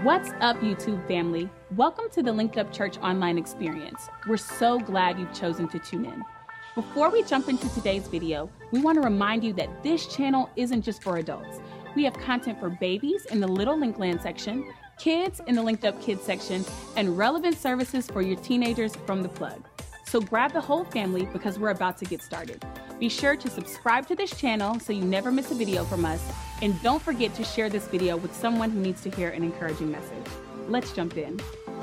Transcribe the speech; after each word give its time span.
What's 0.00 0.30
up, 0.40 0.56
YouTube 0.60 1.06
family? 1.06 1.50
Welcome 1.76 2.06
to 2.12 2.22
the 2.22 2.32
Linked 2.32 2.56
Up 2.56 2.72
Church 2.72 2.96
online 3.02 3.36
experience. 3.36 4.08
We're 4.26 4.38
so 4.38 4.78
glad 4.78 5.20
you've 5.20 5.34
chosen 5.34 5.68
to 5.68 5.78
tune 5.78 6.06
in. 6.06 6.24
Before 6.74 7.10
we 7.10 7.22
jump 7.24 7.50
into 7.50 7.68
today's 7.74 8.08
video, 8.08 8.48
we 8.70 8.80
want 8.80 8.96
to 8.96 9.02
remind 9.02 9.44
you 9.44 9.52
that 9.52 9.82
this 9.82 10.06
channel 10.06 10.48
isn't 10.56 10.80
just 10.80 11.02
for 11.02 11.18
adults. 11.18 11.60
We 11.94 12.04
have 12.04 12.14
content 12.14 12.58
for 12.58 12.70
babies 12.70 13.26
in 13.26 13.38
the 13.38 13.46
Little 13.46 13.76
Linkland 13.76 14.22
section, 14.22 14.72
kids 14.98 15.42
in 15.46 15.56
the 15.56 15.62
Linked 15.62 15.84
Up 15.84 16.00
Kids 16.00 16.22
section, 16.22 16.64
and 16.96 17.18
relevant 17.18 17.58
services 17.58 18.06
for 18.06 18.22
your 18.22 18.36
teenagers 18.36 18.96
from 18.96 19.22
the 19.22 19.28
plug. 19.28 19.62
So 20.06 20.22
grab 20.22 20.54
the 20.54 20.60
whole 20.62 20.84
family 20.84 21.26
because 21.34 21.58
we're 21.58 21.68
about 21.68 21.98
to 21.98 22.06
get 22.06 22.22
started. 22.22 22.64
Be 23.02 23.08
sure 23.08 23.34
to 23.34 23.50
subscribe 23.50 24.06
to 24.06 24.14
this 24.14 24.30
channel 24.30 24.78
so 24.78 24.92
you 24.92 25.02
never 25.02 25.32
miss 25.32 25.50
a 25.50 25.56
video 25.56 25.82
from 25.82 26.04
us, 26.04 26.22
and 26.62 26.80
don't 26.84 27.02
forget 27.02 27.34
to 27.34 27.42
share 27.42 27.68
this 27.68 27.88
video 27.88 28.16
with 28.16 28.32
someone 28.32 28.70
who 28.70 28.78
needs 28.78 29.02
to 29.02 29.10
hear 29.10 29.30
an 29.30 29.42
encouraging 29.42 29.90
message. 29.90 30.24
Let's 30.68 30.92
jump 30.92 31.16
in. 31.16 31.40
All 31.66 31.74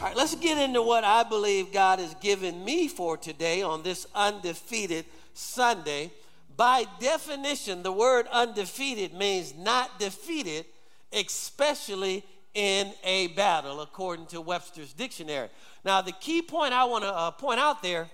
right, 0.00 0.14
let's 0.14 0.36
get 0.36 0.58
into 0.58 0.80
what 0.80 1.02
I 1.02 1.24
believe 1.24 1.72
God 1.72 1.98
has 1.98 2.14
given 2.14 2.64
me 2.64 2.86
for 2.86 3.16
today 3.16 3.62
on 3.62 3.82
this 3.82 4.06
undefeated 4.14 5.06
Sunday. 5.34 6.12
By 6.56 6.84
definition, 7.00 7.82
the 7.82 7.90
word 7.90 8.28
undefeated 8.30 9.12
means 9.12 9.56
not 9.56 9.98
defeated, 9.98 10.66
especially 11.12 12.24
in 12.54 12.92
a 13.02 13.26
battle, 13.26 13.80
according 13.80 14.26
to 14.26 14.40
Webster's 14.40 14.92
dictionary. 14.92 15.48
Now, 15.84 16.00
the 16.00 16.12
key 16.12 16.42
point 16.42 16.74
I 16.74 16.84
want 16.84 17.02
to 17.02 17.12
uh, 17.12 17.32
point 17.32 17.58
out 17.58 17.82
there 17.82 18.08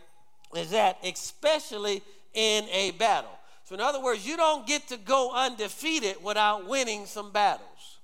is 0.58 0.70
that 0.70 0.98
especially 1.04 2.02
in 2.34 2.64
a 2.70 2.92
battle. 2.92 3.30
So, 3.64 3.74
in 3.74 3.80
other 3.80 4.00
words, 4.00 4.26
you 4.26 4.36
don't 4.36 4.66
get 4.66 4.88
to 4.88 4.96
go 4.96 5.32
undefeated 5.34 6.22
without 6.22 6.68
winning 6.68 7.06
some 7.06 7.32
battles. 7.32 7.98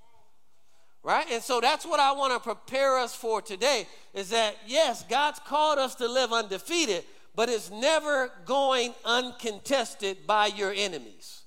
Right? 1.05 1.27
And 1.30 1.43
so 1.43 1.60
that's 1.60 1.84
what 1.84 1.98
I 1.98 2.12
want 2.12 2.33
to 2.33 2.41
prepare 2.41 2.98
us 2.98 3.15
for 3.15 3.43
today 3.43 3.88
is 4.15 4.30
that, 4.30 4.57
yes, 4.66 5.04
God's 5.09 5.41
called 5.41 5.79
us 5.79 5.96
to 5.96 6.09
live 6.09 6.32
undefeated, 6.32 7.04
but 7.35 7.49
it's 7.49 7.71
never 7.71 8.30
going 8.45 8.95
uncontested 9.04 10.26
by 10.26 10.46
your 10.46 10.73
enemies. 10.73 11.43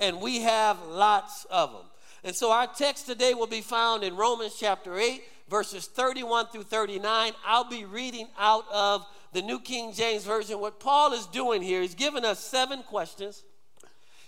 And 0.00 0.20
we 0.20 0.40
have 0.40 0.82
lots 0.86 1.44
of 1.50 1.72
them. 1.72 1.82
And 2.22 2.34
so 2.34 2.50
our 2.50 2.66
text 2.66 3.06
today 3.06 3.34
will 3.34 3.46
be 3.46 3.60
found 3.60 4.04
in 4.04 4.16
Romans 4.16 4.56
chapter 4.58 4.98
8, 4.98 5.22
verses 5.50 5.86
31 5.86 6.46
through 6.46 6.62
39. 6.62 7.32
I'll 7.46 7.68
be 7.68 7.84
reading 7.84 8.28
out 8.38 8.64
of 8.72 9.06
the 9.34 9.42
New 9.42 9.58
King 9.58 9.92
James 9.92 10.24
Version, 10.24 10.60
what 10.60 10.78
Paul 10.78 11.12
is 11.12 11.26
doing 11.26 11.60
here, 11.60 11.82
he's 11.82 11.96
giving 11.96 12.24
us 12.24 12.38
seven 12.38 12.84
questions. 12.84 13.42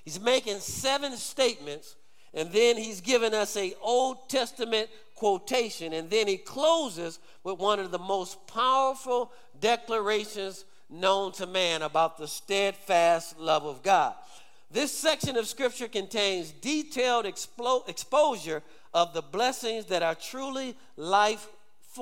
He's 0.05 0.21
making 0.21 0.59
seven 0.59 1.17
statements, 1.17 1.95
and 2.35 2.51
then 2.51 2.77
he's 2.77 3.01
giving 3.01 3.33
us 3.33 3.57
a 3.57 3.75
Old 3.81 4.29
Testament 4.29 4.91
quotation, 5.15 5.93
and 5.93 6.11
then 6.11 6.27
he 6.27 6.37
closes 6.37 7.21
with 7.45 7.59
one 7.59 7.79
of 7.79 7.93
the 7.93 8.01
most 8.01 8.49
powerful 8.49 9.31
declarations 9.61 10.65
known 10.91 11.31
to 11.33 11.47
man 11.47 11.83
about 11.83 12.19
the 12.19 12.29
steadfast 12.29 13.39
love 13.39 13.65
of 13.65 13.84
God. 13.84 14.15
This 14.73 14.93
section 14.93 15.37
of 15.37 15.47
scripture 15.47 15.89
contains 15.89 16.51
detailed 16.51 17.27
explo- 17.27 17.89
exposure 17.89 18.61
of 18.93 19.15
the 19.15 19.23
blessings 19.23 19.87
that 19.87 20.03
are 20.03 20.17
truly 20.17 20.77
life 20.97 21.49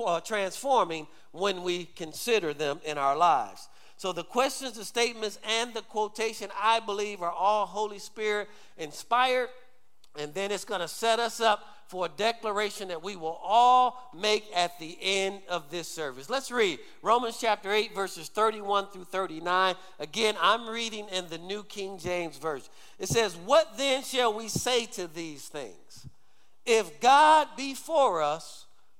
uh, 0.03 0.19
transforming 0.21 1.07
when 1.31 1.63
we 1.63 1.85
consider 1.85 2.53
them 2.53 2.79
in 2.85 2.97
our 2.97 3.15
lives. 3.15 3.67
So, 3.97 4.11
the 4.11 4.23
questions, 4.23 4.73
the 4.73 4.85
statements, 4.85 5.39
and 5.47 5.73
the 5.73 5.81
quotation, 5.81 6.49
I 6.61 6.81
believe, 6.81 7.21
are 7.21 7.31
all 7.31 7.65
Holy 7.65 7.99
Spirit 7.99 8.49
inspired. 8.77 9.49
And 10.17 10.33
then 10.33 10.51
it's 10.51 10.65
going 10.65 10.81
to 10.81 10.87
set 10.87 11.19
us 11.19 11.41
up 11.41 11.63
for 11.87 12.05
a 12.05 12.09
declaration 12.09 12.87
that 12.87 13.03
we 13.03 13.15
will 13.15 13.39
all 13.43 14.09
make 14.17 14.45
at 14.55 14.79
the 14.79 14.97
end 15.01 15.39
of 15.49 15.69
this 15.69 15.87
service. 15.87 16.29
Let's 16.29 16.51
read 16.51 16.79
Romans 17.01 17.37
chapter 17.39 17.71
8, 17.71 17.93
verses 17.93 18.29
31 18.29 18.87
through 18.87 19.03
39. 19.05 19.75
Again, 19.99 20.35
I'm 20.41 20.67
reading 20.67 21.07
in 21.09 21.27
the 21.27 21.37
New 21.37 21.63
King 21.63 21.97
James 21.99 22.37
Version. 22.37 22.67
It 22.97 23.09
says, 23.09 23.35
What 23.35 23.77
then 23.77 24.03
shall 24.03 24.33
we 24.33 24.47
say 24.47 24.85
to 24.87 25.07
these 25.07 25.47
things? 25.47 26.07
If 26.65 26.99
God 26.99 27.49
be 27.55 27.75
for 27.75 28.21
us, 28.23 28.64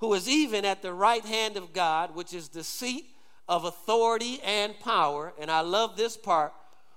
who 0.00 0.14
is 0.14 0.28
even 0.28 0.64
at 0.64 0.82
the 0.82 0.92
right 0.92 1.24
hand 1.24 1.56
of 1.56 1.72
God, 1.72 2.14
which 2.14 2.34
is 2.34 2.48
the 2.48 2.64
seat 2.64 3.04
of 3.48 3.64
authority 3.64 4.40
and 4.44 4.78
power. 4.80 5.32
And 5.38 5.50
I 5.50 5.60
love 5.60 5.96
this 5.96 6.16
part, 6.16 6.52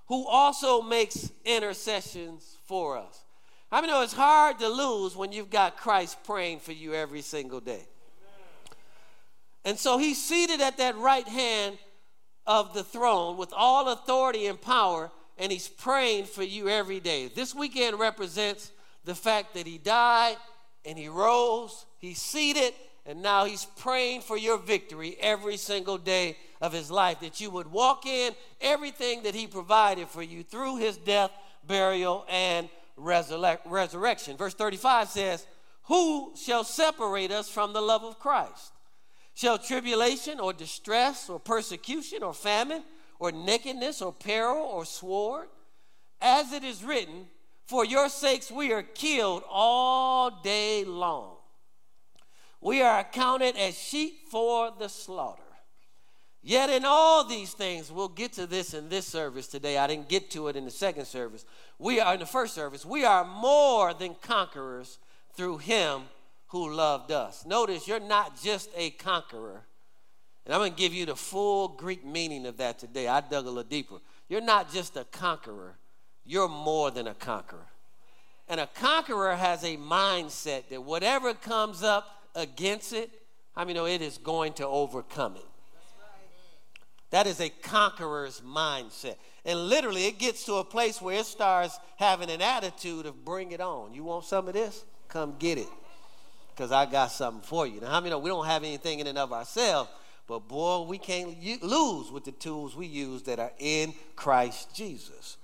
who 0.08 0.26
also 0.26 0.82
makes 0.82 1.32
intercessions 1.46 2.58
for 2.66 2.98
us. 2.98 3.24
I 3.72 3.82
mean, 3.82 3.90
it's 4.04 4.14
hard 4.14 4.60
to 4.60 4.70
lose 4.70 5.16
when 5.16 5.32
you've 5.32 5.50
got 5.50 5.78
Christ 5.78 6.18
praying 6.24 6.60
for 6.60 6.74
you 6.74 6.94
every 6.94 7.22
single 7.22 7.60
day. 7.60 7.88
And 9.66 9.80
so 9.80 9.98
he's 9.98 10.22
seated 10.22 10.62
at 10.62 10.78
that 10.78 10.96
right 10.98 11.28
hand 11.28 11.78
of 12.46 12.74
the 12.74 12.84
throne 12.84 13.38
with 13.38 13.54
all 13.56 13.90
authority 13.90 14.48
and 14.48 14.62
power, 14.62 15.10
and 15.38 15.52
he's 15.52 15.68
praying 15.68 16.26
for 16.26 16.44
you 16.44 16.70
every 16.70 17.00
day. 17.00 17.28
This 17.28 17.56
weekend 17.56 18.00
represents 18.00 18.72
the 19.06 19.16
fact 19.16 19.56
that 19.56 19.66
he 19.66 19.78
died 19.78 20.36
and 20.86 20.98
he 20.98 21.08
rose, 21.08 21.86
he's 21.98 22.22
seated, 22.22 22.74
and 23.06 23.22
now 23.22 23.46
he's 23.46 23.66
praying 23.66 24.22
for 24.22 24.38
your 24.38 24.58
victory 24.58 25.18
every 25.20 25.58
single 25.58 25.98
day 25.98 26.38
of 26.62 26.72
his 26.72 26.90
life, 26.90 27.20
that 27.20 27.42
you 27.42 27.50
would 27.50 27.72
walk 27.72 28.06
in 28.06 28.34
everything 28.62 29.24
that 29.24 29.36
he 29.36 29.46
provided 29.46 30.08
for 30.08 30.24
you 30.24 30.44
through 30.44 30.78
his 30.78 30.96
death, 30.96 31.32
burial, 31.68 32.26
and 32.30 32.70
resurrection. 32.96 34.38
Verse 34.38 34.54
35 34.54 35.10
says, 35.10 35.46
Who 35.84 36.34
shall 36.36 36.64
separate 36.64 37.32
us 37.32 37.50
from 37.50 37.74
the 37.74 37.82
love 37.82 38.04
of 38.04 38.20
Christ? 38.20 38.72
Shall 39.34 39.58
tribulation 39.58 40.40
or 40.40 40.54
distress 40.54 41.30
or 41.30 41.40
persecution 41.40 42.24
or 42.24 42.34
famine 42.34 42.84
or 43.20 43.32
nakedness 43.32 44.02
or 44.02 44.14
peril 44.14 44.64
or 44.64 44.86
sword? 44.86 45.48
As 46.22 46.54
it 46.54 46.64
is 46.64 46.84
written, 46.84 47.28
For 47.66 47.84
your 47.84 48.08
sakes 48.08 48.50
we 48.50 48.72
are 48.72 48.84
killed 48.84 49.44
all 49.50 50.40
day 50.42 50.86
long. 50.86 51.36
We 52.64 52.82
are 52.82 53.00
accounted 53.00 53.58
as 53.58 53.78
sheep 53.78 54.30
for 54.30 54.72
the 54.80 54.88
slaughter. 54.88 55.42
Yet 56.42 56.70
in 56.70 56.86
all 56.86 57.26
these 57.26 57.52
things, 57.52 57.92
we'll 57.92 58.08
get 58.08 58.32
to 58.34 58.48
this 58.48 58.74
in 58.74 58.88
this 58.88 59.06
service 59.06 59.48
today. 59.48 59.78
I 59.78 59.86
didn't 59.86 60.08
get 60.08 60.32
to 60.32 60.48
it 60.48 60.56
in 60.56 60.64
the 60.64 60.72
second 60.72 61.06
service. 61.06 61.44
We 61.78 62.00
are 62.00 62.14
in 62.14 62.22
the 62.22 62.26
first 62.26 62.56
service. 62.56 62.86
We 62.86 63.04
are 63.04 63.26
more 63.26 63.94
than 63.94 64.16
conquerors 64.22 65.00
through 65.36 65.58
him 65.58 66.04
who 66.48 66.72
loved 66.72 67.12
us. 67.12 67.46
Notice 67.46 67.86
you're 67.86 68.00
not 68.00 68.42
just 68.42 68.70
a 68.78 68.92
conqueror. 68.92 69.64
And 70.46 70.54
I'm 70.54 70.62
going 70.62 70.72
to 70.72 70.78
give 70.78 70.94
you 70.94 71.06
the 71.06 71.18
full 71.18 71.68
Greek 71.68 72.06
meaning 72.06 72.46
of 72.46 72.58
that 72.58 72.80
today. 72.80 73.10
I 73.10 73.20
dug 73.22 73.46
a 73.46 73.50
little 73.50 73.64
deeper. 73.64 73.96
You're 74.30 74.42
not 74.42 74.72
just 74.72 74.96
a 74.96 75.04
conqueror, 75.04 75.76
you're 76.26 76.48
more 76.48 76.92
than 76.92 77.08
a 77.08 77.14
conqueror. 77.14 77.68
And 78.48 78.62
a 78.62 78.68
conqueror 78.68 79.36
has 79.36 79.64
a 79.64 79.76
mindset 79.78 80.70
that 80.70 80.84
whatever 80.84 81.34
comes 81.34 81.84
up, 81.84 82.23
against 82.36 82.94
it, 82.94 83.10
how 83.56 83.64
many 83.64 83.74
know 83.74 83.86
it 83.86 84.02
is 84.02 84.18
going 84.18 84.54
to 84.54 84.68
overcome 84.68 85.36
it? 85.36 85.46
That 87.12 87.28
is 87.28 87.40
a 87.40 87.50
conqueror's 87.50 88.42
mindset. 88.42 89.18
And 89.46 89.68
literally, 89.68 90.08
it 90.08 90.18
gets 90.18 90.46
to 90.46 90.56
a 90.56 90.64
place 90.64 91.00
where 91.00 91.20
it 91.20 91.28
starts 91.28 91.80
having 91.98 92.32
an 92.32 92.42
attitude 92.42 93.06
of 93.06 93.24
bring 93.24 93.52
it 93.52 93.62
on. 93.62 93.94
You 93.94 94.04
want 94.04 94.26
some 94.26 94.48
of 94.48 94.56
this? 94.56 94.84
Come 95.10 95.36
get 95.38 95.60
it. 95.60 95.68
Because 96.50 96.72
I 96.72 96.88
got 96.88 97.12
something 97.12 97.44
for 97.44 97.68
you. 97.68 97.82
Now, 97.82 97.90
how 97.90 98.00
many 98.00 98.10
know 98.10 98.18
we 98.18 98.32
don't 98.32 98.48
have 98.48 98.64
anything 98.64 99.00
in 99.00 99.06
and 99.06 99.20
of 99.20 99.32
ourselves, 99.32 99.92
but 100.28 100.48
boy, 100.48 100.88
we 100.88 100.98
can't 100.98 101.40
lose 101.62 102.12
with 102.12 102.24
the 102.24 102.32
tools 102.32 102.76
we 102.76 102.88
use 102.88 103.22
that 103.24 103.38
are 103.38 103.52
in 103.60 103.94
Christ 104.16 104.76
Jesus. 104.76 105.38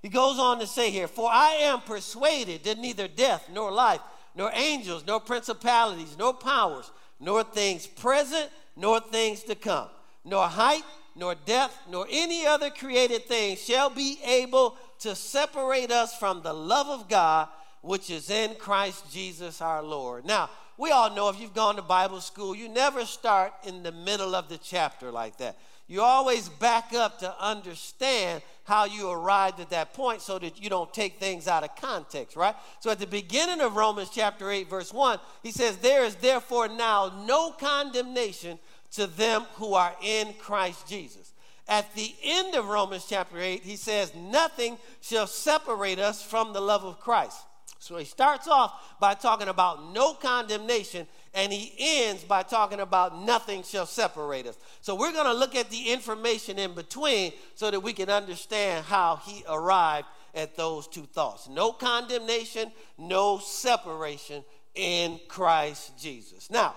He 0.00 0.08
goes 0.08 0.38
on 0.38 0.58
to 0.60 0.66
say 0.66 0.90
here, 0.90 1.06
For 1.06 1.28
I 1.30 1.58
am 1.60 1.80
persuaded 1.82 2.64
that 2.64 2.78
neither 2.78 3.08
death 3.08 3.48
nor 3.52 3.70
life 3.70 4.00
nor 4.34 4.50
angels, 4.54 5.04
nor 5.06 5.20
principalities, 5.20 6.16
nor 6.18 6.34
powers, 6.34 6.90
nor 7.18 7.42
things 7.44 7.86
present, 7.86 8.50
nor 8.76 9.00
things 9.00 9.42
to 9.44 9.54
come, 9.54 9.88
nor 10.24 10.46
height, 10.46 10.84
nor 11.16 11.34
depth, 11.34 11.76
nor 11.90 12.06
any 12.10 12.46
other 12.46 12.70
created 12.70 13.26
thing 13.26 13.56
shall 13.56 13.90
be 13.90 14.18
able 14.24 14.76
to 15.00 15.14
separate 15.14 15.90
us 15.90 16.16
from 16.16 16.42
the 16.42 16.52
love 16.52 16.86
of 16.88 17.08
God, 17.08 17.48
which 17.82 18.10
is 18.10 18.30
in 18.30 18.54
Christ 18.56 19.10
Jesus 19.12 19.60
our 19.60 19.82
Lord. 19.82 20.24
Now, 20.24 20.50
we 20.76 20.90
all 20.90 21.14
know 21.14 21.28
if 21.28 21.40
you've 21.40 21.54
gone 21.54 21.76
to 21.76 21.82
Bible 21.82 22.20
school, 22.20 22.54
you 22.54 22.68
never 22.68 23.04
start 23.04 23.52
in 23.66 23.82
the 23.82 23.92
middle 23.92 24.34
of 24.34 24.48
the 24.48 24.58
chapter 24.58 25.10
like 25.10 25.36
that. 25.38 25.58
You 25.90 26.02
always 26.02 26.48
back 26.48 26.94
up 26.94 27.18
to 27.18 27.34
understand 27.44 28.42
how 28.62 28.84
you 28.84 29.10
arrived 29.10 29.58
at 29.58 29.70
that 29.70 29.92
point 29.92 30.22
so 30.22 30.38
that 30.38 30.62
you 30.62 30.70
don't 30.70 30.94
take 30.94 31.18
things 31.18 31.48
out 31.48 31.64
of 31.64 31.74
context, 31.74 32.36
right? 32.36 32.54
So 32.78 32.90
at 32.90 33.00
the 33.00 33.06
beginning 33.08 33.60
of 33.60 33.74
Romans 33.74 34.08
chapter 34.08 34.50
8, 34.50 34.70
verse 34.70 34.92
1, 34.92 35.18
he 35.42 35.50
says, 35.50 35.78
There 35.78 36.04
is 36.04 36.14
therefore 36.14 36.68
now 36.68 37.24
no 37.26 37.50
condemnation 37.50 38.60
to 38.92 39.08
them 39.08 39.42
who 39.54 39.74
are 39.74 39.94
in 40.00 40.32
Christ 40.34 40.88
Jesus. 40.88 41.32
At 41.66 41.92
the 41.94 42.14
end 42.22 42.54
of 42.54 42.68
Romans 42.68 43.06
chapter 43.08 43.38
8, 43.38 43.62
he 43.62 43.76
says, 43.76 44.14
Nothing 44.14 44.78
shall 45.00 45.26
separate 45.26 45.98
us 45.98 46.22
from 46.22 46.52
the 46.52 46.60
love 46.60 46.84
of 46.84 47.00
Christ. 47.00 47.36
So 47.80 47.96
he 47.96 48.04
starts 48.04 48.46
off 48.46 48.98
by 49.00 49.14
talking 49.14 49.48
about 49.48 49.92
no 49.94 50.12
condemnation, 50.12 51.06
and 51.32 51.50
he 51.50 51.72
ends 51.78 52.22
by 52.22 52.42
talking 52.42 52.78
about 52.78 53.24
nothing 53.24 53.62
shall 53.62 53.86
separate 53.86 54.46
us. 54.46 54.58
So 54.82 54.94
we're 54.94 55.12
going 55.12 55.24
to 55.24 55.32
look 55.32 55.56
at 55.56 55.70
the 55.70 55.90
information 55.90 56.58
in 56.58 56.74
between 56.74 57.32
so 57.54 57.70
that 57.70 57.80
we 57.80 57.94
can 57.94 58.10
understand 58.10 58.84
how 58.84 59.16
he 59.24 59.42
arrived 59.48 60.06
at 60.34 60.56
those 60.56 60.86
two 60.86 61.06
thoughts 61.06 61.48
no 61.48 61.72
condemnation, 61.72 62.70
no 62.98 63.38
separation 63.38 64.44
in 64.74 65.18
Christ 65.26 65.98
Jesus. 65.98 66.50
Now, 66.50 66.74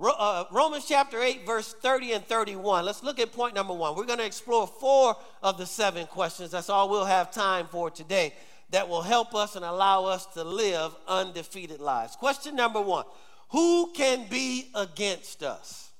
uh, 0.00 0.44
Romans 0.52 0.86
chapter 0.86 1.20
8, 1.20 1.44
verse 1.44 1.72
30 1.72 2.12
and 2.12 2.24
31. 2.24 2.84
Let's 2.84 3.02
look 3.02 3.18
at 3.18 3.32
point 3.32 3.56
number 3.56 3.74
one. 3.74 3.96
We're 3.96 4.06
going 4.06 4.20
to 4.20 4.26
explore 4.26 4.68
four 4.68 5.16
of 5.42 5.58
the 5.58 5.66
seven 5.66 6.06
questions. 6.06 6.52
That's 6.52 6.70
all 6.70 6.88
we'll 6.88 7.04
have 7.04 7.32
time 7.32 7.66
for 7.66 7.90
today 7.90 8.32
that 8.70 8.88
will 8.88 9.02
help 9.02 9.34
us 9.34 9.56
and 9.56 9.64
allow 9.64 10.04
us 10.04 10.26
to 10.26 10.42
live 10.44 10.94
undefeated 11.06 11.80
lives. 11.80 12.16
Question 12.16 12.56
number 12.56 12.80
one 12.80 13.04
Who 13.50 13.92
can 13.92 14.26
be 14.28 14.70
against 14.74 15.42
us? 15.42 15.90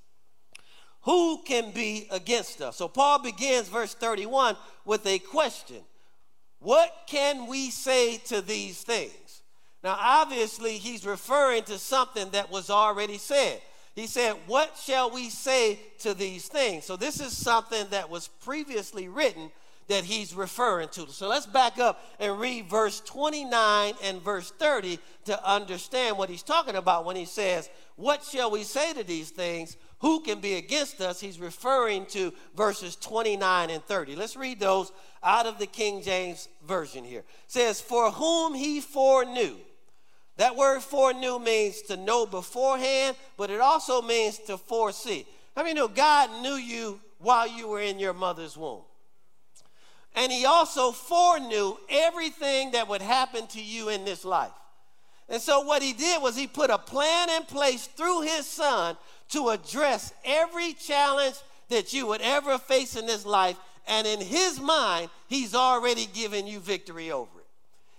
Who 1.02 1.42
can 1.44 1.70
be 1.70 2.08
against 2.10 2.60
us? 2.60 2.76
So 2.76 2.88
Paul 2.88 3.20
begins 3.20 3.68
verse 3.68 3.94
31 3.94 4.56
with 4.84 5.06
a 5.06 5.18
question 5.20 5.82
What 6.58 6.92
can 7.06 7.46
we 7.46 7.70
say 7.70 8.18
to 8.26 8.40
these 8.40 8.82
things? 8.82 9.42
Now, 9.84 9.96
obviously, 10.00 10.78
he's 10.78 11.06
referring 11.06 11.62
to 11.64 11.78
something 11.78 12.30
that 12.30 12.50
was 12.50 12.70
already 12.70 13.18
said. 13.18 13.60
He 13.94 14.08
said, 14.08 14.34
What 14.48 14.76
shall 14.76 15.10
we 15.10 15.30
say 15.30 15.78
to 16.00 16.12
these 16.12 16.48
things? 16.48 16.84
So, 16.84 16.96
this 16.96 17.20
is 17.20 17.36
something 17.36 17.86
that 17.90 18.10
was 18.10 18.26
previously 18.26 19.08
written 19.08 19.50
that 19.88 20.04
he's 20.04 20.34
referring 20.34 20.88
to. 20.88 21.06
So 21.08 21.28
let's 21.28 21.46
back 21.46 21.78
up 21.78 22.02
and 22.18 22.38
read 22.38 22.68
verse 22.68 23.00
29 23.00 23.94
and 24.02 24.22
verse 24.22 24.50
30 24.50 24.98
to 25.26 25.48
understand 25.48 26.18
what 26.18 26.28
he's 26.28 26.42
talking 26.42 26.76
about 26.76 27.04
when 27.04 27.16
he 27.16 27.24
says, 27.24 27.70
What 27.96 28.24
shall 28.24 28.50
we 28.50 28.64
say 28.64 28.92
to 28.94 29.04
these 29.04 29.30
things? 29.30 29.76
Who 30.00 30.20
can 30.20 30.40
be 30.40 30.54
against 30.54 31.00
us? 31.00 31.20
He's 31.20 31.40
referring 31.40 32.06
to 32.06 32.32
verses 32.54 32.96
29 32.96 33.70
and 33.70 33.82
30. 33.84 34.16
Let's 34.16 34.36
read 34.36 34.60
those 34.60 34.92
out 35.22 35.46
of 35.46 35.58
the 35.58 35.66
King 35.66 36.02
James 36.02 36.48
Version 36.66 37.04
here. 37.04 37.20
It 37.20 37.26
says, 37.46 37.80
For 37.80 38.10
whom 38.10 38.54
he 38.54 38.80
foreknew. 38.80 39.56
That 40.36 40.54
word 40.54 40.82
foreknew 40.82 41.38
means 41.38 41.80
to 41.82 41.96
know 41.96 42.26
beforehand, 42.26 43.16
but 43.38 43.50
it 43.50 43.60
also 43.60 44.02
means 44.02 44.38
to 44.40 44.58
foresee. 44.58 45.26
I 45.56 45.62
mean, 45.62 45.76
you 45.76 45.82
know, 45.82 45.88
God 45.88 46.42
knew 46.42 46.56
you 46.56 47.00
while 47.18 47.48
you 47.48 47.68
were 47.68 47.80
in 47.80 47.98
your 47.98 48.12
mother's 48.12 48.56
womb. 48.56 48.82
And 50.16 50.32
he 50.32 50.46
also 50.46 50.92
foreknew 50.92 51.76
everything 51.90 52.70
that 52.72 52.88
would 52.88 53.02
happen 53.02 53.46
to 53.48 53.62
you 53.62 53.90
in 53.90 54.06
this 54.06 54.24
life. 54.24 54.50
And 55.28 55.42
so, 55.42 55.60
what 55.60 55.82
he 55.82 55.92
did 55.92 56.22
was 56.22 56.36
he 56.36 56.46
put 56.46 56.70
a 56.70 56.78
plan 56.78 57.28
in 57.30 57.42
place 57.42 57.86
through 57.86 58.22
his 58.22 58.46
son 58.46 58.96
to 59.30 59.50
address 59.50 60.14
every 60.24 60.72
challenge 60.72 61.36
that 61.68 61.92
you 61.92 62.06
would 62.06 62.22
ever 62.22 62.58
face 62.58 62.96
in 62.96 63.06
this 63.06 63.26
life. 63.26 63.58
And 63.88 64.06
in 64.06 64.20
his 64.20 64.60
mind, 64.60 65.10
he's 65.28 65.54
already 65.54 66.06
given 66.06 66.46
you 66.46 66.60
victory 66.60 67.10
over 67.10 67.38
it. 67.38 67.46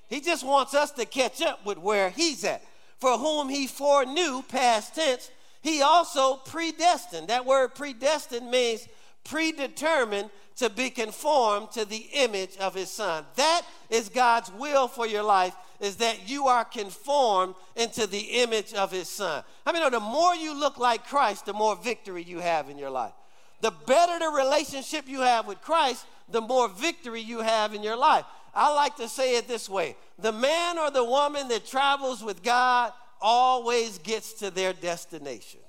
He 0.09 0.21
just 0.21 0.45
wants 0.45 0.73
us 0.73 0.91
to 0.91 1.05
catch 1.05 1.41
up 1.41 1.65
with 1.65 1.77
where 1.77 2.09
he's 2.09 2.43
at. 2.43 2.63
For 2.99 3.17
whom 3.17 3.49
he 3.49 3.67
foreknew, 3.67 4.41
past 4.47 4.95
tense, 4.95 5.29
he 5.61 5.81
also 5.81 6.37
predestined. 6.37 7.27
That 7.27 7.45
word 7.45 7.75
predestined 7.75 8.49
means 8.49 8.87
predetermined 9.27 10.29
to 10.57 10.69
be 10.69 10.89
conformed 10.89 11.71
to 11.71 11.85
the 11.85 12.07
image 12.13 12.57
of 12.57 12.73
his 12.73 12.89
son. 12.89 13.23
That 13.35 13.61
is 13.89 14.09
God's 14.09 14.51
will 14.51 14.87
for 14.87 15.05
your 15.05 15.23
life 15.23 15.55
is 15.79 15.97
that 15.97 16.27
you 16.27 16.47
are 16.47 16.65
conformed 16.65 17.53
into 17.75 18.07
the 18.07 18.41
image 18.41 18.73
of 18.73 18.91
his 18.91 19.07
son. 19.07 19.43
I 19.65 19.71
mean, 19.71 19.89
the 19.91 19.99
more 19.99 20.35
you 20.35 20.59
look 20.59 20.79
like 20.79 21.05
Christ, 21.05 21.45
the 21.45 21.53
more 21.53 21.75
victory 21.75 22.23
you 22.23 22.39
have 22.39 22.69
in 22.69 22.77
your 22.79 22.89
life. 22.89 23.13
The 23.61 23.71
better 23.85 24.19
the 24.19 24.29
relationship 24.29 25.07
you 25.07 25.21
have 25.21 25.47
with 25.47 25.61
Christ, 25.61 26.05
the 26.29 26.41
more 26.41 26.67
victory 26.67 27.21
you 27.21 27.39
have 27.39 27.73
in 27.73 27.83
your 27.83 27.95
life. 27.95 28.25
I 28.53 28.73
like 28.73 28.95
to 28.97 29.07
say 29.07 29.37
it 29.37 29.47
this 29.47 29.69
way 29.69 29.95
the 30.17 30.31
man 30.31 30.79
or 30.79 30.89
the 30.89 31.03
woman 31.03 31.47
that 31.49 31.67
travels 31.67 32.23
with 32.23 32.41
God 32.41 32.91
always 33.21 33.99
gets 33.99 34.33
to 34.33 34.49
their 34.49 34.73
destination. 34.73 35.59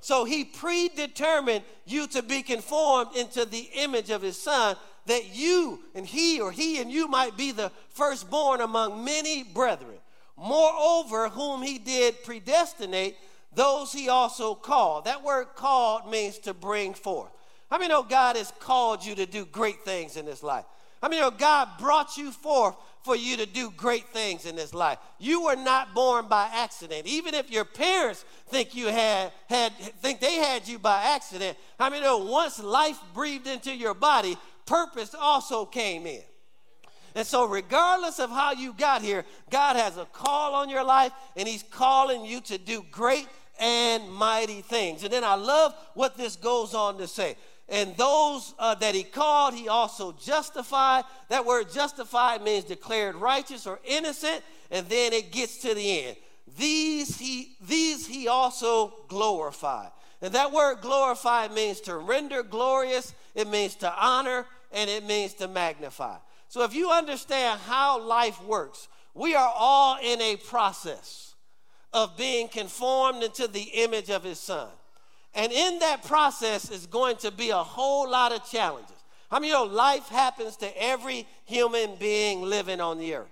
So 0.00 0.24
he 0.24 0.44
predetermined 0.44 1.64
you 1.84 2.06
to 2.08 2.22
be 2.22 2.42
conformed 2.42 3.14
into 3.16 3.44
the 3.44 3.68
image 3.74 4.10
of 4.10 4.22
his 4.22 4.40
son, 4.40 4.76
that 5.06 5.34
you 5.34 5.80
and 5.94 6.06
he 6.06 6.40
or 6.40 6.52
he 6.52 6.80
and 6.80 6.90
you 6.90 7.08
might 7.08 7.36
be 7.36 7.52
the 7.52 7.70
firstborn 7.90 8.60
among 8.60 9.04
many 9.04 9.42
brethren. 9.42 9.98
Moreover, 10.36 11.28
whom 11.28 11.62
he 11.62 11.78
did 11.78 12.22
predestinate, 12.24 13.16
those 13.54 13.92
he 13.92 14.08
also 14.08 14.54
called. 14.54 15.04
That 15.04 15.22
word 15.22 15.48
called 15.54 16.10
means 16.10 16.38
to 16.40 16.54
bring 16.54 16.94
forth. 16.94 17.30
How 17.70 17.78
many 17.78 17.88
know 17.88 18.02
God 18.02 18.36
has 18.36 18.52
called 18.58 19.04
you 19.04 19.14
to 19.16 19.26
do 19.26 19.44
great 19.44 19.84
things 19.84 20.16
in 20.16 20.24
this 20.24 20.42
life? 20.42 20.64
How 21.02 21.08
many 21.08 21.20
know 21.20 21.30
God 21.30 21.68
brought 21.78 22.16
you 22.16 22.30
forth 22.30 22.76
for 23.02 23.16
you 23.16 23.36
to 23.38 23.46
do 23.46 23.70
great 23.76 24.08
things 24.08 24.44
in 24.44 24.56
this 24.56 24.74
life. 24.74 24.98
You 25.18 25.44
were 25.44 25.56
not 25.56 25.94
born 25.94 26.28
by 26.28 26.50
accident. 26.52 27.06
Even 27.06 27.34
if 27.34 27.50
your 27.50 27.64
parents 27.64 28.24
think 28.48 28.74
you 28.74 28.88
had 28.88 29.32
had 29.48 29.72
think 29.72 30.20
they 30.20 30.36
had 30.36 30.68
you 30.68 30.78
by 30.78 31.02
accident, 31.02 31.56
I 31.78 31.88
mean, 31.90 32.02
once 32.28 32.62
life 32.62 32.98
breathed 33.14 33.46
into 33.46 33.74
your 33.74 33.94
body, 33.94 34.36
purpose 34.66 35.14
also 35.18 35.64
came 35.64 36.06
in. 36.06 36.22
And 37.14 37.26
so, 37.26 37.46
regardless 37.46 38.20
of 38.20 38.30
how 38.30 38.52
you 38.52 38.72
got 38.72 39.02
here, 39.02 39.24
God 39.50 39.76
has 39.76 39.96
a 39.96 40.04
call 40.04 40.54
on 40.54 40.68
your 40.68 40.84
life, 40.84 41.12
and 41.36 41.48
He's 41.48 41.64
calling 41.64 42.24
you 42.24 42.40
to 42.42 42.58
do 42.58 42.84
great 42.90 43.26
and 43.58 44.10
mighty 44.10 44.62
things. 44.62 45.02
And 45.02 45.12
then 45.12 45.24
I 45.24 45.34
love 45.34 45.74
what 45.94 46.16
this 46.16 46.36
goes 46.36 46.72
on 46.72 46.98
to 46.98 47.08
say. 47.08 47.36
And 47.70 47.96
those 47.96 48.52
uh, 48.58 48.74
that 48.76 48.96
he 48.96 49.04
called, 49.04 49.54
he 49.54 49.68
also 49.68 50.12
justified. 50.12 51.04
That 51.28 51.46
word 51.46 51.70
justified 51.72 52.42
means 52.42 52.64
declared 52.64 53.14
righteous 53.14 53.64
or 53.66 53.78
innocent, 53.84 54.42
and 54.72 54.86
then 54.88 55.12
it 55.12 55.30
gets 55.30 55.58
to 55.58 55.72
the 55.72 56.00
end. 56.06 56.16
These 56.58 57.16
he, 57.18 57.56
these 57.60 58.06
he 58.06 58.26
also 58.26 58.92
glorified. 59.06 59.90
And 60.20 60.34
that 60.34 60.52
word 60.52 60.80
glorified 60.80 61.52
means 61.52 61.80
to 61.82 61.96
render 61.96 62.42
glorious, 62.42 63.14
it 63.36 63.48
means 63.48 63.76
to 63.76 63.94
honor, 63.94 64.46
and 64.72 64.90
it 64.90 65.04
means 65.04 65.34
to 65.34 65.46
magnify. 65.46 66.16
So 66.48 66.64
if 66.64 66.74
you 66.74 66.90
understand 66.90 67.60
how 67.60 68.00
life 68.00 68.42
works, 68.42 68.88
we 69.14 69.36
are 69.36 69.52
all 69.54 69.96
in 70.02 70.20
a 70.20 70.36
process 70.36 71.34
of 71.92 72.16
being 72.16 72.48
conformed 72.48 73.22
into 73.22 73.46
the 73.46 73.62
image 73.62 74.10
of 74.10 74.24
his 74.24 74.40
son. 74.40 74.68
And 75.34 75.52
in 75.52 75.78
that 75.78 76.04
process 76.04 76.70
is 76.70 76.86
going 76.86 77.16
to 77.18 77.30
be 77.30 77.50
a 77.50 77.56
whole 77.56 78.10
lot 78.10 78.32
of 78.32 78.48
challenges. 78.50 78.96
How 79.30 79.36
I 79.36 79.40
many 79.40 79.48
you 79.48 79.54
know 79.54 79.64
life 79.64 80.08
happens 80.08 80.56
to 80.56 80.82
every 80.82 81.26
human 81.44 81.94
being 81.96 82.42
living 82.42 82.80
on 82.80 82.98
the 82.98 83.14
earth? 83.14 83.30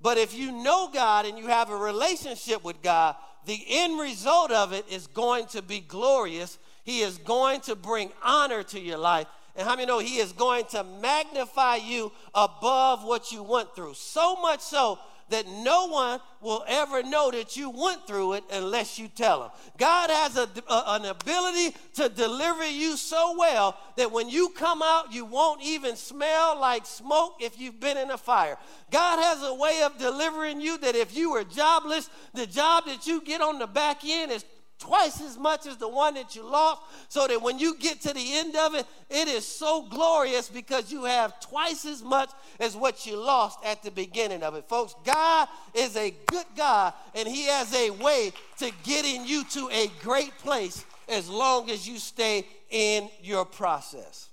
But 0.00 0.18
if 0.18 0.34
you 0.34 0.52
know 0.52 0.90
God 0.92 1.24
and 1.24 1.38
you 1.38 1.46
have 1.46 1.70
a 1.70 1.76
relationship 1.76 2.62
with 2.62 2.82
God, 2.82 3.16
the 3.46 3.64
end 3.66 3.98
result 3.98 4.50
of 4.50 4.74
it 4.74 4.84
is 4.90 5.06
going 5.06 5.46
to 5.46 5.62
be 5.62 5.80
glorious. 5.80 6.58
He 6.84 7.00
is 7.00 7.16
going 7.16 7.62
to 7.62 7.74
bring 7.74 8.12
honor 8.22 8.62
to 8.64 8.78
your 8.78 8.98
life. 8.98 9.26
And 9.56 9.66
how 9.66 9.76
many 9.76 9.86
know 9.86 10.00
He 10.00 10.18
is 10.18 10.32
going 10.32 10.66
to 10.66 10.84
magnify 10.84 11.76
you 11.76 12.12
above 12.34 13.04
what 13.04 13.32
you 13.32 13.42
went 13.42 13.74
through? 13.74 13.94
So 13.94 14.36
much 14.36 14.60
so 14.60 14.98
that 15.30 15.46
no 15.48 15.86
one 15.86 16.20
will 16.40 16.64
ever 16.68 17.02
know 17.02 17.30
that 17.30 17.56
you 17.56 17.70
went 17.70 18.06
through 18.06 18.34
it 18.34 18.44
unless 18.52 18.98
you 18.98 19.08
tell 19.08 19.40
them. 19.40 19.50
God 19.78 20.10
has 20.10 20.36
a, 20.36 20.48
a, 20.68 20.84
an 20.88 21.04
ability 21.06 21.76
to 21.94 22.08
deliver 22.08 22.68
you 22.68 22.96
so 22.96 23.36
well 23.38 23.76
that 23.96 24.12
when 24.12 24.28
you 24.28 24.50
come 24.50 24.82
out, 24.82 25.12
you 25.12 25.24
won't 25.24 25.62
even 25.62 25.96
smell 25.96 26.60
like 26.60 26.86
smoke 26.86 27.36
if 27.40 27.58
you've 27.58 27.80
been 27.80 27.96
in 27.96 28.10
a 28.10 28.18
fire. 28.18 28.58
God 28.90 29.18
has 29.22 29.42
a 29.42 29.54
way 29.54 29.82
of 29.82 29.98
delivering 29.98 30.60
you 30.60 30.78
that 30.78 30.94
if 30.94 31.16
you 31.16 31.32
were 31.32 31.44
jobless, 31.44 32.10
the 32.34 32.46
job 32.46 32.84
that 32.86 33.06
you 33.06 33.22
get 33.22 33.40
on 33.40 33.58
the 33.58 33.66
back 33.66 34.04
end 34.04 34.30
is 34.30 34.44
twice 34.78 35.20
as 35.20 35.38
much 35.38 35.66
as 35.66 35.76
the 35.76 35.88
one 35.88 36.14
that 36.14 36.34
you 36.34 36.42
lost, 36.42 36.82
so 37.08 37.26
that 37.26 37.40
when 37.40 37.58
you 37.58 37.76
get 37.78 38.00
to 38.02 38.12
the 38.12 38.34
end 38.34 38.56
of 38.56 38.74
it, 38.74 38.86
it 39.08 39.28
is 39.28 39.46
so 39.46 39.82
glorious 39.82 40.48
because 40.48 40.92
you 40.92 41.04
have 41.04 41.38
twice 41.40 41.84
as 41.84 42.02
much 42.02 42.30
as 42.60 42.76
what 42.76 43.06
you 43.06 43.16
lost 43.16 43.58
at 43.64 43.82
the 43.82 43.90
beginning 43.90 44.42
of 44.42 44.54
it. 44.54 44.68
Folks, 44.68 44.94
God 45.04 45.48
is 45.74 45.96
a 45.96 46.14
good 46.26 46.46
God, 46.56 46.92
and 47.14 47.26
He 47.26 47.44
has 47.44 47.72
a 47.74 47.90
way 47.90 48.32
to 48.58 48.70
getting 48.82 49.26
you 49.26 49.44
to 49.44 49.68
a 49.70 49.90
great 50.02 50.36
place 50.38 50.84
as 51.08 51.28
long 51.28 51.70
as 51.70 51.88
you 51.88 51.98
stay 51.98 52.46
in 52.70 53.08
your 53.22 53.44
process. 53.44 54.28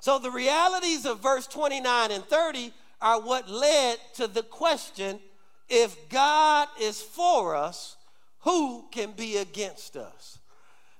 So, 0.00 0.18
the 0.18 0.30
realities 0.30 1.04
of 1.04 1.20
verse 1.20 1.46
29 1.46 2.10
and 2.10 2.24
30 2.24 2.72
are 3.02 3.20
what 3.20 3.48
led 3.48 3.98
to 4.14 4.26
the 4.26 4.42
question 4.42 5.20
if 5.68 6.08
God 6.08 6.68
is 6.80 7.00
for 7.00 7.54
us, 7.54 7.96
who 8.40 8.86
can 8.90 9.12
be 9.12 9.36
against 9.36 9.96
us? 9.96 10.38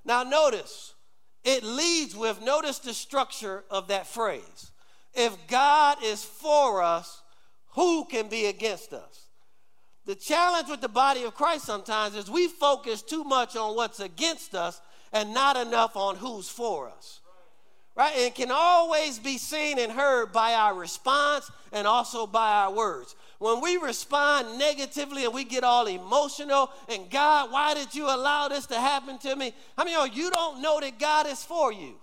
Now, 0.05 0.23
notice, 0.23 0.93
it 1.43 1.63
leads 1.63 2.15
with, 2.15 2.41
notice 2.41 2.79
the 2.79 2.93
structure 2.93 3.63
of 3.69 3.87
that 3.87 4.07
phrase. 4.07 4.71
If 5.13 5.35
God 5.47 5.97
is 6.03 6.23
for 6.23 6.81
us, 6.81 7.21
who 7.73 8.05
can 8.05 8.27
be 8.27 8.45
against 8.45 8.93
us? 8.93 9.27
The 10.05 10.15
challenge 10.15 10.69
with 10.69 10.81
the 10.81 10.89
body 10.89 11.23
of 11.23 11.35
Christ 11.35 11.65
sometimes 11.65 12.15
is 12.15 12.29
we 12.29 12.47
focus 12.47 13.01
too 13.01 13.23
much 13.23 13.55
on 13.55 13.75
what's 13.75 13.99
against 13.99 14.55
us 14.55 14.81
and 15.13 15.33
not 15.33 15.57
enough 15.57 15.95
on 15.95 16.15
who's 16.15 16.49
for 16.49 16.89
us. 16.89 17.19
Right? 17.95 18.13
And 18.15 18.23
it 18.23 18.35
can 18.35 18.51
always 18.51 19.19
be 19.19 19.37
seen 19.37 19.77
and 19.77 19.91
heard 19.91 20.31
by 20.31 20.53
our 20.53 20.73
response 20.73 21.51
and 21.71 21.85
also 21.85 22.25
by 22.25 22.51
our 22.51 22.73
words 22.73 23.15
when 23.41 23.59
we 23.59 23.77
respond 23.77 24.59
negatively 24.59 25.25
and 25.25 25.33
we 25.33 25.43
get 25.43 25.63
all 25.63 25.87
emotional 25.87 26.69
and 26.87 27.09
God, 27.09 27.51
why 27.51 27.73
did 27.73 27.95
you 27.95 28.05
allow 28.05 28.47
this 28.47 28.67
to 28.67 28.75
happen 28.75 29.17
to 29.17 29.35
me? 29.35 29.51
I 29.75 29.83
mean, 29.83 29.97
you 30.13 30.29
don't 30.29 30.61
know 30.61 30.79
that 30.79 30.99
God 30.99 31.25
is 31.25 31.43
for 31.43 31.73
you. 31.73 31.95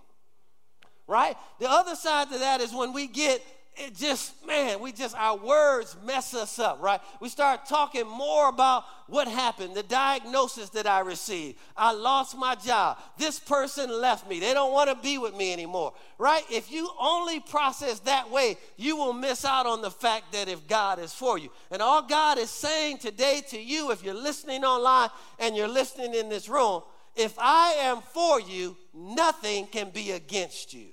Right? 1.07 1.37
The 1.61 1.71
other 1.71 1.95
side 1.95 2.29
to 2.33 2.39
that 2.39 2.61
is 2.61 2.75
when 2.75 2.93
we 2.93 3.07
get 3.07 3.41
it 3.79 3.97
just, 3.97 4.35
man, 4.47 4.81
we 4.81 4.93
just, 4.93 5.17
our 5.17 5.37
words 5.37 5.97
mess 6.05 6.35
us 6.35 6.59
up, 6.59 6.83
right? 6.83 7.01
We 7.21 7.29
start 7.29 7.67
talking 7.67 8.07
more 8.07 8.49
about 8.49 8.85
what 9.07 9.29
happened, 9.29 9.75
the 9.75 9.83
diagnosis 9.83 10.69
that 10.71 10.87
I 10.87 11.01
received. 11.01 11.59
I 11.77 11.93
lost 11.93 12.37
my 12.37 12.55
job. 12.55 12.99
This 13.17 13.39
person 13.39 13.91
left 13.91 14.29
me. 14.29 14.41
They 14.41 14.53
don't 14.53 14.73
want 14.73 14.91
to 14.91 14.97
be 14.97 15.19
with 15.19 15.37
me 15.37 15.53
anymore, 15.53 15.95
right? 16.19 16.43
If 16.51 16.71
you 16.71 16.91
only 17.01 17.41
process 17.41 18.01
that 18.01 18.31
way, 18.31 18.59
you 18.77 18.97
will 18.97 19.13
miss 19.13 19.45
out 19.45 19.67
on 19.67 19.81
the 19.81 19.91
fact 19.91 20.33
that 20.33 20.49
if 20.49 20.67
God 20.67 20.99
is 20.99 21.13
for 21.13 21.39
you. 21.39 21.51
And 21.71 21.81
all 21.81 22.03
God 22.03 22.39
is 22.39 22.51
saying 22.51 22.99
today 22.99 23.43
to 23.49 23.61
you, 23.61 23.91
if 23.93 24.05
you're 24.05 24.15
listening 24.15 24.65
online 24.65 25.11
and 25.39 25.57
you're 25.57 25.69
listening 25.69 26.15
in 26.15 26.29
this 26.29 26.49
room, 26.49 26.83
if 27.17 27.35
I 27.39 27.73
am 27.81 28.01
for 28.01 28.41
you, 28.41 28.77
nothing 28.95 29.67
can 29.67 29.91
be 29.91 30.13
against 30.13 30.75
you. 30.75 30.89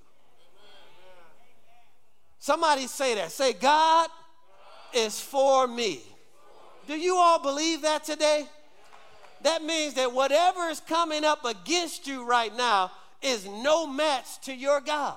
Somebody 2.45 2.85
say 2.85 3.15
that. 3.15 3.31
Say, 3.31 3.53
God 3.53 4.07
is 4.93 5.19
for 5.19 5.67
me. 5.67 5.99
Do 6.85 6.95
you 6.95 7.15
all 7.15 7.41
believe 7.41 7.81
that 7.81 8.03
today? 8.03 8.45
That 9.41 9.63
means 9.63 9.95
that 9.95 10.13
whatever 10.13 10.69
is 10.69 10.79
coming 10.79 11.25
up 11.25 11.43
against 11.43 12.05
you 12.05 12.23
right 12.23 12.55
now 12.55 12.91
is 13.23 13.47
no 13.47 13.87
match 13.87 14.41
to 14.41 14.53
your 14.53 14.79
God. 14.79 15.15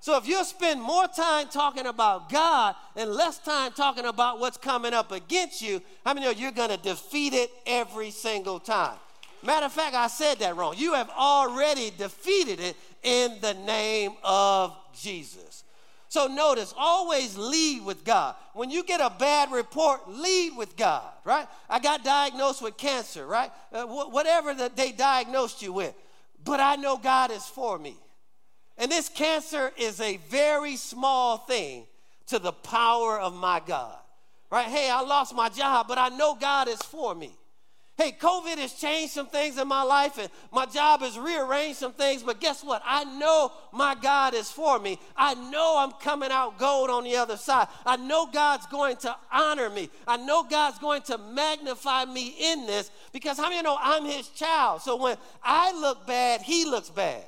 So 0.00 0.16
if 0.16 0.26
you 0.26 0.42
spend 0.42 0.82
more 0.82 1.06
time 1.06 1.46
talking 1.46 1.86
about 1.86 2.28
God 2.28 2.74
and 2.96 3.12
less 3.12 3.38
time 3.38 3.70
talking 3.70 4.06
about 4.06 4.40
what's 4.40 4.56
coming 4.56 4.94
up 4.94 5.12
against 5.12 5.62
you, 5.62 5.80
how 6.04 6.12
many 6.12 6.26
of 6.26 6.40
you 6.40 6.48
are 6.48 6.50
going 6.50 6.70
to 6.70 6.76
defeat 6.76 7.34
it 7.34 7.52
every 7.66 8.10
single 8.10 8.58
time? 8.58 8.98
Matter 9.44 9.66
of 9.66 9.72
fact, 9.72 9.94
I 9.94 10.08
said 10.08 10.40
that 10.40 10.56
wrong. 10.56 10.74
You 10.76 10.94
have 10.94 11.08
already 11.10 11.92
defeated 11.96 12.58
it 12.58 12.74
in 13.04 13.36
the 13.40 13.54
name 13.54 14.14
of 14.24 14.76
Jesus. 14.92 15.62
So 16.16 16.28
notice, 16.28 16.72
always 16.78 17.36
lead 17.36 17.84
with 17.84 18.02
God. 18.02 18.36
When 18.54 18.70
you 18.70 18.82
get 18.84 19.02
a 19.02 19.12
bad 19.18 19.52
report, 19.52 20.08
lead 20.08 20.56
with 20.56 20.74
God, 20.74 21.04
right? 21.24 21.46
I 21.68 21.78
got 21.78 22.04
diagnosed 22.04 22.62
with 22.62 22.78
cancer, 22.78 23.26
right? 23.26 23.50
Uh, 23.70 23.84
wh- 23.84 24.10
whatever 24.10 24.54
that 24.54 24.76
they 24.76 24.92
diagnosed 24.92 25.60
you 25.60 25.74
with. 25.74 25.94
But 26.42 26.58
I 26.58 26.76
know 26.76 26.96
God 26.96 27.30
is 27.30 27.44
for 27.44 27.78
me. 27.78 27.98
And 28.78 28.90
this 28.90 29.10
cancer 29.10 29.74
is 29.76 30.00
a 30.00 30.16
very 30.30 30.76
small 30.76 31.36
thing 31.36 31.84
to 32.28 32.38
the 32.38 32.52
power 32.52 33.20
of 33.20 33.34
my 33.34 33.60
God, 33.66 33.98
right? 34.50 34.68
Hey, 34.68 34.88
I 34.90 35.02
lost 35.02 35.34
my 35.34 35.50
job, 35.50 35.86
but 35.86 35.98
I 35.98 36.08
know 36.08 36.34
God 36.34 36.68
is 36.68 36.80
for 36.80 37.14
me. 37.14 37.36
Hey, 37.98 38.12
COVID 38.12 38.58
has 38.58 38.74
changed 38.74 39.14
some 39.14 39.26
things 39.26 39.56
in 39.56 39.66
my 39.66 39.82
life 39.82 40.18
and 40.18 40.28
my 40.52 40.66
job 40.66 41.00
has 41.00 41.18
rearranged 41.18 41.78
some 41.78 41.92
things, 41.92 42.22
but 42.22 42.40
guess 42.40 42.62
what? 42.62 42.82
I 42.84 43.04
know 43.04 43.52
my 43.72 43.94
God 43.94 44.34
is 44.34 44.50
for 44.50 44.78
me. 44.78 44.98
I 45.16 45.32
know 45.32 45.76
I'm 45.78 45.92
coming 45.92 46.30
out 46.30 46.58
gold 46.58 46.90
on 46.90 47.04
the 47.04 47.16
other 47.16 47.38
side. 47.38 47.68
I 47.86 47.96
know 47.96 48.26
God's 48.30 48.66
going 48.66 48.98
to 48.98 49.16
honor 49.32 49.70
me. 49.70 49.88
I 50.06 50.18
know 50.18 50.42
God's 50.42 50.78
going 50.78 51.02
to 51.02 51.16
magnify 51.16 52.04
me 52.04 52.34
in 52.38 52.66
this 52.66 52.90
because 53.12 53.38
how 53.38 53.48
many 53.48 53.62
know 53.62 53.78
I'm 53.80 54.04
his 54.04 54.28
child? 54.28 54.82
So 54.82 54.96
when 54.96 55.16
I 55.42 55.72
look 55.72 56.06
bad, 56.06 56.42
he 56.42 56.66
looks 56.66 56.90
bad. 56.90 57.24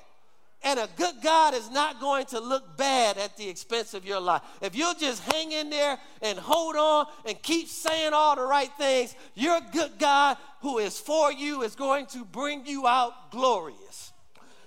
And 0.64 0.80
a 0.80 0.88
good 0.96 1.14
God 1.22 1.54
is 1.54 1.70
not 1.70 2.00
going 2.00 2.26
to 2.26 2.40
look 2.40 2.76
bad 2.76 3.16
at 3.16 3.36
the 3.36 3.48
expense 3.48 3.94
of 3.94 4.04
your 4.04 4.20
life. 4.20 4.42
If 4.60 4.74
you'll 4.74 4.94
just 4.94 5.22
hang 5.22 5.52
in 5.52 5.70
there 5.70 5.98
and 6.20 6.38
hold 6.38 6.74
on 6.74 7.06
and 7.24 7.40
keep 7.42 7.68
saying 7.68 8.12
all 8.12 8.34
the 8.34 8.42
right 8.42 8.70
things, 8.76 9.14
your 9.34 9.60
good 9.72 9.92
God 9.98 10.36
who 10.60 10.78
is 10.78 10.98
for 10.98 11.32
you 11.32 11.62
is 11.62 11.76
going 11.76 12.06
to 12.06 12.24
bring 12.24 12.66
you 12.66 12.88
out 12.88 13.30
glorious. 13.30 14.12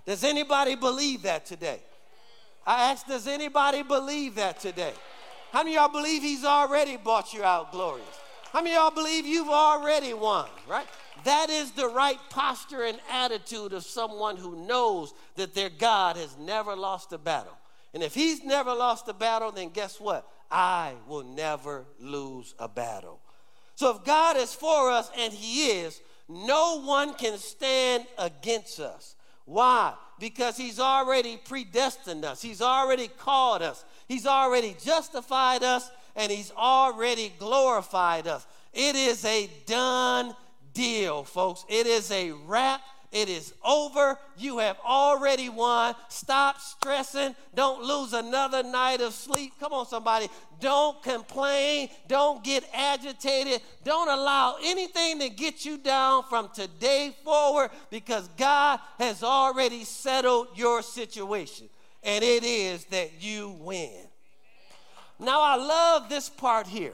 Does 0.06 0.24
anybody 0.24 0.76
believe 0.76 1.24
that 1.24 1.46
today? 1.46 1.82
I 2.66 2.92
ask, 2.92 3.06
does 3.06 3.28
anybody 3.28 3.84
believe 3.84 4.36
that 4.36 4.60
today? 4.60 4.94
How 5.52 5.64
many 5.64 5.76
y'all 5.76 5.90
believe 5.90 6.22
he's 6.22 6.46
already 6.46 6.96
brought 6.96 7.34
you 7.34 7.44
out 7.44 7.74
glorious? 7.74 8.08
How 8.54 8.62
many 8.62 8.76
y'all 8.76 8.92
believe 8.92 9.26
you've 9.26 9.50
already 9.50 10.14
won, 10.14 10.48
right? 10.68 10.88
That 11.24 11.50
is 11.50 11.72
the 11.72 11.88
right 11.88 12.20
posture 12.30 12.84
and 12.84 13.00
attitude 13.12 13.74
of 13.74 13.84
someone 13.84 14.38
who 14.38 14.66
knows 14.68 15.14
that 15.36 15.54
their 15.54 15.70
God 15.70 16.18
has 16.18 16.38
never 16.38 16.76
lost 16.76 17.14
a 17.14 17.18
battle. 17.18 17.58
And 17.94 18.02
if 18.02 18.14
he's 18.14 18.44
never 18.44 18.74
lost 18.74 19.08
a 19.08 19.14
battle, 19.14 19.52
then 19.52 19.70
guess 19.70 20.00
what? 20.00 20.28
I 20.50 20.94
will 21.08 21.24
never 21.24 21.86
lose 22.00 22.56
a 22.60 22.68
battle. 22.68 23.20
So 23.76 23.96
if 23.96 24.04
God 24.04 24.38
is 24.38 24.54
for 24.54 24.92
us, 24.92 25.10
and 25.18 25.34
he 25.34 25.68
is, 25.68 26.02
no 26.30 26.82
one 26.82 27.14
can 27.14 27.38
stand 27.38 28.06
against 28.18 28.80
us. 28.80 29.16
Why? 29.46 29.94
Because 30.20 30.56
he's 30.56 30.80
already 30.80 31.38
predestined 31.38 32.24
us, 32.24 32.42
he's 32.42 32.62
already 32.62 33.08
called 33.08 33.62
us, 33.62 33.84
he's 34.08 34.26
already 34.26 34.76
justified 34.82 35.64
us, 35.64 35.90
and 36.16 36.32
he's 36.32 36.52
already 36.56 37.34
glorified 37.40 38.28
us. 38.28 38.46
It 38.74 38.96
is 38.96 39.26
a 39.26 39.50
done 39.66 40.36
deal, 40.74 41.24
folks. 41.24 41.66
It 41.70 41.88
is 41.88 42.12
a 42.12 42.32
wrap. 42.32 42.82
It 43.12 43.28
is 43.28 43.54
over. 43.66 44.18
You 44.38 44.60
have 44.60 44.78
already 44.86 45.50
won. 45.50 45.96
Stop 46.08 46.62
stressing. 46.62 47.36
Don't 47.54 47.84
lose 47.84 48.14
another 48.14 48.64
night 48.64 49.02
of 49.02 49.14
sleep. 49.14 49.54
Come 49.60 49.74
on, 49.74 49.86
somebody. 49.86 50.30
Don't 50.62 51.02
complain. 51.04 51.90
Don't 52.08 52.42
get 52.42 52.64
agitated. 52.74 53.62
Don't 53.84 54.08
allow 54.08 54.56
anything 54.64 55.20
to 55.20 55.30
get 55.30 55.66
you 55.66 55.78
down 55.78 56.24
from 56.30 56.50
today 56.54 57.14
forward 57.26 57.72
because 57.90 58.30
God 58.38 58.80
has 58.98 59.24
already 59.24 59.84
settled 59.84 60.48
your 60.56 60.82
situation. 60.82 61.68
And 62.04 62.24
it 62.24 62.46
is 62.46 62.86
that 62.86 63.22
you 63.22 63.58
win. 63.60 64.08
Now, 65.20 65.42
I 65.42 65.56
love 65.56 66.08
this 66.08 66.30
part 66.30 66.66
here. 66.66 66.94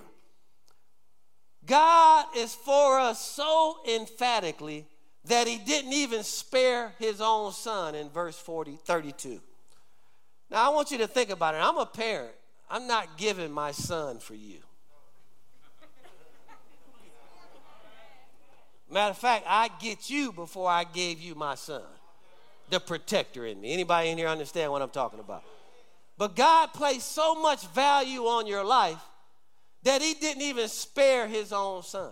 God 1.67 2.25
is 2.35 2.55
for 2.55 2.97
us 2.97 3.23
so 3.23 3.77
emphatically 3.93 4.85
that 5.25 5.47
he 5.47 5.57
didn't 5.57 5.93
even 5.93 6.23
spare 6.23 6.93
his 6.97 7.19
own 7.19 7.51
son 7.51 7.93
in 7.93 8.09
verse 8.09 8.37
40, 8.39 8.79
32. 8.85 9.41
Now, 10.49 10.71
I 10.71 10.73
want 10.73 10.91
you 10.91 10.97
to 10.99 11.07
think 11.07 11.29
about 11.29 11.55
it. 11.55 11.57
I'm 11.57 11.77
a 11.77 11.85
parent. 11.85 12.33
I'm 12.69 12.87
not 12.87 13.17
giving 13.17 13.51
my 13.51 13.71
son 13.71 14.19
for 14.19 14.33
you. 14.33 14.59
Matter 18.89 19.11
of 19.11 19.17
fact, 19.17 19.43
I 19.47 19.69
get 19.81 20.09
you 20.09 20.31
before 20.31 20.69
I 20.69 20.85
gave 20.85 21.19
you 21.19 21.35
my 21.35 21.55
son, 21.55 21.83
the 22.69 22.79
protector 22.79 23.45
in 23.45 23.59
me. 23.59 23.73
Anybody 23.73 24.09
in 24.09 24.17
here 24.17 24.29
understand 24.29 24.71
what 24.71 24.81
I'm 24.81 24.89
talking 24.89 25.19
about? 25.19 25.43
But 26.17 26.37
God 26.37 26.73
placed 26.73 27.11
so 27.11 27.35
much 27.35 27.67
value 27.67 28.21
on 28.21 28.47
your 28.47 28.63
life 28.63 29.01
that 29.87 30.01
he 30.01 30.15
didn't 30.15 30.41
even 30.41 30.67
spare 30.67 31.27
his 31.27 31.53
own 31.53 31.81
son. 31.81 32.11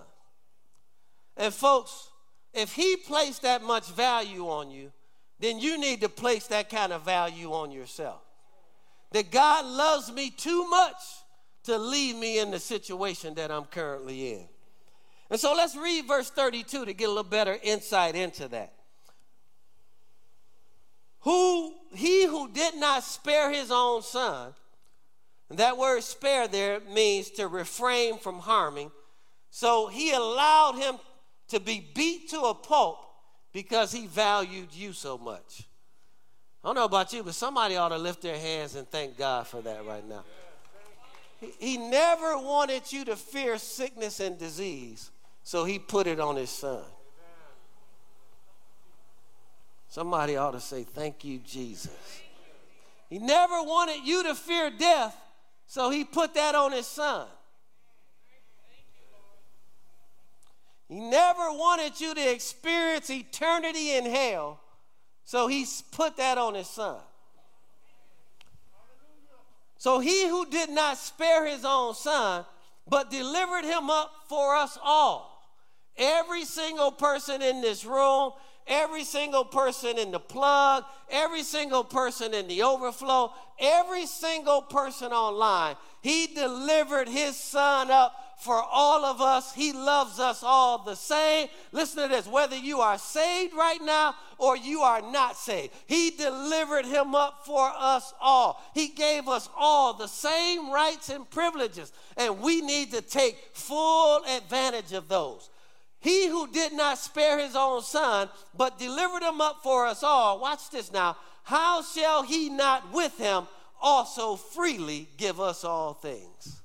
And 1.35 1.53
folks, 1.53 2.09
if 2.53 2.71
he 2.71 2.95
placed 2.95 3.41
that 3.41 3.63
much 3.63 3.91
value 3.91 4.47
on 4.47 4.71
you, 4.71 4.93
then 5.41 5.59
you 5.59 5.77
need 5.77 5.99
to 5.99 6.07
place 6.07 6.47
that 6.47 6.69
kind 6.69 6.93
of 6.93 7.03
value 7.03 7.51
on 7.51 7.71
yourself. 7.71 8.21
That 9.11 9.29
God 9.29 9.65
loves 9.65 10.09
me 10.09 10.29
too 10.29 10.69
much 10.69 10.95
to 11.63 11.77
leave 11.77 12.15
me 12.15 12.39
in 12.39 12.49
the 12.49 12.59
situation 12.59 13.33
that 13.33 13.51
I'm 13.51 13.65
currently 13.65 14.31
in. 14.31 14.47
And 15.29 15.37
so 15.37 15.53
let's 15.53 15.75
read 15.75 16.07
verse 16.07 16.29
32 16.29 16.85
to 16.85 16.93
get 16.93 17.05
a 17.05 17.09
little 17.09 17.23
better 17.23 17.57
insight 17.61 18.15
into 18.15 18.47
that. 18.47 18.71
Who 21.19 21.73
he 21.93 22.25
who 22.25 22.49
did 22.53 22.77
not 22.77 23.03
spare 23.03 23.51
his 23.51 23.69
own 23.69 24.01
son, 24.01 24.53
and 25.49 25.59
that 25.59 25.77
word 25.77 26.03
spare 26.03 26.47
there 26.47 26.79
means 26.91 27.29
to 27.31 27.47
refrain 27.47 28.17
from 28.17 28.39
harming. 28.39 28.91
So 29.51 29.87
he 29.87 30.11
allowed 30.11 30.75
him 30.75 30.95
to 31.49 31.59
be 31.59 31.87
beat 31.93 32.29
to 32.31 32.39
a 32.41 32.53
pulp 32.53 32.99
because 33.53 33.91
he 33.91 34.07
valued 34.07 34.73
you 34.73 34.91
so 34.91 35.17
much. 35.17 35.63
I 36.63 36.67
don't 36.67 36.75
know 36.75 36.85
about 36.85 37.13
you, 37.13 37.21
but 37.21 37.35
somebody 37.35 37.75
ought 37.75 37.89
to 37.89 37.97
lift 37.97 38.23
their 38.23 38.37
hands 38.37 38.75
and 38.75 38.89
thank 38.89 39.17
God 39.17 39.45
for 39.45 39.61
that 39.61 39.85
right 39.85 40.07
now. 40.07 40.23
He, 41.39 41.51
he 41.59 41.77
never 41.77 42.37
wanted 42.39 42.91
you 42.91 43.05
to 43.05 43.15
fear 43.15 43.57
sickness 43.59 44.19
and 44.19 44.37
disease, 44.39 45.11
so 45.43 45.63
he 45.63 45.77
put 45.77 46.07
it 46.07 46.19
on 46.19 46.35
his 46.35 46.49
son. 46.49 46.81
Somebody 49.89 50.35
ought 50.35 50.51
to 50.51 50.59
say, 50.59 50.83
Thank 50.83 51.23
you, 51.23 51.39
Jesus. 51.39 52.19
He 53.09 53.19
never 53.19 53.61
wanted 53.61 54.03
you 54.03 54.23
to 54.23 54.35
fear 54.35 54.71
death, 54.71 55.15
so 55.67 55.89
he 55.89 56.03
put 56.03 56.33
that 56.35 56.55
on 56.55 56.71
his 56.71 56.87
son. 56.87 57.27
He 60.87 60.99
never 60.99 61.51
wanted 61.51 61.99
you 61.99 62.13
to 62.13 62.31
experience 62.31 63.09
eternity 63.09 63.95
in 63.95 64.05
hell, 64.05 64.59
so 65.23 65.47
he 65.47 65.65
put 65.91 66.17
that 66.17 66.37
on 66.37 66.53
his 66.53 66.67
son. 66.67 66.97
So 69.77 69.99
he 69.99 70.27
who 70.27 70.45
did 70.45 70.69
not 70.69 70.97
spare 70.97 71.45
his 71.45 71.65
own 71.65 71.95
son, 71.95 72.45
but 72.87 73.11
delivered 73.11 73.65
him 73.65 73.89
up 73.89 74.11
for 74.27 74.55
us 74.55 74.77
all. 74.83 75.47
Every 75.97 76.43
single 76.43 76.91
person 76.91 77.41
in 77.41 77.61
this 77.61 77.85
room, 77.85 78.31
every 78.67 79.03
single 79.03 79.45
person 79.45 79.97
in 79.97 80.11
the 80.11 80.19
plug, 80.19 80.83
every 81.09 81.43
single 81.43 81.83
person 81.83 82.33
in 82.33 82.47
the 82.47 82.63
overflow, 82.63 83.31
every 83.59 84.05
single 84.05 84.61
person 84.61 85.11
online. 85.11 85.75
He 86.01 86.27
delivered 86.27 87.07
his 87.07 87.35
son 87.35 87.89
up 87.89 88.25
for 88.37 88.61
all 88.61 89.05
of 89.05 89.21
us. 89.21 89.53
He 89.53 89.73
loves 89.73 90.19
us 90.19 90.43
all 90.43 90.83
the 90.83 90.95
same. 90.95 91.47
Listen 91.71 92.03
to 92.03 92.09
this 92.09 92.27
whether 92.27 92.55
you 92.55 92.79
are 92.81 92.97
saved 92.97 93.53
right 93.53 93.81
now 93.81 94.15
or 94.37 94.57
you 94.57 94.81
are 94.81 95.01
not 95.01 95.37
saved, 95.37 95.73
He 95.87 96.11
delivered 96.11 96.85
him 96.85 97.15
up 97.15 97.45
for 97.45 97.71
us 97.75 98.13
all. 98.19 98.61
He 98.73 98.89
gave 98.89 99.27
us 99.27 99.49
all 99.57 99.93
the 99.93 100.07
same 100.07 100.71
rights 100.71 101.09
and 101.09 101.29
privileges, 101.29 101.93
and 102.17 102.41
we 102.41 102.61
need 102.61 102.91
to 102.91 103.01
take 103.01 103.37
full 103.53 104.23
advantage 104.25 104.91
of 104.91 105.07
those. 105.07 105.49
He 106.05 106.27
who 106.27 106.45
did 106.45 106.71
not 106.71 106.99
spare 106.99 107.39
his 107.39 107.55
own 107.55 107.81
son, 107.81 108.29
but 108.55 108.77
delivered 108.77 109.23
him 109.23 109.41
up 109.41 109.63
for 109.63 109.87
us 109.87 110.03
all, 110.03 110.39
watch 110.39 110.69
this 110.69 110.93
now, 110.93 111.17
how 111.41 111.81
shall 111.81 112.21
he 112.21 112.47
not 112.47 112.93
with 112.93 113.17
him 113.17 113.47
also 113.81 114.35
freely 114.35 115.09
give 115.17 115.39
us 115.41 115.63
all 115.63 115.95
things? 115.95 116.61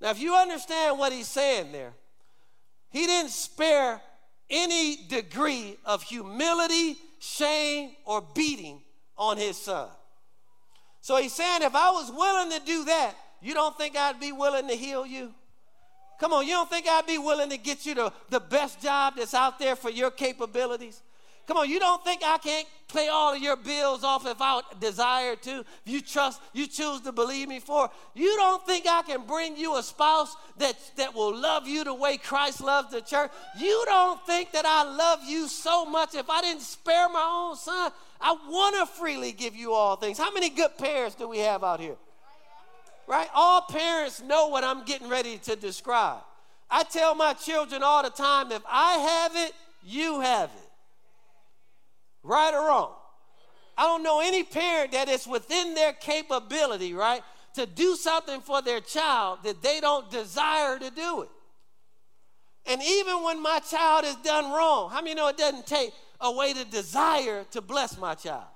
Now, 0.00 0.10
if 0.10 0.20
you 0.20 0.34
understand 0.34 0.98
what 0.98 1.12
he's 1.12 1.28
saying 1.28 1.70
there, 1.70 1.92
he 2.90 3.06
didn't 3.06 3.30
spare 3.30 4.02
any 4.50 4.96
degree 5.06 5.76
of 5.84 6.02
humility, 6.02 6.96
shame, 7.20 7.92
or 8.04 8.20
beating 8.34 8.82
on 9.16 9.36
his 9.36 9.56
son. 9.56 9.88
So 11.02 11.18
he's 11.18 11.34
saying, 11.34 11.62
if 11.62 11.76
I 11.76 11.92
was 11.92 12.10
willing 12.10 12.50
to 12.58 12.66
do 12.66 12.84
that, 12.86 13.14
you 13.40 13.54
don't 13.54 13.78
think 13.78 13.96
I'd 13.96 14.18
be 14.18 14.32
willing 14.32 14.66
to 14.66 14.74
heal 14.74 15.06
you? 15.06 15.32
Come 16.18 16.32
on, 16.32 16.46
you 16.46 16.52
don't 16.52 16.70
think 16.70 16.86
I'd 16.88 17.06
be 17.06 17.18
willing 17.18 17.50
to 17.50 17.58
get 17.58 17.84
you 17.86 17.94
the, 17.94 18.12
the 18.30 18.40
best 18.40 18.80
job 18.80 19.14
that's 19.16 19.34
out 19.34 19.58
there 19.58 19.76
for 19.76 19.90
your 19.90 20.10
capabilities? 20.10 21.02
Come 21.46 21.58
on, 21.58 21.68
you 21.68 21.78
don't 21.78 22.02
think 22.02 22.22
I 22.24 22.38
can't 22.38 22.66
pay 22.90 23.08
all 23.08 23.34
of 23.34 23.42
your 23.42 23.56
bills 23.56 24.02
off 24.02 24.26
if 24.26 24.38
I 24.40 24.62
desire 24.80 25.36
to? 25.36 25.60
If 25.60 25.66
you 25.84 26.00
trust, 26.00 26.40
you 26.54 26.66
choose 26.66 27.02
to 27.02 27.12
believe 27.12 27.48
me 27.48 27.60
for. 27.60 27.90
You 28.14 28.34
don't 28.36 28.64
think 28.64 28.86
I 28.88 29.02
can 29.02 29.26
bring 29.26 29.56
you 29.56 29.76
a 29.76 29.82
spouse 29.82 30.34
that, 30.56 30.76
that 30.96 31.14
will 31.14 31.36
love 31.36 31.66
you 31.66 31.84
the 31.84 31.92
way 31.92 32.16
Christ 32.16 32.62
loves 32.62 32.92
the 32.92 33.02
church? 33.02 33.30
You 33.58 33.82
don't 33.86 34.24
think 34.26 34.52
that 34.52 34.64
I 34.64 34.84
love 34.84 35.20
you 35.26 35.48
so 35.48 35.84
much 35.84 36.14
if 36.14 36.30
I 36.30 36.40
didn't 36.40 36.62
spare 36.62 37.08
my 37.10 37.48
own 37.50 37.56
son? 37.56 37.92
I 38.20 38.32
want 38.48 38.76
to 38.76 38.86
freely 38.86 39.32
give 39.32 39.54
you 39.54 39.72
all 39.72 39.96
things. 39.96 40.16
How 40.16 40.32
many 40.32 40.48
good 40.48 40.78
parents 40.78 41.14
do 41.14 41.28
we 41.28 41.38
have 41.38 41.62
out 41.62 41.80
here? 41.80 41.96
Right? 43.06 43.28
All 43.34 43.62
parents 43.62 44.22
know 44.22 44.48
what 44.48 44.64
I'm 44.64 44.84
getting 44.84 45.08
ready 45.08 45.38
to 45.38 45.56
describe. 45.56 46.22
I 46.70 46.82
tell 46.84 47.14
my 47.14 47.34
children 47.34 47.82
all 47.82 48.02
the 48.02 48.10
time 48.10 48.50
if 48.52 48.62
I 48.68 48.92
have 48.94 49.36
it, 49.36 49.52
you 49.84 50.20
have 50.20 50.50
it. 50.50 50.70
Right 52.22 52.54
or 52.54 52.66
wrong? 52.68 52.92
I 53.76 53.82
don't 53.82 54.02
know 54.02 54.20
any 54.20 54.42
parent 54.42 54.92
that 54.92 55.08
is 55.08 55.26
within 55.26 55.74
their 55.74 55.92
capability, 55.92 56.94
right, 56.94 57.22
to 57.54 57.66
do 57.66 57.96
something 57.96 58.40
for 58.40 58.62
their 58.62 58.80
child 58.80 59.40
that 59.44 59.62
they 59.62 59.80
don't 59.80 60.10
desire 60.10 60.78
to 60.78 60.90
do 60.90 61.22
it. 61.22 61.28
And 62.66 62.82
even 62.82 63.22
when 63.22 63.42
my 63.42 63.58
child 63.58 64.04
has 64.04 64.16
done 64.16 64.50
wrong, 64.50 64.90
how 64.90 65.02
many 65.02 65.14
know 65.14 65.28
it 65.28 65.36
doesn't 65.36 65.66
take 65.66 65.92
away 66.20 66.54
the 66.54 66.64
desire 66.64 67.44
to 67.50 67.60
bless 67.60 67.98
my 67.98 68.14
child? 68.14 68.46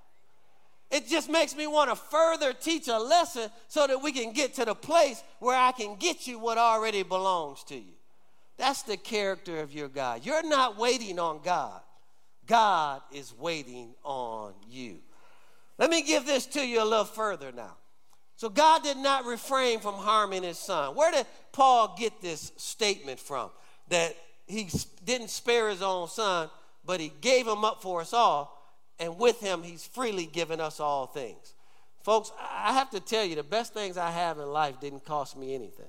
It 0.91 1.07
just 1.07 1.29
makes 1.29 1.55
me 1.55 1.67
want 1.67 1.91
to 1.91 1.97
further 1.97 2.53
teach 2.55 2.89
a 2.89 2.99
lesson 2.99 3.51
so 3.69 3.87
that 3.87 4.03
we 4.03 4.11
can 4.11 4.33
get 4.33 4.55
to 4.55 4.65
the 4.65 4.75
place 4.75 5.23
where 5.39 5.57
I 5.57 5.73
can 5.73 5.97
get 5.97 6.27
you 6.27 6.39
what 6.39 6.57
already 6.57 7.03
belongs 7.03 7.63
to 7.65 7.77
you. 7.77 7.93
That's 8.57 8.83
the 8.83 8.97
character 8.97 9.61
of 9.61 9.73
your 9.73 9.89
God. 9.89 10.25
You're 10.25 10.49
not 10.49 10.79
waiting 10.79 11.19
on 11.19 11.41
God, 11.45 11.81
God 12.47 13.03
is 13.13 13.35
waiting 13.39 13.95
on 14.03 14.55
you. 14.69 14.99
Let 15.77 15.91
me 15.91 16.03
give 16.03 16.27
this 16.27 16.47
to 16.47 16.67
you 16.67 16.83
a 16.83 16.85
little 16.85 17.05
further 17.05 17.53
now. 17.53 17.77
So, 18.35 18.49
God 18.49 18.83
did 18.83 18.97
not 18.97 19.25
refrain 19.27 19.81
from 19.81 19.95
harming 19.95 20.45
his 20.45 20.59
son. 20.59 20.95
Where 20.95 21.11
did 21.11 21.27
Paul 21.53 21.97
get 21.99 22.21
this 22.21 22.53
statement 22.57 23.19
from? 23.19 23.51
That 23.89 24.17
he 24.47 24.69
didn't 25.05 25.31
spare 25.31 25.69
his 25.69 25.83
own 25.83 26.09
son, 26.09 26.49
but 26.85 27.01
he 27.01 27.13
gave 27.21 27.47
him 27.47 27.65
up 27.65 27.83
for 27.83 28.01
us 28.01 28.13
all 28.13 28.58
and 28.99 29.19
with 29.19 29.41
him, 29.41 29.63
he's 29.63 29.87
freely 29.87 30.27
given 30.27 30.61
us 30.61 30.81
all 30.81 31.07
things. 31.07 31.55
Folks, 32.03 32.33
I 32.41 32.73
have 32.73 32.91
to 32.91 33.01
tell 33.01 33.25
you, 33.25 33.35
the 33.35 33.43
best 33.43 33.75
things 33.75 33.97
I 33.97 34.11
have 34.11 34.39
in 34.39 34.47
life 34.47 34.81
didn't 34.81 35.05
cost 35.05 35.37
me 35.37 35.55
anything. 35.55 35.87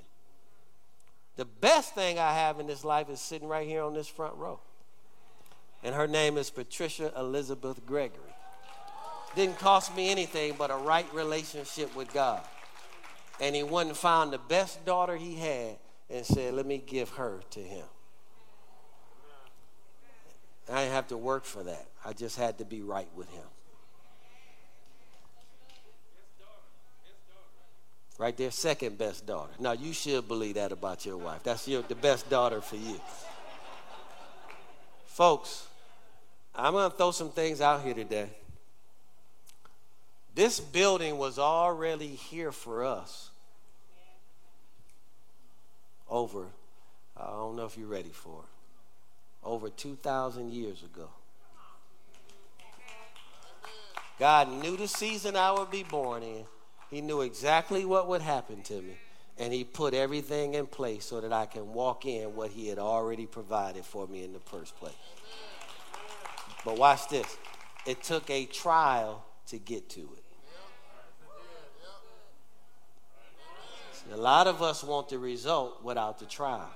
The 1.38 1.45
best 1.45 1.95
thing 1.95 2.19
I 2.19 2.34
have 2.34 2.60
in 2.60 2.67
this 2.67 2.84
life 2.84 3.10
is 3.10 3.22
sitting 3.22 3.48
right 3.48 3.67
here 3.67 3.84
on 3.84 3.93
this 3.93 4.08
front 4.08 4.36
row. 4.36 4.60
And 5.84 5.95
her 5.95 6.08
name 6.08 6.38
is 6.38 6.50
Patricia 6.50 7.13
Elizabeth 7.17 7.86
Gregory. 7.86 8.36
Didn't 9.36 9.60
cost 9.60 9.95
me 9.95 10.10
anything 10.10 10.56
but 10.58 10.72
a 10.72 10.76
right 10.76 11.12
relationship 11.13 11.95
with 11.95 12.12
God. 12.13 12.41
And 13.39 13.56
he 13.56 13.63
went 13.63 13.88
and 13.88 13.98
found 13.98 14.34
the 14.34 14.39
best 14.39 14.84
daughter 14.86 15.15
he 15.15 15.36
had 15.36 15.78
and 16.10 16.26
said, 16.26 16.54
Let 16.54 16.65
me 16.65 16.84
give 16.86 17.10
her 17.12 17.39
to 17.52 17.60
him. 17.62 17.86
I 20.71 20.84
didn't 20.84 20.93
have 20.93 21.08
to 21.08 21.17
work 21.17 21.45
for 21.45 21.63
that. 21.63 21.88
I 22.05 22.13
just 22.13 22.38
had 22.38 22.60
to 22.60 22.65
be 22.65 22.82
right 22.82 23.08
with 23.15 23.29
him. 23.32 23.43
Right 28.17 28.36
there, 28.36 28.51
second 28.51 28.97
best 28.97 29.25
daughter. 29.25 29.51
Now 29.60 29.71
you 29.71 29.93
should 29.93 30.27
believe 30.27 30.55
that 30.55 30.71
about 30.71 31.05
your 31.05 31.17
wife. 31.17 31.41
That's 31.43 31.67
your, 31.67 31.82
the 31.84 31.95
best 31.95 32.29
daughter 32.29 32.60
for 32.62 32.75
you. 32.75 32.99
Folks, 35.05 35.65
I'm 36.53 36.73
going 36.73 36.91
to 36.91 36.97
throw 36.97 37.12
some 37.12 37.29
things 37.29 37.62
out 37.62 37.82
here 37.82 37.93
today. 37.93 38.29
This 40.36 40.60
building 40.60 41.17
was 41.17 41.39
already 41.39 42.10
here 42.10 42.51
for 42.51 42.86
us 42.86 43.32
over, 46.10 46.47
I 47.15 47.27
don't 47.27 47.55
know 47.55 47.65
if 47.65 47.77
you're 47.77 47.88
ready 47.88 48.10
for 48.10 48.41
it 48.43 48.59
over 49.43 49.69
2,000 49.69 50.52
years 50.52 50.84
ago. 50.84 51.10
God 54.19 54.52
knew 54.52 54.75
the 54.75 54.88
season 54.88 55.38
I 55.38 55.52
would 55.52 55.71
be 55.71 55.84
born 55.84 56.23
in. 56.23 56.43
He 56.91 57.02
knew 57.02 57.21
exactly 57.21 57.86
what 57.86 58.08
would 58.10 58.21
happen 58.21 58.62
to 58.63 58.82
me. 58.82 58.97
And 59.38 59.54
He 59.54 59.63
put 59.63 59.93
everything 59.93 60.56
in 60.56 60.67
place 60.67 61.06
so 61.06 61.21
that 61.21 61.32
I 61.32 61.45
can 61.45 61.73
walk 61.73 62.06
in 62.06 62.36
what 62.36 62.52
He 62.52 62.67
had 62.67 62.80
already 62.80 63.25
provided 63.25 63.86
for 63.86 64.08
me 64.08 64.23
in 64.23 64.34
the 64.34 64.39
first 64.39 64.75
place. 64.78 64.93
But 66.65 66.78
watch 66.78 67.08
this 67.08 67.38
it 67.86 68.04
took 68.04 68.30
a 68.30 68.45
trial 68.45 69.23
to 69.47 69.58
get 69.58 69.89
to 69.91 70.02
it. 70.02 70.23
See, 73.93 74.12
a 74.12 74.17
lot 74.17 74.47
of 74.47 74.62
us 74.62 74.84
want 74.84 75.10
the 75.10 75.17
result 75.17 75.84
without 75.84 76.19
the 76.19 76.25
trial. 76.25 76.69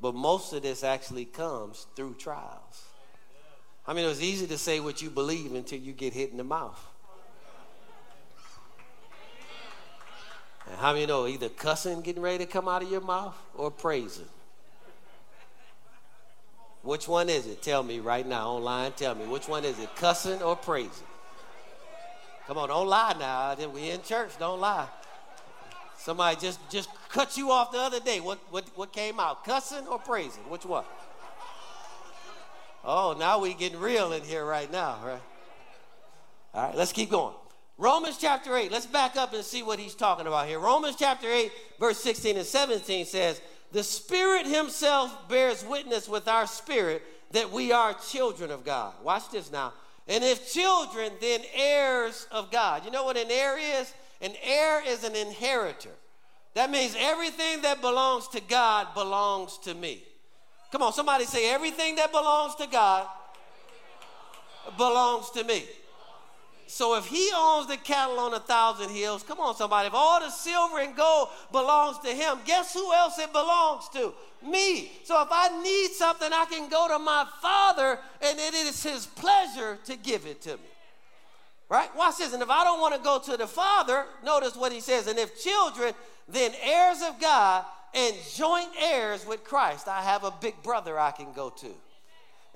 But 0.00 0.14
most 0.14 0.52
of 0.52 0.62
this 0.62 0.84
actually 0.84 1.24
comes 1.24 1.86
through 1.96 2.14
trials. 2.14 2.84
I 3.86 3.94
mean, 3.94 4.04
it 4.04 4.08
was 4.08 4.22
easy 4.22 4.46
to 4.46 4.58
say 4.58 4.80
what 4.80 5.02
you 5.02 5.10
believe 5.10 5.54
until 5.54 5.78
you 5.78 5.92
get 5.92 6.12
hit 6.12 6.30
in 6.30 6.36
the 6.36 6.44
mouth. 6.44 6.78
And 10.68 10.76
how 10.76 10.92
many 10.92 11.06
know 11.06 11.26
either 11.26 11.48
cussing 11.48 12.02
getting 12.02 12.22
ready 12.22 12.44
to 12.44 12.46
come 12.46 12.68
out 12.68 12.82
of 12.82 12.90
your 12.90 13.00
mouth 13.00 13.34
or 13.54 13.70
praising? 13.70 14.28
Which 16.82 17.08
one 17.08 17.28
is 17.28 17.46
it? 17.46 17.62
Tell 17.62 17.82
me 17.82 17.98
right 17.98 18.26
now 18.26 18.50
online. 18.50 18.92
Tell 18.92 19.14
me 19.14 19.26
which 19.26 19.48
one 19.48 19.64
is 19.64 19.78
it? 19.78 19.94
Cussing 19.96 20.42
or 20.42 20.54
praising? 20.54 21.06
Come 22.46 22.58
on, 22.58 22.68
don't 22.68 22.86
lie 22.86 23.14
now. 23.18 23.54
We're 23.68 23.94
in 23.94 24.02
church. 24.02 24.38
Don't 24.38 24.60
lie. 24.60 24.88
Somebody 25.98 26.36
just 26.40 26.58
just 26.70 26.88
cut 27.10 27.36
you 27.36 27.50
off 27.50 27.72
the 27.72 27.78
other 27.78 28.00
day. 28.00 28.20
What 28.20 28.38
what 28.50 28.64
what 28.76 28.92
came 28.92 29.20
out? 29.20 29.44
Cussing 29.44 29.86
or 29.86 29.98
praising? 29.98 30.42
Which 30.48 30.64
one? 30.64 30.84
Oh, 32.84 33.14
now 33.18 33.40
we 33.40 33.54
getting 33.54 33.80
real 33.80 34.12
in 34.12 34.22
here 34.22 34.44
right 34.44 34.70
now, 34.70 34.98
right? 35.04 35.20
All 36.54 36.62
right, 36.68 36.76
let's 36.76 36.92
keep 36.92 37.10
going. 37.10 37.34
Romans 37.76 38.16
chapter 38.18 38.56
8. 38.56 38.72
Let's 38.72 38.86
back 38.86 39.16
up 39.16 39.32
and 39.34 39.44
see 39.44 39.62
what 39.62 39.78
he's 39.78 39.94
talking 39.94 40.26
about 40.26 40.48
here. 40.48 40.58
Romans 40.58 40.96
chapter 40.98 41.28
8, 41.28 41.52
verse 41.78 41.98
16 41.98 42.36
and 42.36 42.46
17 42.46 43.06
says, 43.06 43.40
The 43.72 43.84
Spirit 43.84 44.46
Himself 44.46 45.28
bears 45.28 45.64
witness 45.64 46.08
with 46.08 46.26
our 46.26 46.46
spirit 46.46 47.02
that 47.32 47.52
we 47.52 47.70
are 47.70 47.94
children 48.10 48.50
of 48.50 48.64
God. 48.64 48.94
Watch 49.04 49.30
this 49.30 49.52
now. 49.52 49.74
And 50.08 50.24
if 50.24 50.50
children, 50.52 51.12
then 51.20 51.40
heirs 51.54 52.26
of 52.32 52.50
God. 52.50 52.84
You 52.84 52.90
know 52.90 53.04
what 53.04 53.16
an 53.16 53.30
heir 53.30 53.58
is? 53.58 53.92
An 54.20 54.32
heir 54.42 54.82
is 54.86 55.04
an 55.04 55.14
inheritor. 55.14 55.94
That 56.54 56.70
means 56.70 56.96
everything 56.98 57.62
that 57.62 57.80
belongs 57.80 58.28
to 58.28 58.40
God 58.40 58.94
belongs 58.94 59.58
to 59.58 59.74
me. 59.74 60.02
Come 60.72 60.82
on, 60.82 60.92
somebody 60.92 61.24
say, 61.24 61.52
everything 61.52 61.96
that 61.96 62.10
belongs 62.10 62.54
to 62.56 62.66
God 62.66 63.06
belongs 64.76 65.30
to 65.30 65.44
me. 65.44 65.64
So 66.66 66.96
if 66.96 67.06
he 67.06 67.30
owns 67.34 67.66
the 67.66 67.78
cattle 67.78 68.18
on 68.18 68.34
a 68.34 68.40
thousand 68.40 68.90
hills, 68.90 69.22
come 69.22 69.40
on, 69.40 69.56
somebody, 69.56 69.86
if 69.86 69.94
all 69.94 70.20
the 70.20 70.28
silver 70.28 70.80
and 70.80 70.94
gold 70.94 71.28
belongs 71.50 71.98
to 72.00 72.08
him, 72.08 72.38
guess 72.44 72.74
who 72.74 72.92
else 72.92 73.18
it 73.18 73.32
belongs 73.32 73.88
to? 73.94 74.12
Me. 74.46 74.92
So 75.04 75.20
if 75.22 75.28
I 75.30 75.62
need 75.62 75.92
something, 75.92 76.30
I 76.30 76.44
can 76.44 76.68
go 76.68 76.86
to 76.88 76.98
my 76.98 77.26
father, 77.40 77.98
and 78.20 78.38
it 78.38 78.52
is 78.52 78.82
his 78.82 79.06
pleasure 79.06 79.78
to 79.86 79.96
give 79.96 80.26
it 80.26 80.42
to 80.42 80.56
me. 80.56 80.62
Right? 81.68 81.94
Watch 81.96 82.18
this. 82.18 82.32
And 82.32 82.42
if 82.42 82.50
I 82.50 82.64
don't 82.64 82.80
want 82.80 82.94
to 82.94 83.00
go 83.00 83.18
to 83.18 83.36
the 83.36 83.46
father, 83.46 84.04
notice 84.24 84.56
what 84.56 84.72
he 84.72 84.80
says. 84.80 85.06
And 85.06 85.18
if 85.18 85.42
children, 85.42 85.92
then 86.26 86.52
heirs 86.62 87.02
of 87.02 87.20
God 87.20 87.64
and 87.94 88.14
joint 88.34 88.70
heirs 88.78 89.26
with 89.26 89.44
Christ, 89.44 89.88
I 89.88 90.02
have 90.02 90.24
a 90.24 90.32
big 90.40 90.62
brother 90.62 90.98
I 90.98 91.10
can 91.10 91.32
go 91.32 91.50
to 91.50 91.74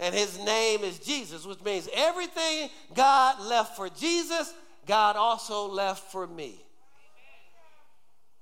and 0.03 0.15
his 0.15 0.39
name 0.45 0.83
is 0.83 0.99
Jesus, 0.99 1.47
which 1.47 1.63
means 1.63 1.89
everything 1.95 2.71
God 2.93 3.41
left 3.41 3.77
for 3.77 3.89
Jesus, 3.89 4.53
God 4.85 5.15
also 5.15 5.69
left 5.69 6.11
for 6.11 6.27
me. 6.27 6.61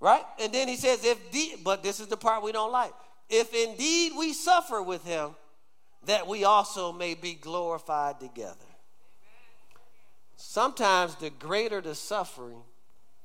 Right? 0.01 0.25
And 0.41 0.53
then 0.53 0.69
he 0.69 0.77
says, 0.77 1.05
if 1.05 1.31
de- 1.31 1.57
but 1.63 1.83
this 1.83 2.01
is 2.01 2.07
the 2.07 2.17
part 2.17 2.43
we 2.43 2.53
don't 2.53 2.73
like. 2.73 2.93
If 3.29 3.53
indeed 3.53 4.13
we 4.17 4.33
suffer 4.33 4.83
with 4.83 5.05
him, 5.05 5.35
that 6.07 6.27
we 6.27 6.45
also 6.45 6.93
may 6.93 7.13
be 7.13 7.35
glorified 7.35 8.21
together. 8.21 8.57
Sometimes 10.42 11.16
the 11.16 11.29
greater 11.29 11.83
the 11.83 11.94
suffering, 11.94 12.62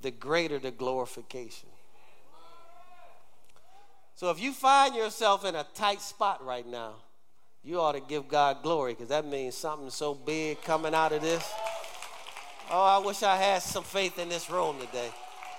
the 0.02 0.12
greater 0.12 0.60
the 0.60 0.70
glorification. 0.70 1.70
So 4.16 4.30
if 4.32 4.40
you 4.40 4.52
find 4.52 4.94
yourself 4.94 5.46
in 5.46 5.56
a 5.56 5.66
tight 5.76 6.02
spot 6.02 6.46
right 6.46 6.68
now, 6.68 6.96
you 7.64 7.80
ought 7.80 7.94
to 7.94 8.02
give 8.02 8.28
God 8.28 8.62
glory 8.62 8.94
because 8.94 9.08
that 9.08 9.26
means 9.26 9.56
something 9.56 9.90
so 9.90 10.14
big 10.14 10.62
coming 10.62 10.94
out 10.94 11.14
of 11.14 11.22
this. 11.22 11.50
Oh, 12.70 12.84
I 12.84 12.98
wish 12.98 13.24
I 13.24 13.38
had 13.38 13.62
some 13.62 13.86
faith 13.86 14.20
in 14.20 14.28
this 14.28 14.50
room 14.50 14.78
today. 14.80 15.10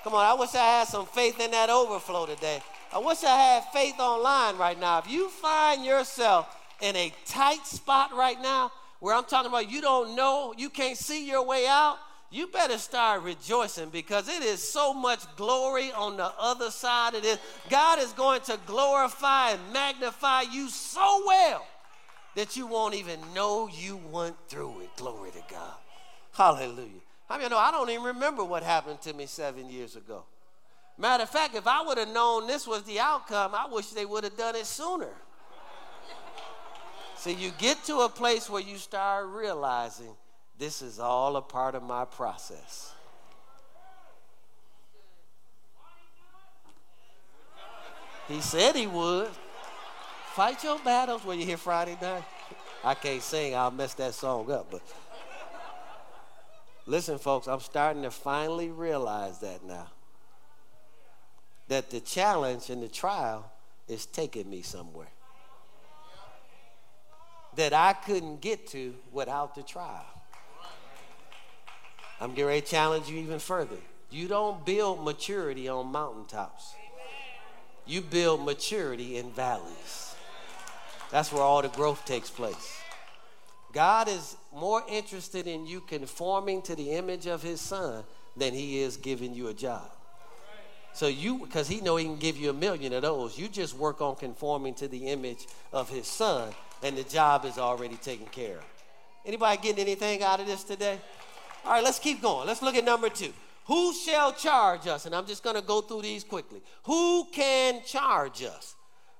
Come 0.04 0.12
on, 0.12 0.26
I 0.26 0.34
wish 0.34 0.54
I 0.54 0.58
had 0.58 0.88
some 0.88 1.06
faith 1.06 1.40
in 1.40 1.50
that 1.52 1.70
overflow 1.70 2.26
today. 2.26 2.60
I 2.92 2.98
wish 2.98 3.24
I 3.24 3.34
had 3.34 3.64
faith 3.72 3.98
online 3.98 4.58
right 4.58 4.78
now. 4.78 4.98
If 4.98 5.10
you 5.10 5.30
find 5.30 5.84
yourself 5.84 6.54
in 6.82 6.94
a 6.96 7.12
tight 7.24 7.66
spot 7.66 8.14
right 8.14 8.40
now, 8.42 8.70
where 9.00 9.14
I'm 9.14 9.24
talking 9.24 9.50
about 9.50 9.70
you 9.70 9.80
don't 9.80 10.16
know, 10.16 10.54
you 10.56 10.70
can't 10.70 10.96
see 10.96 11.28
your 11.28 11.44
way 11.44 11.66
out, 11.66 11.98
you 12.30 12.48
better 12.48 12.78
start 12.78 13.22
rejoicing 13.22 13.90
because 13.90 14.28
it 14.28 14.42
is 14.42 14.62
so 14.62 14.92
much 14.92 15.20
glory 15.36 15.92
on 15.92 16.16
the 16.16 16.30
other 16.38 16.70
side 16.70 17.14
of 17.14 17.22
this. 17.22 17.38
God 17.70 17.98
is 17.98 18.12
going 18.12 18.40
to 18.42 18.58
glorify 18.66 19.50
and 19.52 19.72
magnify 19.72 20.42
you 20.42 20.68
so 20.68 21.22
well 21.26 21.66
that 22.34 22.56
you 22.56 22.66
won't 22.66 22.94
even 22.94 23.18
know 23.34 23.68
you 23.68 23.96
went 24.10 24.36
through 24.48 24.80
it. 24.80 24.96
Glory 24.96 25.30
to 25.30 25.42
God. 25.48 25.74
Hallelujah. 26.32 27.00
I 27.30 27.38
mean, 27.38 27.48
no, 27.50 27.58
I 27.58 27.70
don't 27.70 27.88
even 27.90 28.04
remember 28.04 28.44
what 28.44 28.62
happened 28.62 29.00
to 29.02 29.12
me 29.12 29.26
seven 29.26 29.70
years 29.70 29.96
ago. 29.96 30.24
Matter 30.98 31.24
of 31.24 31.30
fact, 31.30 31.54
if 31.54 31.66
I 31.66 31.82
would 31.82 31.98
have 31.98 32.08
known 32.08 32.46
this 32.46 32.66
was 32.66 32.82
the 32.84 33.00
outcome, 33.00 33.54
I 33.54 33.66
wish 33.70 33.90
they 33.90 34.06
would 34.06 34.24
have 34.24 34.36
done 34.36 34.56
it 34.56 34.66
sooner. 34.66 35.10
See, 37.18 37.32
you 37.32 37.50
get 37.58 37.82
to 37.84 38.00
a 38.00 38.08
place 38.08 38.48
where 38.48 38.62
you 38.62 38.76
start 38.76 39.26
realizing 39.28 40.14
this 40.58 40.82
is 40.82 40.98
all 40.98 41.36
a 41.36 41.42
part 41.42 41.74
of 41.74 41.82
my 41.82 42.04
process. 42.04 42.92
He 48.28 48.40
said 48.40 48.76
he 48.76 48.86
would. 48.86 49.28
Fight 50.34 50.62
your 50.62 50.78
battles 50.80 51.24
when 51.24 51.38
you 51.40 51.46
hear 51.46 51.56
Friday 51.56 51.96
night. 52.00 52.24
I 52.84 52.94
can't 52.94 53.22
sing, 53.22 53.54
I'll 53.54 53.70
mess 53.70 53.94
that 53.94 54.12
song 54.12 54.50
up. 54.50 54.70
But 54.70 54.82
listen, 56.84 57.18
folks, 57.18 57.46
I'm 57.46 57.60
starting 57.60 58.02
to 58.02 58.10
finally 58.10 58.68
realize 58.68 59.38
that 59.40 59.64
now. 59.64 59.88
That 61.68 61.90
the 61.90 62.00
challenge 62.00 62.68
and 62.68 62.82
the 62.82 62.88
trial 62.88 63.50
is 63.88 64.04
taking 64.06 64.50
me 64.50 64.62
somewhere 64.62 65.08
that 67.56 67.72
I 67.72 67.92
couldn't 67.94 68.40
get 68.40 68.66
to 68.68 68.94
without 69.12 69.54
the 69.54 69.62
trial. 69.62 70.06
I'm 72.20 72.30
getting 72.30 72.46
ready 72.46 72.60
to 72.60 72.66
challenge 72.66 73.08
you 73.08 73.18
even 73.18 73.38
further. 73.38 73.76
You 74.10 74.28
don't 74.28 74.64
build 74.64 75.04
maturity 75.04 75.68
on 75.68 75.86
mountaintops. 75.92 76.74
You 77.86 78.00
build 78.00 78.44
maturity 78.44 79.16
in 79.18 79.30
valleys. 79.30 80.14
That's 81.10 81.32
where 81.32 81.42
all 81.42 81.62
the 81.62 81.68
growth 81.68 82.04
takes 82.04 82.30
place. 82.30 82.80
God 83.72 84.08
is 84.08 84.36
more 84.54 84.82
interested 84.88 85.46
in 85.46 85.66
you 85.66 85.80
conforming 85.80 86.62
to 86.62 86.74
the 86.74 86.92
image 86.92 87.26
of 87.26 87.42
his 87.42 87.60
son 87.60 88.04
than 88.36 88.54
he 88.54 88.80
is 88.80 88.96
giving 88.96 89.34
you 89.34 89.48
a 89.48 89.54
job. 89.54 89.90
So 90.96 91.08
you, 91.08 91.40
because 91.40 91.68
he 91.68 91.82
know 91.82 91.96
he 91.96 92.06
can 92.06 92.16
give 92.16 92.38
you 92.38 92.48
a 92.48 92.54
million 92.54 92.94
of 92.94 93.02
those, 93.02 93.38
you 93.38 93.48
just 93.48 93.76
work 93.76 94.00
on 94.00 94.16
conforming 94.16 94.72
to 94.76 94.88
the 94.88 95.08
image 95.08 95.46
of 95.70 95.90
his 95.90 96.06
son, 96.06 96.54
and 96.82 96.96
the 96.96 97.02
job 97.02 97.44
is 97.44 97.58
already 97.58 97.96
taken 97.96 98.24
care 98.28 98.56
of. 98.56 98.64
Anybody 99.26 99.60
getting 99.60 99.82
anything 99.82 100.22
out 100.22 100.40
of 100.40 100.46
this 100.46 100.64
today? 100.64 100.98
All 101.66 101.72
right, 101.72 101.84
let's 101.84 101.98
keep 101.98 102.22
going. 102.22 102.46
Let's 102.46 102.62
look 102.62 102.76
at 102.76 102.84
number 102.84 103.10
two. 103.10 103.34
Who 103.66 103.92
shall 103.92 104.32
charge 104.32 104.86
us? 104.86 105.04
And 105.04 105.14
I'm 105.14 105.26
just 105.26 105.42
going 105.42 105.56
to 105.56 105.62
go 105.62 105.82
through 105.82 106.00
these 106.00 106.24
quickly. 106.24 106.62
Who 106.84 107.26
can 107.30 107.82
charge 107.84 108.42
us? 108.42 108.74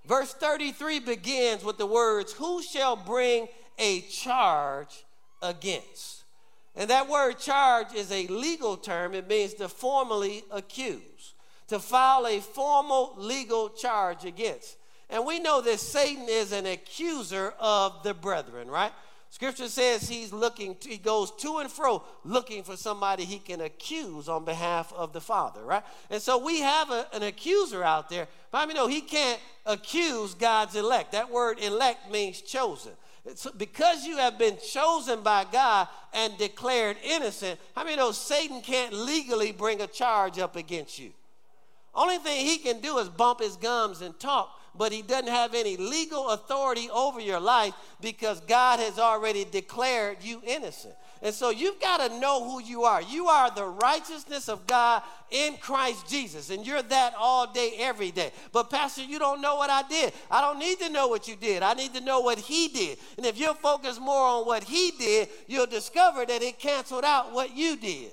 Verse 0.07 0.33
33 0.33 1.01
begins 1.01 1.62
with 1.62 1.77
the 1.77 1.87
words, 1.87 2.33
Who 2.33 2.62
shall 2.62 2.97
bring 2.97 3.49
a 3.79 4.01
charge 4.03 5.05
against? 5.43 6.23
And 6.75 6.89
that 6.89 7.09
word 7.09 7.39
charge 7.39 7.93
is 7.95 8.11
a 8.11 8.27
legal 8.29 8.79
term. 8.79 9.12
It 9.12 9.29
means 9.29 9.53
to 9.55 9.69
formally 9.69 10.45
accuse, 10.51 11.35
to 11.69 11.79
file 11.79 12.27
a 12.27 12.41
formal 12.41 13.15
legal 13.17 13.69
charge 13.71 14.25
against. 14.25 14.77
And 15.09 15.25
we 15.25 15.39
know 15.39 15.61
that 15.61 15.79
Satan 15.79 16.27
is 16.29 16.53
an 16.53 16.67
accuser 16.67 17.55
of 17.61 18.03
the 18.03 18.15
brethren, 18.15 18.69
right? 18.69 18.93
Scripture 19.31 19.69
says 19.69 20.09
he's 20.09 20.33
looking, 20.33 20.77
he 20.81 20.97
goes 20.97 21.31
to 21.33 21.59
and 21.59 21.71
fro 21.71 22.03
looking 22.25 22.63
for 22.63 22.77
somebody 22.77 23.25
he 23.25 23.39
can 23.39 23.61
accuse 23.61 24.29
on 24.29 24.45
behalf 24.45 24.93
of 24.95 25.13
the 25.13 25.21
Father, 25.21 25.63
right? 25.63 25.83
And 26.11 26.23
so 26.23 26.39
we 26.39 26.61
have 26.61 26.91
a, 26.91 27.07
an 27.13 27.23
accuser 27.23 27.83
out 27.83 28.09
there, 28.09 28.29
but 28.51 28.59
I 28.59 28.67
mean, 28.67 28.77
no, 28.77 28.87
he 28.87 29.01
can't 29.01 29.41
accuse 29.67 30.35
God's 30.35 30.75
elect. 30.75 31.13
That 31.13 31.31
word 31.31 31.59
elect 31.61 32.11
means 32.11 32.41
chosen. 32.41 32.93
Because 33.57 34.05
you 34.07 34.17
have 34.19 34.39
been 34.39 34.57
chosen 34.57 35.21
by 35.21 35.45
God 35.51 35.89
and 36.15 36.39
declared 36.39 36.97
innocent, 37.05 37.59
how 37.75 37.83
many 37.83 37.97
know 37.97 38.13
Satan 38.13 38.63
can't 38.63 38.93
legally 38.93 39.51
bring 39.51 39.81
a 39.81 39.87
charge 39.89 40.39
up 40.39 40.55
against 40.55 40.99
you? 40.99 41.13
Only 41.97 42.19
thing 42.19 42.45
he 42.45 42.59
can 42.59 42.81
do 42.81 42.99
is 42.99 43.09
bump 43.09 43.41
his 43.41 43.57
gums 43.57 44.03
and 44.03 44.19
talk, 44.21 44.51
but 44.77 44.93
he 44.93 45.01
doesn't 45.01 45.29
have 45.29 45.55
any 45.55 45.79
legal 45.79 46.29
authority 46.29 46.91
over 46.91 47.21
your 47.21 47.41
life 47.41 47.73
because 48.03 48.41
God 48.41 48.79
has 48.81 48.99
already 48.99 49.47
declared 49.47 50.19
you 50.23 50.43
innocent. 50.47 50.95
And 51.23 51.35
so 51.35 51.49
you've 51.49 51.81
got 51.81 52.07
to 52.07 52.21
know 52.21 52.45
who 52.45 52.63
you 52.63 52.83
are. 52.83 53.01
You 53.01 53.29
are 53.29 53.51
the 53.51 53.65
righteousness 53.65 54.51
of 54.51 54.67
God 54.67 55.03
in 55.31 55.57
Christ 55.57 56.07
Jesus, 56.07 56.51
and 56.51 56.67
you're 56.67 56.83
that 56.83 57.15
all 57.19 57.51
day, 57.51 57.73
every 57.79 58.11
day. 58.11 58.31
But, 58.53 58.69
Pastor, 58.69 59.03
you 59.03 59.19
don't 59.19 59.41
know 59.41 59.57
what 59.57 59.71
I 59.71 59.83
did. 59.89 60.13
I 60.31 60.43
don't 60.43 60.59
need 60.59 60.79
to 60.81 60.91
know 60.91 61.09
what 61.09 61.27
you 61.27 61.35
did. 61.35 61.63
I 61.63 61.73
need 61.73 61.95
to 61.95 62.03
know 62.03 62.21
what 62.21 62.39
He 62.39 62.69
did. 62.69 62.99
And 63.17 63.25
if 63.25 63.41
you 63.41 63.55
focus 63.55 63.99
more 63.99 64.27
on 64.27 64.47
what 64.47 64.65
He 64.65 64.93
did, 64.99 65.31
you'll 65.47 65.67
discover 65.67 66.27
that 66.27 66.43
it 66.43 66.59
canceled 66.59 67.05
out 67.05 67.33
what 67.33 67.57
you 67.57 67.77
did. 67.77 68.11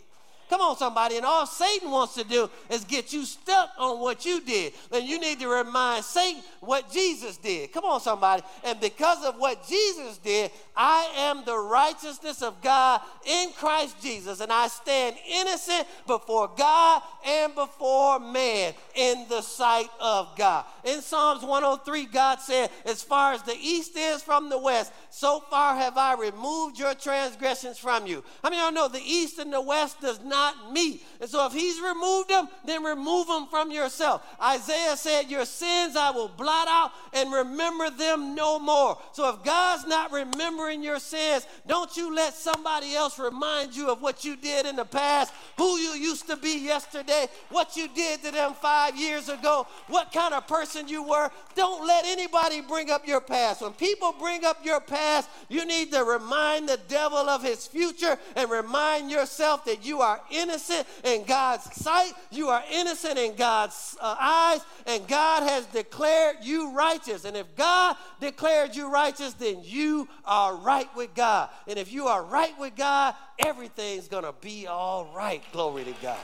Come 0.49 0.61
on, 0.61 0.77
somebody. 0.77 1.17
And 1.17 1.25
all 1.25 1.45
Satan 1.45 1.89
wants 1.89 2.15
to 2.15 2.23
do 2.23 2.49
is 2.69 2.83
get 2.83 3.13
you 3.13 3.25
stuck 3.25 3.71
on 3.77 3.99
what 3.99 4.25
you 4.25 4.41
did. 4.41 4.73
And 4.91 5.05
you 5.05 5.19
need 5.19 5.39
to 5.39 5.47
remind 5.47 6.03
Satan 6.03 6.41
what 6.59 6.91
Jesus 6.91 7.37
did. 7.37 7.71
Come 7.71 7.85
on, 7.85 8.01
somebody. 8.01 8.43
And 8.63 8.79
because 8.79 9.23
of 9.25 9.35
what 9.37 9.67
Jesus 9.67 10.17
did, 10.17 10.51
I 10.75 11.09
am 11.15 11.43
the 11.45 11.57
righteousness 11.57 12.41
of 12.41 12.61
God 12.61 13.01
in 13.25 13.51
Christ 13.53 14.01
Jesus. 14.01 14.41
And 14.41 14.51
I 14.51 14.67
stand 14.67 15.15
innocent 15.29 15.87
before 16.07 16.51
God 16.55 17.01
and 17.25 17.55
before 17.55 18.19
man 18.19 18.73
in 18.95 19.25
the 19.29 19.41
sight 19.41 19.89
of 19.99 20.35
God. 20.37 20.65
In 20.83 21.01
Psalms 21.01 21.43
103, 21.43 22.05
God 22.05 22.39
said, 22.39 22.69
As 22.85 23.01
far 23.01 23.33
as 23.33 23.43
the 23.43 23.57
east 23.59 23.97
is 23.97 24.21
from 24.21 24.49
the 24.49 24.57
west, 24.57 24.91
so 25.09 25.39
far 25.39 25.75
have 25.75 25.97
I 25.97 26.15
removed 26.15 26.77
your 26.77 26.93
transgressions 26.93 27.77
from 27.77 28.07
you. 28.07 28.23
I 28.43 28.49
mean, 28.49 28.59
I 28.61 28.69
know 28.71 28.87
the 28.87 28.99
east 28.99 29.39
and 29.39 29.53
the 29.53 29.61
west 29.61 30.01
does 30.01 30.19
not 30.23 30.32
meet. 30.71 31.05
And 31.21 31.29
so 31.29 31.45
if 31.45 31.53
he's 31.53 31.79
removed 31.79 32.29
them, 32.29 32.47
then 32.65 32.83
remove 32.83 33.27
them 33.27 33.47
from 33.47 33.71
yourself. 33.71 34.25
Isaiah 34.41 34.97
said, 34.97 35.29
Your 35.29 35.45
sins 35.45 35.95
I 35.95 36.11
will 36.11 36.27
blot 36.27 36.67
out 36.67 36.91
and 37.13 37.31
remember 37.31 37.89
them 37.89 38.35
no 38.35 38.59
more. 38.59 38.97
So 39.11 39.29
if 39.29 39.43
God's 39.43 39.85
not 39.87 40.11
remembering 40.11 40.83
your 40.83 40.99
sins, 40.99 41.45
don't 41.67 41.95
you 41.95 42.13
let 42.15 42.33
somebody 42.33 42.95
else 42.95 43.19
remind 43.19 43.75
you 43.75 43.89
of 43.89 44.01
what 44.01 44.25
you 44.25 44.35
did 44.35 44.65
in 44.65 44.75
the 44.75 44.85
past, 44.85 45.33
who 45.57 45.77
you 45.77 45.91
used 45.91 46.27
to 46.27 46.37
be 46.37 46.59
yesterday, 46.65 47.27
what 47.49 47.75
you 47.75 47.87
did 47.87 48.23
to 48.23 48.31
them 48.31 48.53
five 48.53 48.97
years 48.97 49.29
ago, 49.29 49.67
what 49.87 50.11
kind 50.11 50.33
of 50.33 50.47
person 50.47 50.87
you 50.87 51.03
were. 51.03 51.29
Don't 51.55 51.85
let 51.85 52.05
anybody 52.05 52.61
bring 52.61 52.89
up 52.89 53.07
your 53.07 53.21
past. 53.21 53.61
When 53.61 53.73
people 53.73 54.13
bring 54.19 54.45
up 54.45 54.65
your 54.65 54.79
past. 54.79 55.29
You 55.49 55.65
need 55.65 55.91
to 55.91 56.03
remind 56.03 56.69
the 56.69 56.79
devil 56.87 57.17
of 57.29 57.43
his 57.43 57.67
future 57.67 58.17
and 58.35 58.49
remind 58.49 59.11
yourself 59.11 59.65
that 59.65 59.85
you 59.85 60.01
are 60.01 60.21
innocent 60.31 60.87
in 61.03 61.23
God's 61.25 61.63
sight. 61.75 62.13
You 62.31 62.49
are 62.49 62.63
innocent 62.71 63.17
in 63.17 63.35
God's 63.35 63.95
uh, 63.99 64.15
eyes, 64.19 64.61
and 64.85 65.07
God 65.07 65.43
has 65.43 65.65
declared 65.67 66.37
you 66.41 66.71
righteous. 66.73 67.25
And 67.25 67.37
if 67.37 67.55
God 67.55 67.95
declared 68.19 68.75
you 68.75 68.91
righteous, 68.91 69.33
then 69.33 69.59
you 69.63 70.07
are 70.25 70.55
right 70.55 70.93
with 70.95 71.13
God. 71.13 71.49
And 71.67 71.77
if 71.77 71.91
you 71.91 72.07
are 72.07 72.23
right 72.23 72.57
with 72.59 72.75
God, 72.75 73.15
everything's 73.39 74.07
going 74.07 74.23
to 74.23 74.35
be 74.41 74.67
all 74.67 75.11
right. 75.15 75.41
Glory 75.51 75.83
to 75.85 75.93
God. 76.01 76.19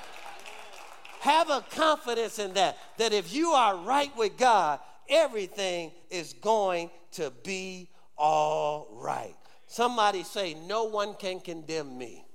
Have 1.22 1.50
a 1.50 1.62
confidence 1.72 2.40
in 2.40 2.54
that, 2.54 2.78
that 2.98 3.12
if 3.12 3.34
you 3.34 3.50
are 3.50 3.76
right 3.76 4.16
with 4.16 4.38
God, 4.38 4.80
everything 5.10 5.92
is 6.10 6.34
going 6.34 6.90
to 7.12 7.32
be 7.44 7.90
all 8.18 8.88
right. 8.94 9.36
Somebody 9.68 10.24
say, 10.24 10.56
No 10.66 10.86
one 10.86 11.14
can 11.16 11.40
condemn 11.40 11.98
me. 11.98 12.26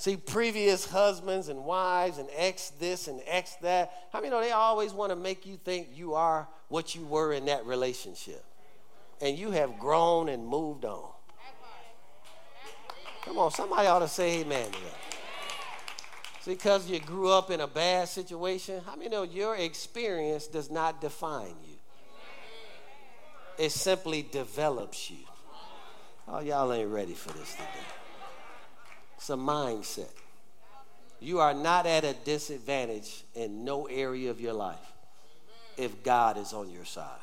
See, 0.00 0.16
previous 0.16 0.86
husbands 0.86 1.48
and 1.48 1.66
wives 1.66 2.16
and 2.16 2.26
ex 2.34 2.70
this 2.80 3.06
and 3.06 3.20
ex 3.26 3.56
that, 3.56 3.92
how 4.10 4.20
I 4.20 4.22
many 4.22 4.30
know 4.30 4.40
they 4.40 4.50
always 4.50 4.94
want 4.94 5.10
to 5.10 5.16
make 5.16 5.44
you 5.44 5.58
think 5.58 5.88
you 5.92 6.14
are 6.14 6.48
what 6.68 6.94
you 6.94 7.04
were 7.04 7.34
in 7.34 7.44
that 7.44 7.66
relationship? 7.66 8.42
And 9.20 9.38
you 9.38 9.50
have 9.50 9.78
grown 9.78 10.30
and 10.30 10.46
moved 10.46 10.86
on. 10.86 11.10
Come 13.26 13.36
on, 13.36 13.50
somebody 13.50 13.88
ought 13.88 13.98
to 13.98 14.08
say 14.08 14.40
amen 14.40 14.72
to 14.72 14.78
that. 14.78 14.98
See, 16.40 16.52
because 16.52 16.88
you 16.88 16.98
grew 16.98 17.30
up 17.30 17.50
in 17.50 17.60
a 17.60 17.66
bad 17.66 18.08
situation, 18.08 18.80
how 18.86 18.92
I 18.92 18.96
many 18.96 19.10
know 19.10 19.24
your 19.24 19.54
experience 19.54 20.46
does 20.46 20.70
not 20.70 21.02
define 21.02 21.56
you? 21.68 21.76
It 23.58 23.68
simply 23.70 24.22
develops 24.32 25.10
you. 25.10 25.26
Oh, 26.26 26.40
y'all 26.40 26.72
ain't 26.72 26.88
ready 26.88 27.12
for 27.12 27.34
this 27.34 27.52
today. 27.52 27.99
It's 29.20 29.28
a 29.28 29.34
mindset. 29.34 30.08
You 31.20 31.40
are 31.40 31.52
not 31.52 31.84
at 31.84 32.04
a 32.04 32.14
disadvantage 32.24 33.22
in 33.34 33.66
no 33.66 33.84
area 33.86 34.30
of 34.30 34.40
your 34.40 34.54
life 34.54 34.78
if 35.76 36.02
God 36.02 36.38
is 36.38 36.54
on 36.54 36.70
your 36.70 36.86
side. 36.86 37.20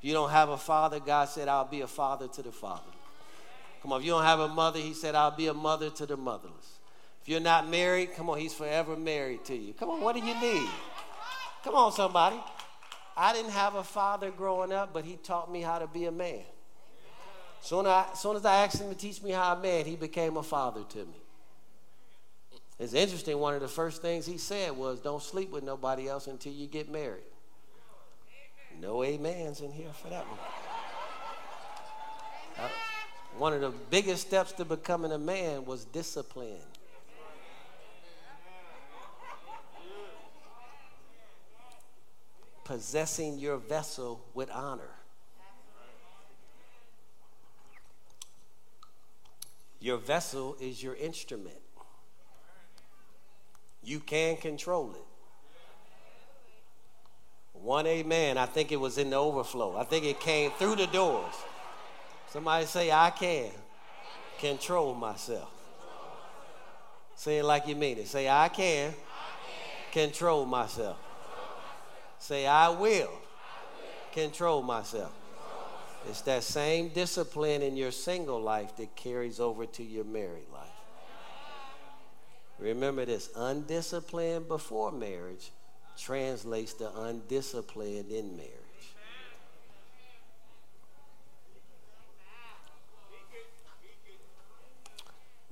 If 0.00 0.04
you 0.04 0.12
don't 0.12 0.30
have 0.30 0.48
a 0.48 0.56
father, 0.56 0.98
God 0.98 1.28
said, 1.28 1.46
I'll 1.46 1.64
be 1.64 1.82
a 1.82 1.86
father 1.86 2.26
to 2.26 2.42
the 2.42 2.50
father. 2.50 2.90
Come 3.82 3.92
on, 3.92 4.00
if 4.00 4.04
you 4.04 4.10
don't 4.10 4.24
have 4.24 4.40
a 4.40 4.48
mother, 4.48 4.80
He 4.80 4.92
said, 4.92 5.14
I'll 5.14 5.30
be 5.30 5.46
a 5.46 5.54
mother 5.54 5.90
to 5.90 6.06
the 6.06 6.16
motherless. 6.16 6.80
If 7.22 7.28
you're 7.28 7.38
not 7.38 7.68
married, 7.68 8.16
come 8.16 8.28
on, 8.28 8.38
He's 8.38 8.52
forever 8.52 8.96
married 8.96 9.44
to 9.44 9.54
you. 9.54 9.74
Come 9.74 9.90
on, 9.90 10.00
what 10.00 10.16
do 10.16 10.26
you 10.26 10.34
need? 10.40 10.68
Come 11.62 11.76
on, 11.76 11.92
somebody. 11.92 12.40
I 13.16 13.32
didn't 13.32 13.52
have 13.52 13.76
a 13.76 13.84
father 13.84 14.32
growing 14.32 14.72
up, 14.72 14.92
but 14.92 15.04
he 15.04 15.14
taught 15.18 15.52
me 15.52 15.60
how 15.60 15.78
to 15.78 15.86
be 15.86 16.06
a 16.06 16.12
man. 16.12 16.42
Soon, 17.62 17.86
I, 17.86 18.06
soon 18.14 18.36
as 18.36 18.44
I 18.44 18.64
asked 18.64 18.80
him 18.80 18.88
to 18.88 18.94
teach 18.94 19.22
me 19.22 19.30
how 19.30 19.54
a 19.54 19.60
man, 19.60 19.84
he 19.84 19.96
became 19.96 20.36
a 20.36 20.42
father 20.42 20.82
to 20.90 20.98
me. 20.98 21.22
It's 22.78 22.94
interesting, 22.94 23.38
one 23.38 23.54
of 23.54 23.60
the 23.60 23.68
first 23.68 24.00
things 24.00 24.24
he 24.24 24.38
said 24.38 24.76
was, 24.76 25.00
Don't 25.00 25.22
sleep 25.22 25.50
with 25.50 25.62
nobody 25.62 26.08
else 26.08 26.26
until 26.26 26.52
you 26.52 26.66
get 26.66 26.90
married. 26.90 27.22
No 28.80 29.04
amens 29.04 29.60
in 29.60 29.72
here 29.72 29.92
for 29.92 30.08
that 30.08 30.26
one. 30.26 30.38
Uh, 32.58 32.68
one 33.36 33.52
of 33.52 33.60
the 33.60 33.72
biggest 33.90 34.26
steps 34.26 34.52
to 34.52 34.64
becoming 34.64 35.12
a 35.12 35.18
man 35.18 35.64
was 35.64 35.84
discipline. 35.84 36.60
possessing 42.70 43.36
your 43.36 43.56
vessel 43.56 44.24
with 44.32 44.48
honor. 44.52 44.99
Your 49.80 49.96
vessel 49.96 50.56
is 50.60 50.82
your 50.82 50.94
instrument. 50.94 51.56
You 53.82 53.98
can 53.98 54.36
control 54.36 54.92
it. 54.92 55.04
One 57.54 57.86
amen. 57.86 58.38
I 58.38 58.46
think 58.46 58.72
it 58.72 58.80
was 58.80 58.98
in 58.98 59.10
the 59.10 59.16
overflow. 59.16 59.76
I 59.76 59.84
think 59.84 60.04
it 60.04 60.20
came 60.20 60.50
through 60.52 60.76
the 60.76 60.86
doors. 60.86 61.34
Somebody 62.30 62.66
say, 62.66 62.90
I 62.90 63.10
can 63.10 63.50
control 64.38 64.94
myself. 64.94 65.50
Say 67.16 67.38
it 67.38 67.44
like 67.44 67.66
you 67.66 67.76
mean 67.76 67.98
it. 67.98 68.08
Say, 68.08 68.28
I 68.28 68.48
can 68.48 68.94
control 69.92 70.46
myself. 70.46 70.96
Say, 72.18 72.46
I 72.46 72.68
will. 72.70 73.10
Control, 74.12 74.62
myself. 74.62 75.12
It's 76.08 76.22
that 76.22 76.42
same 76.42 76.88
discipline 76.88 77.62
in 77.62 77.76
your 77.76 77.90
single 77.90 78.40
life 78.40 78.76
that 78.76 78.96
carries 78.96 79.38
over 79.38 79.66
to 79.66 79.82
your 79.82 80.04
married 80.04 80.48
life. 80.52 80.68
Remember 82.58 83.04
this 83.04 83.30
undisciplined 83.36 84.48
before 84.48 84.92
marriage 84.92 85.50
translates 85.98 86.74
to 86.74 86.90
undisciplined 87.02 88.10
in 88.10 88.36
marriage. 88.36 88.54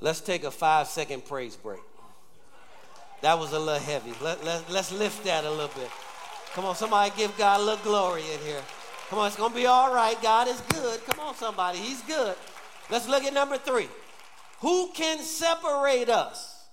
Let's 0.00 0.20
take 0.20 0.44
a 0.44 0.50
five 0.50 0.86
second 0.86 1.24
praise 1.24 1.56
break. 1.56 1.80
That 3.20 3.38
was 3.38 3.52
a 3.52 3.58
little 3.58 3.80
heavy. 3.80 4.12
Let, 4.22 4.44
let, 4.44 4.70
let's 4.70 4.92
lift 4.92 5.24
that 5.24 5.44
a 5.44 5.50
little 5.50 5.68
bit. 5.68 5.90
Come 6.54 6.64
on, 6.66 6.76
somebody 6.76 7.12
give 7.16 7.36
God 7.36 7.60
a 7.60 7.64
little 7.64 7.84
glory 7.84 8.22
in 8.32 8.40
here. 8.46 8.62
Come 9.08 9.20
on, 9.20 9.26
it's 9.26 9.36
going 9.36 9.52
to 9.52 9.56
be 9.56 9.64
all 9.64 9.94
right. 9.94 10.20
God 10.20 10.48
is 10.48 10.60
good. 10.60 11.02
Come 11.06 11.20
on, 11.20 11.34
somebody. 11.34 11.78
He's 11.78 12.02
good. 12.02 12.36
Let's 12.90 13.08
look 13.08 13.24
at 13.24 13.32
number 13.32 13.56
three. 13.56 13.88
Who 14.60 14.90
can 14.92 15.20
separate 15.20 16.10
us? 16.10 16.66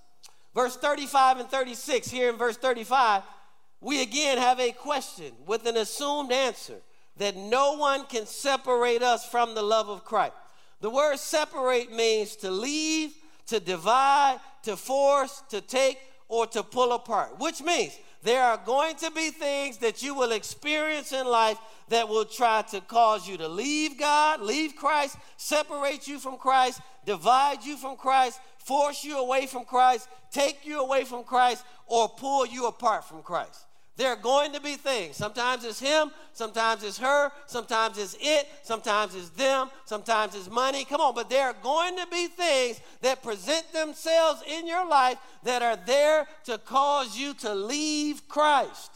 Verse 0.54 0.76
35 0.76 1.40
and 1.40 1.50
36, 1.50 2.10
here 2.10 2.30
in 2.30 2.38
verse 2.38 2.58
35, 2.58 3.24
we 3.82 4.02
again 4.02 4.38
have 4.38 4.60
a 4.60 4.72
question 4.72 5.34
with 5.46 5.66
an 5.66 5.78
assumed 5.78 6.32
answer 6.32 6.82
that 7.18 7.38
no 7.38 7.74
one 7.78 8.06
can 8.06 8.26
separate 8.26 9.02
us 9.02 9.26
from 9.26 9.56
the 9.56 9.62
love 9.62 9.90
of 9.90 10.04
Christ. 10.04 10.34
The 10.82 10.90
word 10.90 11.18
separate 11.18 11.92
means 11.92 12.36
to 12.38 12.52
leave, 12.52 13.14
to 13.48 13.60
divide, 13.60 14.40
to 14.64 14.76
force, 14.76 15.42
to 15.50 15.62
take, 15.62 16.00
or 16.28 16.48
to 16.48 16.64
pull 16.64 16.92
apart, 16.92 17.40
which 17.40 17.62
means 17.62 17.98
there 18.26 18.44
are 18.44 18.58
going 18.58 18.96
to 18.96 19.12
be 19.12 19.30
things 19.30 19.78
that 19.78 20.02
you 20.02 20.16
will 20.16 20.32
experience 20.32 21.12
in 21.12 21.28
life 21.28 21.60
that 21.90 22.10
will 22.10 22.26
try 22.26 22.64
to 22.64 22.82
cause 22.82 23.28
you 23.28 23.38
to 23.38 23.48
leave 23.48 24.00
God, 24.00 24.42
leave 24.42 24.76
Christ, 24.76 25.16
separate 25.38 26.08
you 26.08 26.18
from 26.18 26.38
Christ, 26.38 26.82
divide 27.06 27.64
you 27.64 27.78
from 27.78 27.96
Christ, 27.96 28.40
force 28.58 29.04
you 29.04 29.20
away 29.20 29.46
from 29.46 29.64
Christ, 29.64 30.10
take 30.32 30.66
you 30.66 30.80
away 30.80 31.04
from 31.04 31.24
Christ, 31.24 31.64
or 31.86 32.10
pull 32.10 32.48
you 32.48 32.66
apart 32.66 33.06
from 33.06 33.22
Christ. 33.22 33.65
There 33.98 34.10
are 34.10 34.18
going 34.18 34.52
to 34.52 34.60
be 34.60 34.76
things. 34.76 35.16
Sometimes 35.16 35.64
it's 35.64 35.80
him, 35.80 36.12
sometimes 36.34 36.84
it's 36.84 36.98
her, 36.98 37.32
sometimes 37.48 37.98
it's 37.98 38.18
it, 38.20 38.46
sometimes 38.64 39.16
it's 39.16 39.30
them, 39.30 39.70
sometimes 39.86 40.36
it's 40.36 40.50
money. 40.50 40.84
Come 40.84 41.00
on, 41.00 41.16
but 41.16 41.30
there 41.30 41.48
are 41.48 41.56
going 41.64 41.96
to 41.98 42.08
be 42.08 42.28
things 42.28 42.82
that 43.02 43.24
present 43.24 43.72
themselves 43.72 44.44
in 44.48 44.68
your 44.68 44.86
life 44.86 45.18
that 45.44 45.62
are 45.62 45.78
there 45.86 46.28
to 46.44 46.58
cause 46.58 47.18
you 47.18 47.34
to 47.36 47.56
leave 47.56 48.28
Christ. 48.28 48.92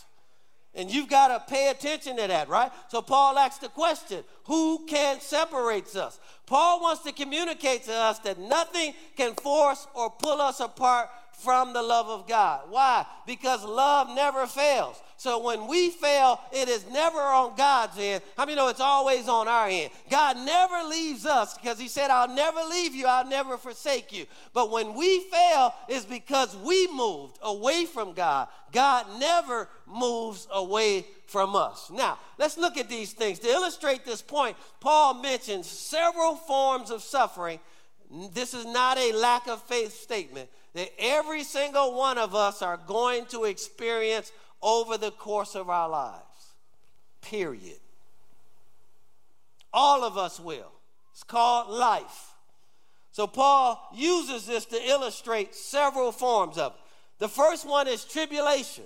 And 0.76 0.92
you've 0.92 1.10
got 1.10 1.30
to 1.30 1.52
pay 1.52 1.70
attention 1.70 2.18
to 2.18 2.28
that, 2.28 2.48
right? 2.48 2.72
So 2.90 3.02
Paul 3.02 3.38
asks 3.40 3.60
the 3.60 3.70
question 3.70 4.24
who 4.46 4.86
can 4.86 5.22
separate 5.22 5.96
us? 5.96 6.20
Paul 6.46 6.82
wants 6.82 7.04
to 7.04 7.12
communicate 7.12 7.84
to 7.84 7.94
us 7.94 8.20
that 8.20 8.38
nothing 8.38 8.94
can 9.16 9.34
force 9.36 9.88
or 9.94 10.10
pull 10.10 10.42
us 10.42 10.60
apart 10.60 11.10
from 11.40 11.74
the 11.74 11.82
love 11.82 12.08
of 12.08 12.28
God. 12.28 12.62
Why? 12.70 13.06
Because 13.26 13.64
love 13.64 14.10
never 14.14 14.46
fails. 14.46 15.02
So 15.20 15.44
when 15.44 15.68
we 15.68 15.90
fail, 15.90 16.40
it 16.52 16.70
is 16.70 16.86
never 16.90 17.20
on 17.20 17.56
God's 17.58 17.98
end. 18.00 18.24
How 18.38 18.46
many 18.46 18.56
know 18.56 18.70
it's 18.70 18.80
always 18.80 19.28
on 19.28 19.50
our 19.50 19.68
end? 19.68 19.92
God 20.10 20.38
never 20.38 20.88
leaves 20.88 21.26
us 21.26 21.58
because 21.58 21.78
He 21.78 21.90
said, 21.90 22.10
I'll 22.10 22.34
never 22.34 22.62
leave 22.70 22.96
you, 22.96 23.06
I'll 23.06 23.28
never 23.28 23.58
forsake 23.58 24.14
you. 24.14 24.26
But 24.54 24.72
when 24.72 24.94
we 24.94 25.20
fail, 25.26 25.74
it's 25.90 26.06
because 26.06 26.56
we 26.58 26.88
moved 26.94 27.38
away 27.42 27.86
from 27.86 28.14
God. 28.14 28.48
God 28.72 29.08
never 29.20 29.68
moves 29.86 30.48
away 30.52 31.06
from 31.28 31.56
us. 31.56 31.92
Now, 31.92 32.18
let's 32.38 32.58
look 32.58 32.78
at 32.78 32.88
these 32.88 33.12
things. 33.12 33.40
To 33.40 33.48
illustrate 33.48 34.06
this 34.06 34.22
point, 34.22 34.56
Paul 34.80 35.16
mentions 35.16 35.68
several 35.68 36.36
forms 36.36 36.92
of 36.92 37.04
suffering. 37.04 37.60
This 38.34 38.54
is 38.54 38.66
not 38.66 38.98
a 38.98 39.12
lack 39.12 39.48
of 39.48 39.62
faith 39.64 40.00
statement 40.00 40.50
that 40.74 40.92
every 41.00 41.44
single 41.44 41.96
one 41.96 42.18
of 42.18 42.36
us 42.36 42.62
are 42.62 42.78
going 42.78 43.26
to 43.28 43.46
experience 43.46 44.32
over 44.62 44.98
the 44.98 45.12
course 45.12 45.56
of 45.56 45.70
our 45.70 45.90
lives. 45.90 46.24
Period. 47.22 47.80
All 49.74 50.04
of 50.04 50.18
us 50.18 50.40
will. 50.40 50.72
It's 51.14 51.24
called 51.24 51.70
life. 51.70 52.34
So 53.12 53.28
Paul 53.28 53.90
uses 53.94 54.46
this 54.46 54.66
to 54.66 54.90
illustrate 54.90 55.56
several 55.56 56.12
forms 56.12 56.58
of 56.58 56.74
it. 56.74 56.80
The 57.20 57.28
first 57.28 57.68
one 57.68 57.88
is 57.88 58.06
tribulation. 58.06 58.86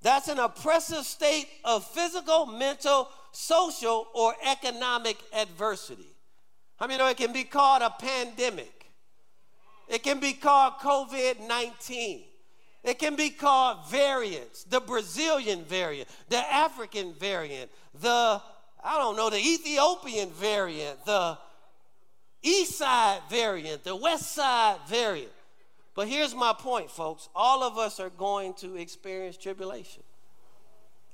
That's 0.00 0.28
an 0.28 0.38
oppressive 0.38 1.04
state 1.04 1.48
of 1.64 1.84
physical, 1.84 2.46
mental, 2.46 3.08
social, 3.32 4.06
or 4.14 4.34
economic 4.50 5.16
adversity. 5.34 6.08
I 6.80 6.86
mean, 6.86 7.00
it 7.00 7.16
can 7.16 7.32
be 7.32 7.44
called 7.44 7.82
a 7.82 7.90
pandemic. 7.90 8.73
It 9.88 10.02
can 10.02 10.20
be 10.20 10.32
called 10.32 10.74
COVID 10.74 11.46
19. 11.46 12.22
It 12.84 12.98
can 12.98 13.16
be 13.16 13.30
called 13.30 13.88
variants, 13.88 14.64
the 14.64 14.80
Brazilian 14.80 15.64
variant, 15.64 16.08
the 16.28 16.36
African 16.36 17.14
variant, 17.14 17.70
the, 17.98 18.40
I 18.82 18.98
don't 18.98 19.16
know, 19.16 19.30
the 19.30 19.38
Ethiopian 19.38 20.30
variant, 20.30 21.02
the 21.06 21.38
East 22.42 22.76
Side 22.76 23.20
variant, 23.30 23.84
the 23.84 23.96
West 23.96 24.32
Side 24.32 24.76
variant. 24.86 25.32
But 25.94 26.08
here's 26.08 26.34
my 26.34 26.52
point, 26.52 26.90
folks. 26.90 27.30
All 27.34 27.62
of 27.62 27.78
us 27.78 28.00
are 28.00 28.10
going 28.10 28.52
to 28.54 28.76
experience 28.76 29.38
tribulation. 29.38 30.02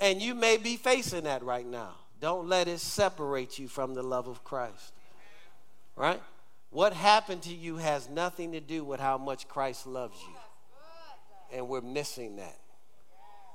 And 0.01 0.21
you 0.21 0.35
may 0.35 0.57
be 0.57 0.77
facing 0.77 1.25
that 1.25 1.45
right 1.45 1.67
now. 1.67 1.93
Don't 2.21 2.49
let 2.49 2.67
it 2.67 2.81
separate 2.81 3.59
you 3.59 3.69
from 3.69 3.95
the 3.95 4.03
love 4.03 4.27
of 4.27 4.43
Christ. 4.43 4.93
Right? 5.95 6.21
What 6.71 6.93
happened 6.93 7.43
to 7.43 7.55
you 7.55 7.77
has 7.77 8.09
nothing 8.09 8.53
to 8.53 8.61
do 8.61 8.85
with 8.85 9.01
how 9.01 9.19
much 9.19 9.49
Christ 9.49 9.87
loves 9.87 10.19
you. 10.21 11.57
And 11.57 11.69
we're 11.69 11.81
missing 11.81 12.37
that. 12.37 12.59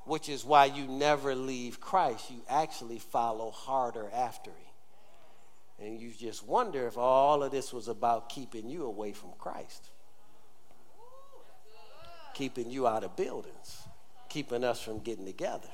Which 0.04 0.30
is 0.30 0.44
why 0.44 0.66
you 0.66 0.86
never 0.86 1.34
leave 1.34 1.80
Christ. 1.80 2.30
You 2.30 2.42
actually 2.50 3.00
follow 3.00 3.52
harder 3.52 4.10
after 4.14 4.52
Him. 4.52 5.86
And 5.88 6.00
you 6.00 6.12
just 6.12 6.46
wonder 6.46 6.88
if 6.88 6.98
all 6.98 7.42
of 7.42 7.52
this 7.52 7.74
was 7.74 7.88
about 7.88 8.30
keeping 8.30 8.70
you 8.70 8.86
away 8.86 9.12
from 9.12 9.32
Christ, 9.38 9.90
keeping 12.34 12.70
you 12.70 12.88
out 12.88 13.04
of 13.04 13.16
buildings, 13.16 13.84
keeping 14.30 14.64
us 14.64 14.82
from 14.82 15.00
getting 15.00 15.26
together. 15.26 15.68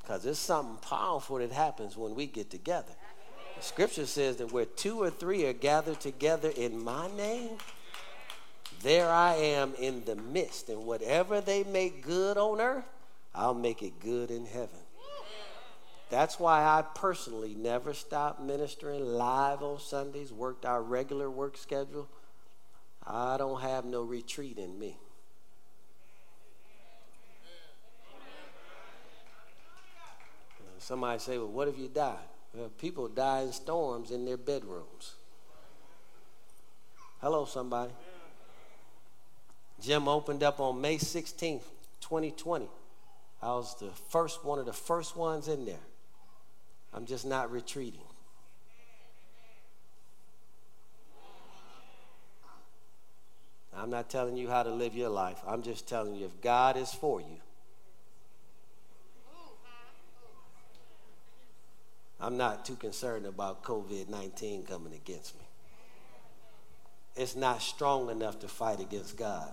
Because 0.00 0.22
there's 0.22 0.38
something 0.38 0.76
powerful 0.78 1.38
that 1.38 1.52
happens 1.52 1.96
when 1.96 2.14
we 2.14 2.26
get 2.26 2.50
together. 2.50 2.92
The 3.56 3.62
scripture 3.62 4.06
says 4.06 4.36
that 4.36 4.52
where 4.52 4.64
two 4.64 5.02
or 5.02 5.10
three 5.10 5.46
are 5.46 5.52
gathered 5.52 6.00
together 6.00 6.52
in 6.56 6.82
my 6.82 7.08
name, 7.16 7.58
there 8.82 9.08
I 9.08 9.34
am 9.34 9.74
in 9.78 10.04
the 10.04 10.16
midst. 10.16 10.68
And 10.68 10.86
whatever 10.86 11.40
they 11.40 11.64
make 11.64 12.02
good 12.02 12.36
on 12.36 12.60
earth, 12.60 12.84
I'll 13.34 13.54
make 13.54 13.82
it 13.82 14.00
good 14.00 14.30
in 14.30 14.46
heaven. 14.46 14.78
That's 16.10 16.38
why 16.38 16.62
I 16.62 16.82
personally 16.94 17.54
never 17.54 17.94
stopped 17.94 18.40
ministering 18.40 19.04
live 19.04 19.62
on 19.62 19.80
Sundays, 19.80 20.32
worked 20.32 20.64
our 20.64 20.82
regular 20.82 21.30
work 21.30 21.56
schedule. 21.56 22.08
I 23.06 23.36
don't 23.36 23.60
have 23.60 23.84
no 23.84 24.02
retreat 24.02 24.58
in 24.58 24.78
me. 24.78 24.98
Somebody 30.78 31.18
say, 31.18 31.38
well, 31.38 31.48
what 31.48 31.66
if 31.68 31.78
you 31.78 31.88
die? 31.88 32.18
Well, 32.54 32.68
people 32.68 33.08
die 33.08 33.42
in 33.42 33.52
storms 33.52 34.12
in 34.12 34.24
their 34.24 34.36
bedrooms. 34.36 35.14
Hello, 37.20 37.44
somebody. 37.46 37.92
Gym 39.80 40.06
opened 40.06 40.42
up 40.42 40.60
on 40.60 40.80
May 40.80 40.96
16th, 40.96 41.64
2020. 42.00 42.68
I 43.42 43.46
was 43.48 43.78
the 43.80 43.90
first, 44.08 44.44
one 44.44 44.58
of 44.58 44.66
the 44.66 44.72
first 44.72 45.16
ones 45.16 45.48
in 45.48 45.64
there. 45.64 45.82
I'm 46.92 47.06
just 47.06 47.26
not 47.26 47.50
retreating. 47.50 48.00
I'm 53.76 53.90
not 53.90 54.08
telling 54.08 54.36
you 54.36 54.48
how 54.48 54.62
to 54.62 54.70
live 54.70 54.94
your 54.94 55.08
life. 55.08 55.38
I'm 55.46 55.62
just 55.62 55.88
telling 55.88 56.14
you 56.14 56.26
if 56.26 56.40
God 56.40 56.76
is 56.76 56.92
for 56.92 57.20
you, 57.20 57.38
I'm 62.24 62.38
not 62.38 62.64
too 62.64 62.76
concerned 62.76 63.26
about 63.26 63.62
COVID 63.62 64.08
19 64.08 64.62
coming 64.62 64.94
against 64.94 65.34
me. 65.38 65.44
It's 67.16 67.36
not 67.36 67.60
strong 67.60 68.08
enough 68.08 68.40
to 68.40 68.48
fight 68.48 68.80
against 68.80 69.18
God. 69.18 69.52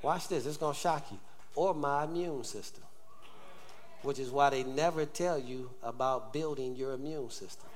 Watch 0.00 0.28
this, 0.28 0.46
it's 0.46 0.56
going 0.56 0.74
to 0.74 0.80
shock 0.80 1.06
you. 1.10 1.18
Or 1.56 1.74
my 1.74 2.04
immune 2.04 2.44
system, 2.44 2.84
which 4.02 4.20
is 4.20 4.30
why 4.30 4.50
they 4.50 4.62
never 4.62 5.04
tell 5.04 5.40
you 5.40 5.70
about 5.82 6.32
building 6.32 6.76
your 6.76 6.92
immune 6.92 7.30
system. 7.30 7.68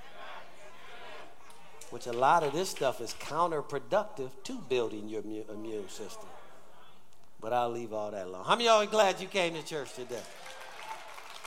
Which 1.90 2.06
a 2.06 2.12
lot 2.12 2.44
of 2.44 2.52
this 2.52 2.68
stuff 2.70 3.00
is 3.00 3.12
counterproductive 3.14 4.30
to 4.44 4.58
building 4.68 5.08
your 5.08 5.22
immune 5.52 5.88
system. 5.88 6.28
But 7.40 7.52
I'll 7.52 7.70
leave 7.70 7.92
all 7.92 8.12
that 8.12 8.26
alone. 8.26 8.44
How 8.44 8.52
many 8.52 8.68
of 8.68 8.74
y'all 8.74 8.82
are 8.88 8.90
glad 8.90 9.20
you 9.20 9.26
came 9.26 9.54
to 9.54 9.64
church 9.64 9.94
today? 9.94 10.22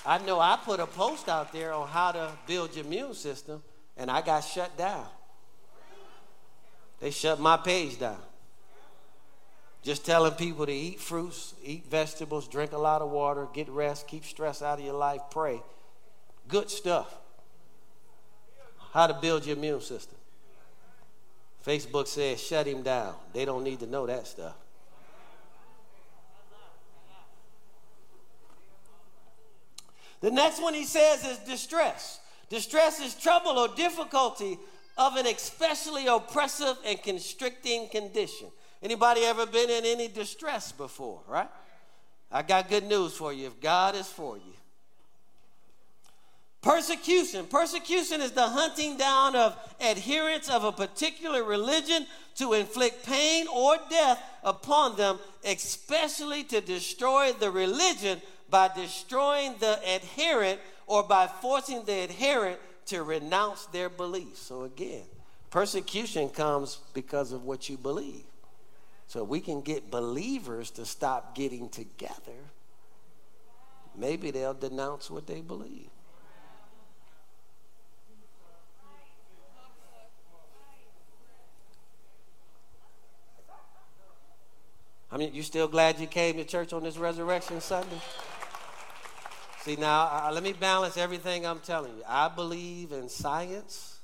I 0.10 0.18
know 0.18 0.40
I 0.40 0.58
put 0.66 0.80
a 0.80 0.88
post 0.88 1.30
out 1.30 1.54
there 1.54 1.72
on 1.72 1.88
how 1.88 2.12
to 2.12 2.32
build 2.48 2.76
your 2.76 2.84
immune 2.84 3.14
system, 3.14 3.62
and 3.96 4.10
I 4.10 4.24
got 4.24 4.40
shut 4.40 4.76
down. 4.76 5.06
They 7.00 7.12
shut 7.12 7.40
my 7.40 7.58
page 7.58 8.00
down. 8.00 8.18
Just 9.84 10.08
telling 10.08 10.32
people 10.32 10.66
to 10.66 10.72
eat 10.72 11.00
fruits, 11.00 11.54
eat 11.64 11.86
vegetables, 11.92 12.48
drink 12.48 12.72
a 12.72 12.78
lot 12.80 13.04
of 13.04 13.12
water, 13.12 13.48
get 13.54 13.70
rest, 13.70 14.08
keep 14.08 14.26
stress 14.26 14.64
out 14.64 14.80
of 14.80 14.84
your 14.84 14.96
life, 14.96 15.22
pray. 15.30 15.62
Good 16.48 16.72
stuff. 16.72 17.14
How 18.94 19.06
to 19.06 19.14
build 19.14 19.46
your 19.46 19.58
immune 19.58 19.82
system. 19.82 20.18
Facebook 21.64 22.08
says 22.08 22.42
shut 22.42 22.66
him 22.66 22.82
down. 22.82 23.14
They 23.32 23.46
don't 23.46 23.64
need 23.64 23.82
to 23.82 23.86
know 23.86 24.08
that 24.08 24.26
stuff. 24.26 24.56
The 30.22 30.32
next 30.32 30.62
one 30.62 30.74
he 30.74 30.86
says 30.86 31.26
is 31.26 31.38
distress. 31.40 32.20
Distress 32.50 33.00
is 33.00 33.16
trouble 33.16 33.52
or 33.52 33.68
difficulty 33.70 34.58
of 34.98 35.16
an 35.16 35.28
especially 35.28 36.08
oppressive 36.08 36.78
and 36.86 37.02
constricting 37.02 37.88
condition. 37.90 38.48
Anybody 38.82 39.22
ever 39.22 39.46
been 39.46 39.70
in 39.70 39.86
any 39.86 40.08
distress 40.08 40.72
before, 40.72 41.22
right? 41.28 41.50
I 42.32 42.42
got 42.42 42.70
good 42.70 42.86
news 42.86 43.14
for 43.14 43.34
you. 43.34 43.48
If 43.48 43.60
God 43.60 43.96
is 43.96 44.08
for 44.08 44.38
you, 44.38 44.54
Persecution. 46.62 47.46
Persecution 47.46 48.20
is 48.20 48.32
the 48.32 48.48
hunting 48.48 48.98
down 48.98 49.36
of 49.36 49.56
adherents 49.80 50.50
of 50.50 50.66
a 50.66 50.74
particular 50.74 51.44
religion 51.44 52.06
to 52.36 52.54
inflict 52.54 53.06
pain 53.06 53.48
or 53.48 53.78
death 53.90 54.22
upon 54.44 54.98
them, 54.98 55.20
especially 55.46 56.44
to 56.44 56.60
destroy 56.60 57.32
the 57.32 57.50
religion 57.50 58.22
by 58.50 58.70
destroying 58.74 59.56
the 59.60 59.80
adherent 59.96 60.60
or 60.88 61.04
by 61.04 61.28
forcing 61.28 61.84
the 61.86 62.04
adherent 62.04 62.60
to 62.88 63.04
renounce 63.04 63.66
their 63.68 63.90
beliefs. 63.90 64.40
So, 64.40 64.64
again, 64.64 65.04
persecution 65.50 66.30
comes 66.30 66.80
because 66.94 67.32
of 67.32 67.44
what 67.44 67.70
you 67.70 67.78
believe. 67.78 68.24
So, 69.08 69.24
we 69.24 69.40
can 69.40 69.62
get 69.62 69.92
believers 69.92 70.72
to 70.72 70.86
stop 70.86 71.36
getting 71.36 71.70
together. 71.70 72.40
Maybe 73.96 74.32
they'll 74.32 74.54
denounce 74.54 75.12
what 75.12 75.28
they 75.28 75.42
believe. 75.42 75.90
I 85.12 85.18
mean, 85.18 85.34
you 85.34 85.42
still 85.42 85.68
glad 85.68 86.00
you 86.00 86.06
came 86.06 86.36
to 86.36 86.44
church 86.44 86.72
on 86.72 86.84
this 86.84 86.98
resurrection 86.98 87.62
Sunday? 87.62 88.00
See, 89.70 89.76
now, 89.76 90.10
uh, 90.12 90.32
let 90.34 90.42
me 90.42 90.54
balance 90.54 90.98
everything 90.98 91.46
I'm 91.46 91.60
telling 91.60 91.96
you. 91.96 92.02
I 92.08 92.28
believe 92.28 92.92
in 92.92 93.08
science, 93.08 94.00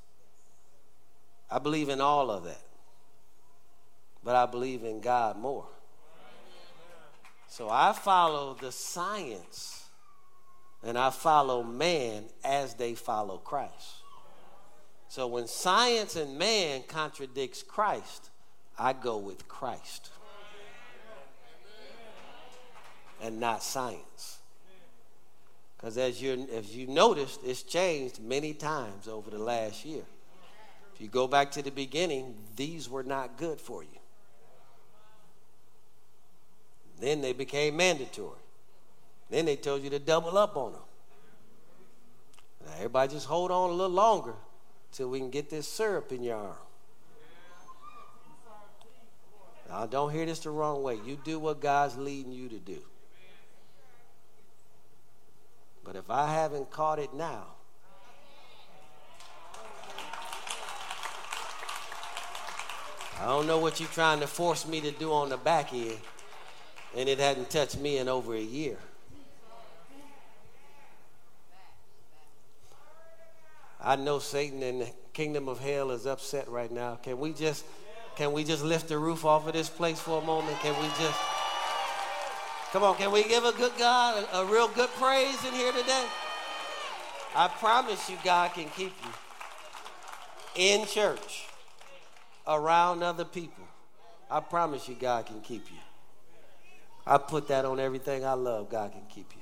I 1.50 1.58
believe 1.58 1.90
in 1.90 2.00
all 2.00 2.30
of 2.30 2.44
that. 2.44 2.62
But 4.24 4.36
I 4.36 4.46
believe 4.46 4.84
in 4.84 5.02
God 5.02 5.40
more. 5.40 5.66
So 7.48 7.68
I 7.68 7.94
follow 7.94 8.56
the 8.62 8.72
science 8.72 9.86
and 10.84 11.00
I 11.00 11.10
follow 11.10 11.64
man 11.64 12.26
as 12.44 12.76
they 12.76 12.94
follow 12.94 13.38
Christ. 13.38 14.04
So 15.08 15.26
when 15.26 15.48
science 15.48 16.16
and 16.16 16.38
man 16.38 16.84
contradicts 16.88 17.64
Christ, 17.64 18.30
I 18.78 18.94
go 18.94 19.18
with 19.18 19.48
Christ 19.48 20.12
and 23.20 23.40
not 23.40 23.64
science. 23.64 24.35
Because 25.86 26.00
as 26.00 26.20
you 26.20 26.48
as 26.52 26.76
you 26.76 26.88
noticed, 26.88 27.42
it's 27.46 27.62
changed 27.62 28.20
many 28.20 28.56
times 28.56 29.08
over 29.08 29.30
the 29.30 29.38
last 29.38 29.86
year. 29.86 30.02
If 30.96 31.00
you 31.00 31.08
go 31.08 31.28
back 31.28 31.52
to 31.52 31.62
the 31.62 31.70
beginning, 31.70 32.34
these 32.56 32.90
were 32.90 33.04
not 33.04 33.38
good 33.38 33.62
for 33.62 33.84
you. 33.84 34.00
Then 37.00 37.22
they 37.22 37.34
became 37.34 37.78
mandatory. 37.78 38.40
Then 39.30 39.46
they 39.46 39.58
told 39.58 39.84
you 39.84 39.92
to 39.92 40.00
double 40.00 40.40
up 40.40 40.58
on 40.58 40.72
them. 40.72 40.82
Now 42.66 42.72
everybody 42.78 43.14
just 43.14 43.28
hold 43.28 43.52
on 43.52 43.70
a 43.70 43.74
little 43.74 43.96
longer 43.96 44.34
till 44.92 45.12
we 45.12 45.20
can 45.20 45.30
get 45.30 45.52
this 45.52 45.68
syrup 45.68 46.12
in 46.12 46.24
your 46.24 46.38
arm. 46.38 46.58
Now, 49.70 49.86
don't 49.86 50.12
hear 50.12 50.26
this 50.26 50.40
the 50.40 50.50
wrong 50.50 50.82
way. 50.82 50.98
You 51.06 51.16
do 51.24 51.38
what 51.38 51.60
God's 51.60 51.96
leading 51.96 52.32
you 52.32 52.50
to 52.50 52.58
do. 52.58 52.82
But 55.86 55.96
if 55.96 56.10
I 56.10 56.34
haven't 56.34 56.72
caught 56.72 56.98
it 56.98 57.14
now, 57.14 57.46
I 63.22 63.28
don't 63.28 63.46
know 63.46 63.60
what 63.60 63.80
you're 63.80 63.88
trying 63.90 64.20
to 64.20 64.28
force 64.28 64.68
me 64.68 64.82
to 64.82 64.92
do 64.92 65.14
on 65.14 65.30
the 65.30 65.38
back 65.38 65.74
end, 65.74 66.00
and 66.98 67.08
it 67.08 67.20
hadn't 67.20 67.52
touched 67.52 67.78
me 67.78 68.00
in 68.00 68.10
over 68.10 68.34
a 68.34 68.42
year. 68.42 68.78
I 73.80 73.96
know 73.96 74.18
Satan 74.18 74.64
and 74.64 74.82
the 74.82 74.92
kingdom 75.14 75.48
of 75.48 75.60
hell 75.60 75.92
is 75.92 76.08
upset 76.08 76.50
right 76.50 76.72
now. 76.72 76.96
Can 76.96 77.20
we 77.20 77.32
just 77.32 77.64
can 78.16 78.32
we 78.32 78.44
just 78.44 78.64
lift 78.64 78.88
the 78.88 78.98
roof 78.98 79.24
off 79.24 79.46
of 79.46 79.54
this 79.54 79.70
place 79.70 80.00
for 80.00 80.20
a 80.22 80.26
moment? 80.26 80.58
Can 80.62 80.74
we 80.82 80.88
just 80.98 81.20
Come 82.76 82.84
on, 82.84 82.96
can 82.98 83.10
we 83.10 83.24
give 83.24 83.46
a 83.46 83.54
good 83.54 83.72
God 83.78 84.28
a, 84.34 84.40
a 84.40 84.46
real 84.46 84.68
good 84.68 84.90
praise 85.00 85.42
in 85.46 85.54
here 85.54 85.72
today? 85.72 86.06
I 87.34 87.48
promise 87.48 88.10
you 88.10 88.18
God 88.22 88.52
can 88.52 88.68
keep 88.68 88.92
you 89.02 89.12
in 90.56 90.86
church 90.86 91.46
around 92.46 93.02
other 93.02 93.24
people. 93.24 93.64
I 94.30 94.42
promise 94.42 94.90
you 94.90 94.96
God 94.96 95.26
can 95.26 95.40
keep 95.40 95.72
you. 95.72 95.78
I 97.08 97.18
put 97.18 97.48
that 97.48 97.64
on 97.64 97.80
everything 97.80 98.26
I 98.26 98.34
love. 98.34 98.70
God 98.70 98.92
can 98.92 99.04
keep 99.10 99.32
you. 99.34 99.42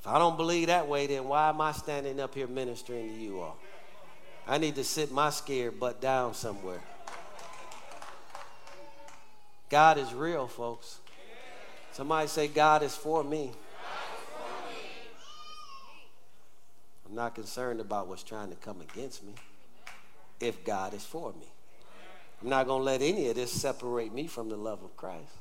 If 0.00 0.06
I 0.06 0.18
don't 0.18 0.38
believe 0.38 0.68
that 0.68 0.88
way, 0.88 1.06
then 1.06 1.28
why 1.28 1.50
am 1.50 1.60
I 1.60 1.72
standing 1.72 2.18
up 2.18 2.34
here 2.34 2.46
ministering 2.46 3.10
to 3.10 3.20
you 3.20 3.40
all? 3.40 3.58
I 4.48 4.56
need 4.56 4.76
to 4.76 4.84
sit 4.84 5.12
my 5.12 5.28
scared 5.28 5.78
butt 5.78 6.00
down 6.00 6.32
somewhere. 6.32 6.80
God 9.74 9.98
is 9.98 10.14
real, 10.14 10.46
folks. 10.46 11.00
Somebody 11.90 12.28
say, 12.28 12.46
God 12.46 12.84
is 12.84 12.94
for 12.94 13.24
me. 13.24 13.50
I'm 17.04 17.16
not 17.16 17.34
concerned 17.34 17.80
about 17.80 18.06
what's 18.06 18.22
trying 18.22 18.50
to 18.50 18.54
come 18.54 18.80
against 18.80 19.24
me 19.24 19.34
if 20.38 20.64
God 20.64 20.94
is 20.94 21.02
for 21.02 21.32
me. 21.32 21.48
I'm 22.40 22.48
not 22.48 22.68
going 22.68 22.82
to 22.82 22.84
let 22.84 23.02
any 23.02 23.28
of 23.30 23.34
this 23.34 23.50
separate 23.50 24.14
me 24.14 24.28
from 24.28 24.48
the 24.48 24.56
love 24.56 24.80
of 24.84 24.96
Christ. 24.96 25.34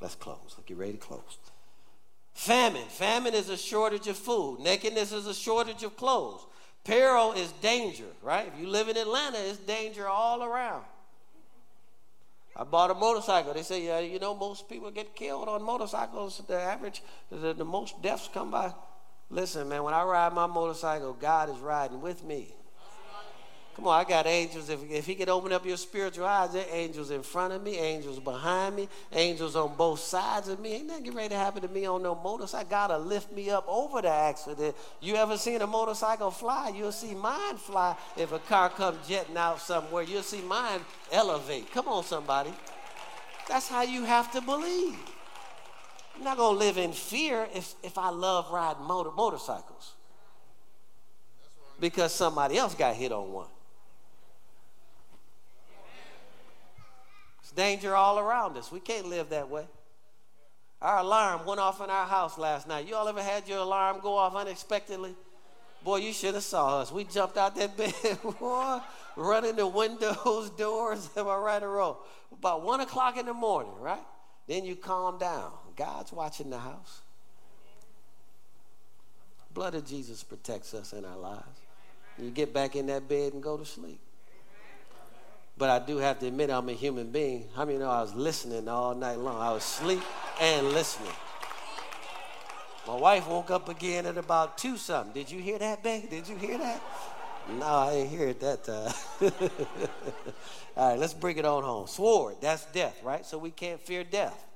Let's 0.00 0.14
close. 0.14 0.56
Get 0.64 0.78
ready 0.78 0.92
to 0.92 0.98
close. 0.98 1.36
Famine. 2.32 2.88
Famine 2.88 3.34
is 3.34 3.50
a 3.50 3.56
shortage 3.58 4.06
of 4.06 4.16
food. 4.16 4.60
Nakedness 4.60 5.12
is 5.12 5.26
a 5.26 5.34
shortage 5.34 5.82
of 5.82 5.94
clothes. 5.98 6.46
Peril 6.88 7.32
is 7.32 7.52
danger, 7.60 8.06
right? 8.22 8.50
If 8.50 8.58
you 8.58 8.66
live 8.66 8.88
in 8.88 8.96
Atlanta, 8.96 9.36
it's 9.38 9.58
danger 9.58 10.08
all 10.08 10.42
around. 10.42 10.84
I 12.56 12.64
bought 12.64 12.90
a 12.90 12.94
motorcycle. 12.94 13.52
They 13.52 13.62
say, 13.62 13.84
yeah, 13.84 13.98
you 13.98 14.18
know, 14.18 14.34
most 14.34 14.70
people 14.70 14.90
get 14.90 15.14
killed 15.14 15.50
on 15.50 15.62
motorcycles. 15.62 16.42
The 16.48 16.58
average, 16.58 17.02
the, 17.30 17.52
the 17.52 17.64
most 17.64 18.00
deaths 18.00 18.30
come 18.32 18.50
by. 18.50 18.72
Listen, 19.28 19.68
man, 19.68 19.82
when 19.82 19.92
I 19.92 20.02
ride 20.02 20.32
my 20.32 20.46
motorcycle, 20.46 21.12
God 21.12 21.50
is 21.50 21.58
riding 21.58 22.00
with 22.00 22.24
me. 22.24 22.54
Come 23.78 23.86
on, 23.86 24.00
I 24.00 24.02
got 24.02 24.26
angels. 24.26 24.70
If, 24.70 24.90
if 24.90 25.06
he 25.06 25.14
could 25.14 25.28
open 25.28 25.52
up 25.52 25.64
your 25.64 25.76
spiritual 25.76 26.26
eyes, 26.26 26.52
there 26.52 26.64
are 26.64 26.74
angels 26.74 27.12
in 27.12 27.22
front 27.22 27.52
of 27.52 27.62
me, 27.62 27.78
angels 27.78 28.18
behind 28.18 28.74
me, 28.74 28.88
angels 29.12 29.54
on 29.54 29.76
both 29.76 30.00
sides 30.00 30.48
of 30.48 30.58
me. 30.58 30.72
Ain't 30.72 30.88
nothing 30.88 31.14
ready 31.14 31.28
to 31.28 31.36
happen 31.36 31.62
to 31.62 31.68
me 31.68 31.86
on 31.86 32.02
no 32.02 32.16
motorcycle. 32.16 32.68
Gotta 32.68 32.98
lift 32.98 33.30
me 33.32 33.50
up 33.50 33.64
over 33.68 34.02
the 34.02 34.10
accident. 34.10 34.74
You 35.00 35.14
ever 35.14 35.36
seen 35.36 35.62
a 35.62 35.66
motorcycle 35.68 36.32
fly? 36.32 36.72
You'll 36.74 36.90
see 36.90 37.14
mine 37.14 37.56
fly. 37.56 37.94
If 38.16 38.32
a 38.32 38.40
car 38.40 38.68
comes 38.68 39.06
jetting 39.06 39.36
out 39.36 39.60
somewhere, 39.60 40.02
you'll 40.02 40.24
see 40.24 40.40
mine 40.40 40.80
elevate. 41.12 41.70
Come 41.70 41.86
on, 41.86 42.02
somebody. 42.02 42.52
That's 43.46 43.68
how 43.68 43.82
you 43.82 44.02
have 44.02 44.32
to 44.32 44.40
believe. 44.40 44.98
I'm 46.16 46.24
not 46.24 46.34
to 46.34 46.48
live 46.48 46.78
in 46.78 46.92
fear 46.92 47.46
if, 47.54 47.76
if 47.84 47.96
I 47.96 48.10
love 48.10 48.50
riding 48.50 48.82
motor, 48.82 49.12
motorcycles 49.12 49.94
because 51.78 52.12
somebody 52.12 52.58
else 52.58 52.74
got 52.74 52.96
hit 52.96 53.12
on 53.12 53.32
one. 53.32 53.46
Danger 57.58 57.96
all 57.96 58.20
around 58.20 58.56
us. 58.56 58.70
We 58.70 58.78
can't 58.78 59.08
live 59.08 59.30
that 59.30 59.50
way. 59.50 59.66
Our 60.80 60.98
alarm 60.98 61.44
went 61.44 61.58
off 61.58 61.82
in 61.82 61.90
our 61.90 62.06
house 62.06 62.38
last 62.38 62.68
night. 62.68 62.86
You 62.86 62.94
all 62.94 63.08
ever 63.08 63.20
had 63.20 63.48
your 63.48 63.58
alarm 63.58 63.98
go 64.00 64.16
off 64.16 64.36
unexpectedly? 64.36 65.16
Boy, 65.82 65.96
you 65.96 66.12
should 66.12 66.34
have 66.34 66.44
saw 66.44 66.80
us. 66.80 66.92
We 66.92 67.02
jumped 67.02 67.36
out 67.36 67.56
that 67.56 67.76
bed, 67.76 67.92
running 69.16 69.56
the 69.56 69.66
windows, 69.66 70.50
doors. 70.56 71.10
Am 71.16 71.26
I 71.26 71.36
right 71.36 71.62
or 71.62 71.70
wrong? 71.70 71.96
About 72.32 72.62
one 72.62 72.78
o'clock 72.78 73.16
in 73.16 73.26
the 73.26 73.34
morning, 73.34 73.72
right? 73.80 74.06
Then 74.46 74.64
you 74.64 74.76
calm 74.76 75.18
down. 75.18 75.50
God's 75.74 76.12
watching 76.12 76.50
the 76.50 76.58
house. 76.58 77.00
Blood 79.52 79.74
of 79.74 79.84
Jesus 79.84 80.22
protects 80.22 80.74
us 80.74 80.92
in 80.92 81.04
our 81.04 81.16
lives. 81.16 81.58
You 82.18 82.30
get 82.30 82.54
back 82.54 82.76
in 82.76 82.86
that 82.86 83.08
bed 83.08 83.32
and 83.32 83.42
go 83.42 83.56
to 83.56 83.64
sleep. 83.64 84.00
But 85.58 85.70
I 85.70 85.84
do 85.84 85.96
have 85.96 86.20
to 86.20 86.26
admit, 86.28 86.50
I'm 86.50 86.68
a 86.68 86.72
human 86.72 87.10
being. 87.10 87.48
How 87.56 87.64
many 87.64 87.78
know 87.78 87.90
I 87.90 88.00
was 88.00 88.14
listening 88.14 88.68
all 88.68 88.94
night 88.94 89.18
long? 89.18 89.42
I 89.42 89.52
was 89.52 89.64
asleep 89.64 90.02
and 90.40 90.68
listening. 90.68 91.12
My 92.86 92.94
wife 92.94 93.28
woke 93.28 93.50
up 93.50 93.68
again 93.68 94.06
at 94.06 94.16
about 94.16 94.56
two 94.56 94.76
something. 94.76 95.12
Did 95.12 95.30
you 95.30 95.40
hear 95.40 95.58
that, 95.58 95.82
babe? 95.82 96.08
Did 96.08 96.28
you 96.28 96.36
hear 96.36 96.58
that? 96.58 96.80
No, 97.58 97.66
I 97.66 97.94
didn't 97.94 98.10
hear 98.10 98.28
it 98.28 98.40
that 98.40 98.64
time. 98.64 98.92
all 100.76 100.90
right, 100.90 100.98
let's 100.98 101.12
bring 101.12 101.38
it 101.38 101.44
on 101.44 101.64
home. 101.64 101.88
Sword, 101.88 102.36
that's 102.40 102.64
death, 102.66 103.00
right? 103.02 103.26
So 103.26 103.36
we 103.36 103.50
can't 103.50 103.80
fear 103.80 104.04
death. 104.04 104.46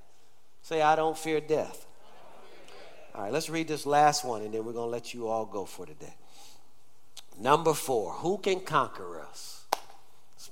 Say, 0.61 0.81
I 0.81 0.95
don't 0.95 1.17
fear 1.17 1.41
death. 1.41 1.85
All 3.13 3.23
right, 3.23 3.33
let's 3.33 3.49
read 3.49 3.67
this 3.67 3.85
last 3.85 4.23
one 4.23 4.41
and 4.41 4.53
then 4.53 4.63
we're 4.63 4.73
going 4.73 4.87
to 4.87 4.91
let 4.91 5.13
you 5.13 5.27
all 5.27 5.45
go 5.45 5.65
for 5.65 5.85
today. 5.85 6.13
Number 7.39 7.73
four, 7.73 8.13
who 8.13 8.37
can 8.37 8.61
conquer 8.61 9.19
us? 9.19 9.52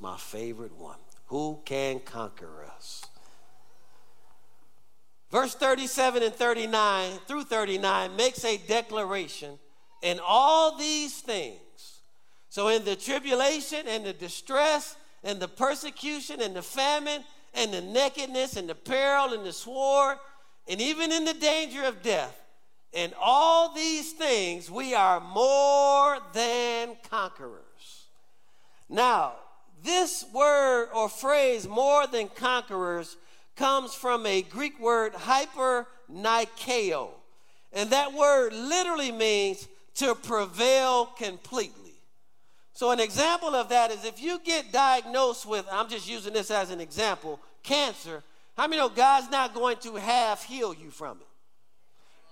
My 0.01 0.17
favorite 0.17 0.75
one. 0.77 0.97
Who 1.27 1.61
can 1.63 1.99
conquer 1.99 2.65
us? 2.75 3.05
Verse 5.31 5.55
37 5.55 6.23
and 6.23 6.33
39 6.33 7.11
through 7.25 7.45
39 7.45 8.15
makes 8.17 8.43
a 8.43 8.57
declaration 8.57 9.57
in 10.01 10.19
all 10.25 10.77
these 10.77 11.21
things. 11.21 12.01
So, 12.49 12.67
in 12.67 12.83
the 12.83 12.97
tribulation 12.97 13.87
and 13.87 14.05
the 14.05 14.11
distress 14.11 14.97
and 15.23 15.39
the 15.39 15.47
persecution 15.47 16.41
and 16.41 16.53
the 16.53 16.61
famine 16.61 17.23
and 17.53 17.71
the 17.71 17.79
nakedness 17.79 18.57
and 18.57 18.67
the 18.67 18.75
peril 18.75 19.33
and 19.33 19.45
the 19.45 19.53
sword 19.53 20.17
and 20.67 20.81
even 20.81 21.13
in 21.13 21.23
the 21.23 21.33
danger 21.33 21.83
of 21.85 22.01
death, 22.01 22.37
in 22.91 23.13
all 23.21 23.73
these 23.73 24.11
things 24.11 24.69
we 24.69 24.93
are 24.93 25.21
more 25.21 26.17
than 26.33 26.97
conquerors. 27.09 28.07
Now, 28.89 29.35
this 29.83 30.25
word 30.33 30.89
or 30.93 31.09
phrase, 31.09 31.67
more 31.67 32.07
than 32.07 32.27
conquerors, 32.29 33.17
comes 33.55 33.93
from 33.93 34.25
a 34.25 34.41
Greek 34.41 34.79
word, 34.79 35.13
hyper 35.13 35.87
nikeo. 36.11 37.09
And 37.73 37.89
that 37.91 38.13
word 38.13 38.53
literally 38.53 39.11
means 39.11 39.67
to 39.95 40.15
prevail 40.15 41.05
completely, 41.05 41.93
So, 42.73 42.91
an 42.91 42.99
example 42.99 43.53
of 43.53 43.69
that 43.69 43.91
is 43.91 44.05
if 44.05 44.21
you 44.21 44.39
get 44.39 44.71
diagnosed 44.71 45.45
with, 45.45 45.65
I'm 45.71 45.89
just 45.89 46.09
using 46.09 46.33
this 46.33 46.49
as 46.49 46.71
an 46.71 46.79
example, 46.79 47.39
cancer, 47.61 48.23
how 48.57 48.67
many 48.67 48.81
know 48.81 48.89
God's 48.89 49.29
not 49.29 49.53
going 49.53 49.77
to 49.77 49.95
half 49.95 50.43
heal 50.43 50.73
you 50.73 50.89
from 50.89 51.17
it? 51.19 51.27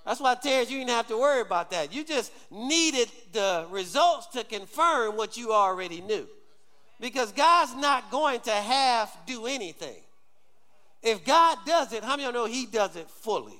That's 0.06 0.20
why 0.20 0.36
Terrence, 0.36 0.72
you 0.72 0.80
didn't 0.80 0.92
have 0.92 1.08
to 1.08 1.18
worry 1.20 1.42
about 1.42 1.72
that. 1.72 1.94
You 1.94 2.04
just 2.04 2.32
needed 2.50 3.10
the 3.32 3.68
results 3.70 4.28
to 4.28 4.44
confirm 4.44 5.18
what 5.18 5.38
you 5.38 5.54
already 5.54 6.02
knew. 6.02 6.28
Because 7.00 7.32
God's 7.32 7.76
not 7.76 8.12
going 8.12 8.42
to 8.42 8.52
half 8.52 9.26
do 9.26 9.46
anything. 9.46 10.02
If 11.02 11.24
God 11.24 11.58
does 11.66 11.94
it, 11.94 12.04
how 12.04 12.12
many 12.12 12.26
of 12.26 12.34
you 12.34 12.42
know 12.42 12.46
He 12.46 12.66
does 12.66 12.96
it 12.96 13.10
fully 13.10 13.60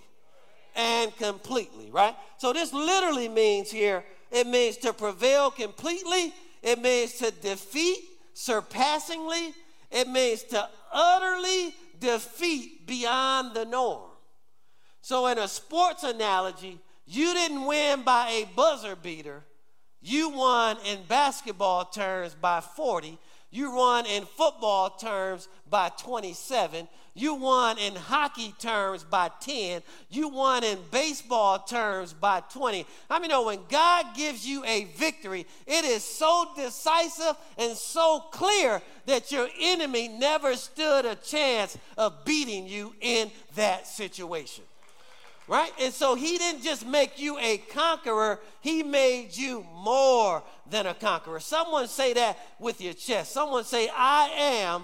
and 0.76 1.16
completely, 1.18 1.90
right? 1.90 2.16
So 2.38 2.54
this 2.54 2.74
literally 2.74 3.30
means 3.30 3.72
here, 3.72 4.04
it 4.32 4.46
means 4.46 4.78
to 4.78 4.94
prevail 4.94 5.52
completely, 5.52 6.34
it 6.62 6.82
means 6.82 7.14
to 7.14 7.32
defeat 7.32 8.00
surpassingly, 8.34 9.54
it 9.92 10.08
means 10.08 10.44
to 10.44 10.68
utterly 10.92 11.74
defeat 12.00 12.86
beyond 12.88 13.54
the 13.54 13.66
norm. 13.66 14.10
So, 15.02 15.28
in 15.28 15.38
a 15.38 15.48
sports 15.48 16.04
analogy, 16.04 16.80
you 17.06 17.34
didn't 17.34 17.66
win 17.66 18.04
by 18.04 18.30
a 18.30 18.56
buzzer 18.56 18.96
beater. 18.96 19.44
You 20.02 20.30
won 20.30 20.78
in 20.86 21.00
basketball 21.08 21.86
terms 21.86 22.36
by 22.40 22.62
40. 22.62 23.18
You 23.52 23.72
won 23.72 24.06
in 24.06 24.26
football 24.26 24.92
terms 24.92 25.48
by 25.70 25.90
27. 25.90 26.88
You 27.16 27.34
won 27.34 27.80
in 27.80 27.96
hockey 27.96 28.54
terms 28.60 29.04
by 29.04 29.32
10. 29.42 29.82
You 30.10 30.30
won 30.30 30.64
in 30.64 30.78
baseball 30.92 31.60
terms 31.60 32.14
by 32.14 32.42
20. 32.42 32.86
I 33.10 33.20
mean, 33.20 33.30
know 33.30 33.44
when 33.44 33.60
God 33.68 34.06
gives 34.16 34.48
you 34.48 34.64
a 34.66 34.86
victory, 34.96 35.48
it 35.66 35.84
is 35.84 36.04
so 36.04 36.48
decisive 36.56 37.36
and 37.58 37.76
so 37.76 38.24
clear 38.32 38.82
that 39.08 39.32
your 39.32 39.50
enemy 39.60 40.08
never 40.08 40.56
stood 40.56 41.06
a 41.06 41.16
chance 41.16 41.78
of 41.98 42.24
beating 42.24 42.68
you 42.68 42.94
in 43.02 43.32
that 43.56 43.88
situation. 43.88 44.64
Right? 45.50 45.72
And 45.82 45.92
so 45.92 46.14
he 46.14 46.38
didn't 46.38 46.62
just 46.62 46.86
make 46.86 47.20
you 47.20 47.40
a 47.40 47.58
conqueror, 47.58 48.40
he 48.62 48.84
made 48.84 49.36
you 49.36 49.66
more 49.74 50.44
than 50.70 50.86
a 50.86 50.94
conqueror. 50.94 51.40
Someone 51.40 51.88
say 51.88 52.14
that 52.14 52.38
with 52.60 52.80
your 52.80 52.94
chest. 52.94 53.32
Someone 53.32 53.64
say, 53.64 53.90
I 53.92 54.30
am 54.38 54.84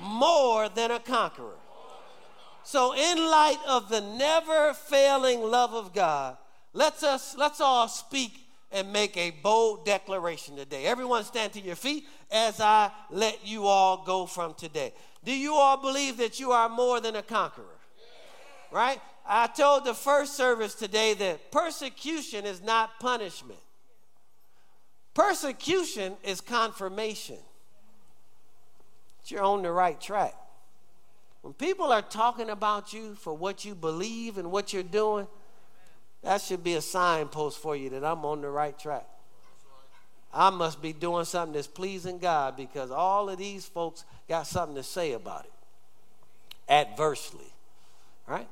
more 0.00 0.70
than 0.70 0.92
a 0.92 0.98
conqueror. 0.98 1.58
So, 2.64 2.94
in 2.94 3.18
light 3.18 3.58
of 3.68 3.90
the 3.90 4.00
never 4.00 4.72
failing 4.72 5.42
love 5.42 5.74
of 5.74 5.92
God, 5.92 6.38
let's, 6.72 7.02
us, 7.02 7.36
let's 7.36 7.60
all 7.60 7.86
speak 7.86 8.32
and 8.72 8.90
make 8.92 9.14
a 9.18 9.30
bold 9.42 9.84
declaration 9.84 10.56
today. 10.56 10.86
Everyone 10.86 11.22
stand 11.22 11.52
to 11.52 11.60
your 11.60 11.76
feet 11.76 12.06
as 12.30 12.60
I 12.60 12.90
let 13.10 13.46
you 13.46 13.66
all 13.66 14.04
go 14.04 14.24
from 14.24 14.54
today. 14.54 14.94
Do 15.22 15.36
you 15.36 15.54
all 15.54 15.76
believe 15.76 16.16
that 16.16 16.40
you 16.40 16.52
are 16.52 16.70
more 16.70 16.98
than 16.98 17.14
a 17.14 17.22
conqueror? 17.22 17.76
Right? 18.72 19.00
I 19.28 19.48
told 19.48 19.84
the 19.84 19.94
first 19.94 20.36
service 20.36 20.74
today 20.74 21.14
that 21.14 21.50
persecution 21.50 22.44
is 22.44 22.62
not 22.62 23.00
punishment. 23.00 23.58
Persecution 25.14 26.14
is 26.22 26.40
confirmation. 26.40 27.38
You're 29.26 29.42
on 29.42 29.62
the 29.62 29.72
right 29.72 30.00
track. 30.00 30.34
When 31.42 31.52
people 31.52 31.92
are 31.92 32.02
talking 32.02 32.50
about 32.50 32.92
you 32.92 33.14
for 33.14 33.34
what 33.34 33.64
you 33.64 33.74
believe 33.74 34.38
and 34.38 34.52
what 34.52 34.72
you're 34.72 34.82
doing, 34.82 35.26
that 36.22 36.40
should 36.40 36.62
be 36.62 36.74
a 36.74 36.80
signpost 36.80 37.58
for 37.58 37.74
you 37.74 37.90
that 37.90 38.04
I'm 38.04 38.24
on 38.24 38.40
the 38.40 38.48
right 38.48 38.78
track. 38.78 39.06
I 40.32 40.50
must 40.50 40.82
be 40.82 40.92
doing 40.92 41.24
something 41.24 41.54
that's 41.54 41.66
pleasing 41.66 42.18
God 42.18 42.56
because 42.56 42.90
all 42.90 43.30
of 43.30 43.38
these 43.38 43.64
folks 43.64 44.04
got 44.28 44.46
something 44.46 44.76
to 44.76 44.82
say 44.82 45.12
about 45.12 45.44
it 45.44 45.52
adversely. 46.68 47.52
Right? 48.26 48.48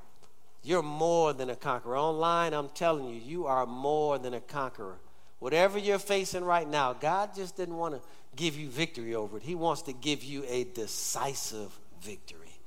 You're 0.65 0.83
more 0.83 1.35
than 1.35 1.51
a 1.51 1.57
conqueror. 1.57 1.99
Online, 1.99 2.55
I'm 2.55 2.71
telling 2.71 3.07
you, 3.07 3.21
you 3.21 3.47
are 3.47 3.67
more 3.67 4.19
than 4.19 4.33
a 4.33 4.41
conqueror. 4.41 4.97
Whatever 5.39 5.79
you're 5.79 5.99
facing 5.99 6.43
right 6.43 6.67
now, 6.67 6.95
God 6.95 7.35
just 7.37 7.55
didn't 7.55 7.77
want 7.77 7.95
to 7.95 8.01
give 8.35 8.57
you 8.57 8.71
victory 8.71 9.15
over 9.15 9.37
it. 9.37 9.43
He 9.43 9.55
wants 9.55 9.83
to 9.83 9.93
give 9.93 10.25
you 10.25 10.43
a 10.49 10.65
decisive 10.65 11.79
victory. 12.01 12.59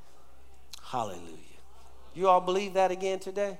Hallelujah. 0.83 1.57
You 2.13 2.27
all 2.27 2.39
believe 2.39 2.75
that 2.75 2.91
again 2.91 3.17
today? 3.17 3.57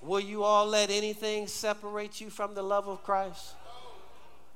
Will 0.00 0.20
you 0.20 0.44
all 0.44 0.66
let 0.66 0.88
anything 0.88 1.46
separate 1.46 2.22
you 2.22 2.30
from 2.30 2.54
the 2.54 2.62
love 2.62 2.88
of 2.88 3.02
Christ? 3.02 3.54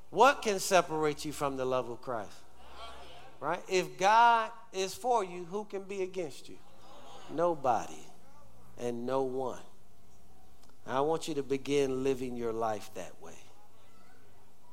What 0.09 0.41
can 0.41 0.59
separate 0.59 1.27
you 1.27 1.33
from 1.33 1.59
the 1.59 1.67
love 1.67 1.91
of 1.91 2.01
Christ? 2.01 2.33
Right? 3.41 3.61
If 3.69 3.99
God 3.99 4.51
is 4.73 4.95
for 4.95 5.23
you, 5.23 5.45
who 5.51 5.65
can 5.65 5.83
be 5.83 6.03
against 6.03 6.49
you? 6.49 6.57
Nobody 7.35 7.99
and 8.79 9.07
no 9.07 9.23
one. 9.23 9.61
I 10.87 11.01
want 11.01 11.29
you 11.29 11.35
to 11.35 11.43
begin 11.43 12.03
living 12.03 12.37
your 12.37 12.53
life 12.53 12.91
that 12.95 13.13
way. 13.23 13.37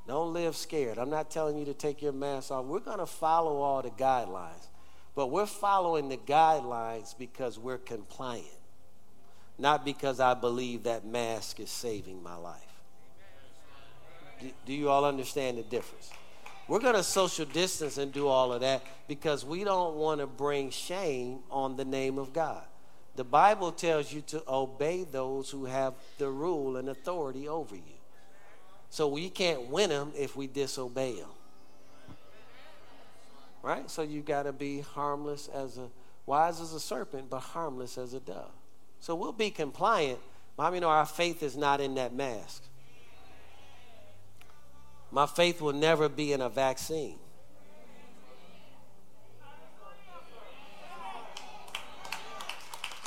Don't 0.06 0.32
live 0.32 0.56
scared. 0.56 0.98
I'm 0.98 1.10
not 1.10 1.30
telling 1.30 1.56
you 1.56 1.64
to 1.66 1.74
take 1.74 2.02
your 2.02 2.12
mask 2.12 2.50
off. 2.50 2.64
We're 2.64 2.80
going 2.80 2.98
to 2.98 3.06
follow 3.06 3.60
all 3.60 3.80
the 3.80 3.90
guidelines, 3.90 4.66
but 5.14 5.28
we're 5.28 5.46
following 5.46 6.08
the 6.08 6.16
guidelines 6.16 7.16
because 7.16 7.58
we're 7.58 7.78
compliant, 7.78 8.46
not 9.56 9.84
because 9.84 10.18
I 10.18 10.34
believe 10.34 10.82
that 10.84 11.06
mask 11.06 11.60
is 11.60 11.70
saving 11.70 12.22
my 12.22 12.34
life. 12.34 12.56
Do, 14.40 14.50
do 14.66 14.72
you 14.72 14.88
all 14.88 15.04
understand 15.04 15.58
the 15.58 15.62
difference? 15.62 16.10
We're 16.66 16.80
going 16.80 16.94
to 16.94 17.02
social 17.02 17.44
distance 17.44 17.98
and 17.98 18.12
do 18.12 18.26
all 18.26 18.52
of 18.52 18.62
that 18.62 18.82
because 19.06 19.44
we 19.44 19.64
don't 19.64 19.96
want 19.96 20.20
to 20.20 20.26
bring 20.26 20.70
shame 20.70 21.40
on 21.50 21.76
the 21.76 21.84
name 21.84 22.18
of 22.18 22.32
God. 22.32 22.64
The 23.20 23.24
Bible 23.24 23.70
tells 23.70 24.10
you 24.10 24.22
to 24.28 24.42
obey 24.48 25.04
those 25.04 25.50
who 25.50 25.66
have 25.66 25.92
the 26.16 26.30
rule 26.30 26.78
and 26.78 26.88
authority 26.88 27.48
over 27.48 27.74
you. 27.74 27.98
So 28.88 29.08
we 29.08 29.28
can't 29.28 29.68
win 29.68 29.90
them 29.90 30.12
if 30.16 30.36
we 30.36 30.46
disobey 30.46 31.16
them. 31.16 32.16
Right? 33.62 33.90
So 33.90 34.00
you 34.00 34.22
got 34.22 34.44
to 34.44 34.54
be 34.54 34.80
harmless 34.80 35.48
as 35.48 35.76
a 35.76 35.90
wise 36.24 36.62
as 36.62 36.72
a 36.72 36.80
serpent, 36.80 37.28
but 37.28 37.40
harmless 37.40 37.98
as 37.98 38.14
a 38.14 38.20
dove. 38.20 38.52
So 39.00 39.14
we'll 39.14 39.32
be 39.32 39.50
compliant. 39.50 40.18
Mom, 40.56 40.74
you 40.74 40.80
know 40.80 40.88
our 40.88 41.04
faith 41.04 41.42
is 41.42 41.58
not 41.58 41.82
in 41.82 41.96
that 41.96 42.14
mask. 42.14 42.62
My 45.10 45.26
faith 45.26 45.60
will 45.60 45.74
never 45.74 46.08
be 46.08 46.32
in 46.32 46.40
a 46.40 46.48
vaccine. 46.48 47.18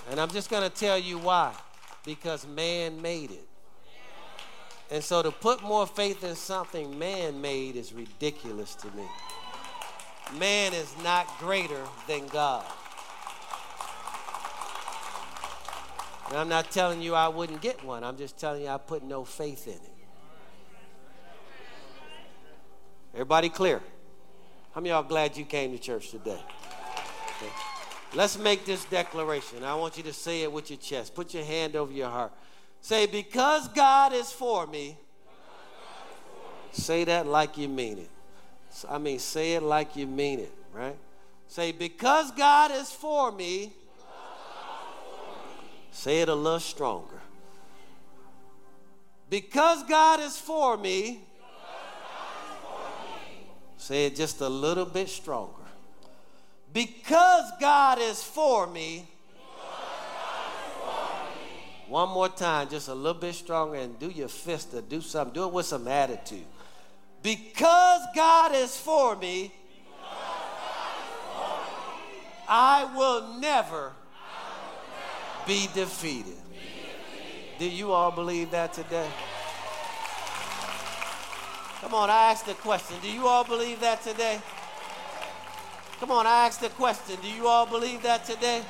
And 0.09 0.19
I'm 0.19 0.29
just 0.29 0.49
going 0.49 0.63
to 0.63 0.69
tell 0.69 0.97
you 0.97 1.17
why. 1.17 1.53
Because 2.05 2.45
man 2.47 3.01
made 3.01 3.31
it. 3.31 3.47
And 4.91 5.03
so 5.03 5.23
to 5.23 5.31
put 5.31 5.63
more 5.63 5.87
faith 5.87 6.23
in 6.23 6.35
something 6.35 6.99
man 6.99 7.41
made 7.41 7.75
is 7.75 7.93
ridiculous 7.93 8.75
to 8.75 8.87
me. 8.91 9.07
Man 10.37 10.73
is 10.73 10.93
not 11.03 11.27
greater 11.39 11.81
than 12.07 12.27
God. 12.27 12.65
And 16.29 16.37
I'm 16.37 16.49
not 16.49 16.71
telling 16.71 17.01
you 17.01 17.15
I 17.15 17.27
wouldn't 17.27 17.61
get 17.61 17.83
one. 17.83 18.03
I'm 18.03 18.17
just 18.17 18.37
telling 18.37 18.63
you 18.63 18.67
I 18.67 18.77
put 18.77 19.03
no 19.03 19.23
faith 19.23 19.67
in 19.67 19.73
it. 19.73 19.93
Everybody 23.13 23.49
clear? 23.49 23.81
How 24.73 24.81
many 24.81 24.89
y'all 24.89 25.03
glad 25.03 25.37
you 25.37 25.45
came 25.45 25.71
to 25.71 25.77
church 25.77 26.09
today? 26.09 26.41
Okay. 27.37 27.72
Let's 28.15 28.37
make 28.37 28.65
this 28.65 28.85
declaration. 28.85 29.63
I 29.63 29.73
want 29.73 29.97
you 29.97 30.03
to 30.03 30.13
say 30.13 30.43
it 30.43 30.51
with 30.51 30.69
your 30.69 30.77
chest. 30.77 31.15
Put 31.15 31.33
your 31.33 31.43
hand 31.43 31.75
over 31.75 31.91
your 31.91 32.09
heart. 32.09 32.31
Say, 32.81 33.07
because 33.07 33.67
God 33.69 34.13
is 34.13 34.31
for 34.31 34.67
me. 34.67 34.97
Say 36.71 37.03
that 37.05 37.25
like 37.27 37.57
you 37.57 37.67
mean 37.67 37.97
it. 37.97 38.09
I 38.89 38.97
mean, 38.97 39.19
say 39.19 39.53
it 39.53 39.63
like 39.63 39.95
you 39.95 40.07
mean 40.07 40.39
it, 40.39 40.51
right? 40.73 40.95
Say, 41.47 41.71
because 41.71 42.31
God 42.31 42.71
is 42.71 42.91
for 42.91 43.31
me. 43.31 43.73
Say 45.91 46.21
it 46.21 46.29
a 46.29 46.35
little 46.35 46.59
stronger. 46.59 47.21
Because 49.29 49.83
God 49.83 50.19
is 50.19 50.37
for 50.37 50.77
me. 50.77 51.21
Say 53.77 54.05
it 54.05 54.15
just 54.15 54.41
a 54.41 54.49
little 54.49 54.85
bit 54.85 55.09
stronger. 55.09 55.62
Because 56.73 57.51
God 57.61 57.99
is 57.99 58.23
for 58.23 58.65
me. 58.67 59.07
One 61.87 62.09
more 62.09 62.29
time, 62.29 62.69
just 62.69 62.87
a 62.87 62.93
little 62.95 63.21
bit 63.21 63.35
stronger, 63.35 63.75
and 63.75 63.99
do 63.99 64.09
your 64.09 64.27
fist 64.27 64.73
or 64.73 64.81
do 64.81 64.99
something. 64.99 65.33
Do 65.33 65.43
it 65.47 65.53
with 65.53 65.67
some 65.67 65.87
attitude. 65.87 66.45
Because 67.21 68.01
God 68.15 68.55
is 68.55 68.75
for 68.75 69.15
me, 69.15 69.53
I 72.49 72.91
will 72.95 73.39
never 73.39 73.91
be 75.45 75.69
defeated. 75.75 76.33
Do 77.59 77.69
you 77.69 77.91
all 77.91 78.11
believe 78.11 78.49
that 78.51 78.73
today? 78.73 79.07
Come 81.81 81.93
on, 81.93 82.09
I 82.09 82.31
asked 82.31 82.47
the 82.47 82.55
question. 82.55 82.97
Do 83.01 83.11
you 83.11 83.27
all 83.27 83.43
believe 83.43 83.79
that 83.81 84.01
today? 84.01 84.41
Come 86.03 86.11
on, 86.11 86.27
I 86.27 86.47
asked 86.47 86.59
the 86.59 86.67
question. 86.67 87.17
Do 87.21 87.29
you 87.29 87.47
all 87.47 87.65
believe 87.65 88.03
that 88.03 88.25
today? 88.25 88.61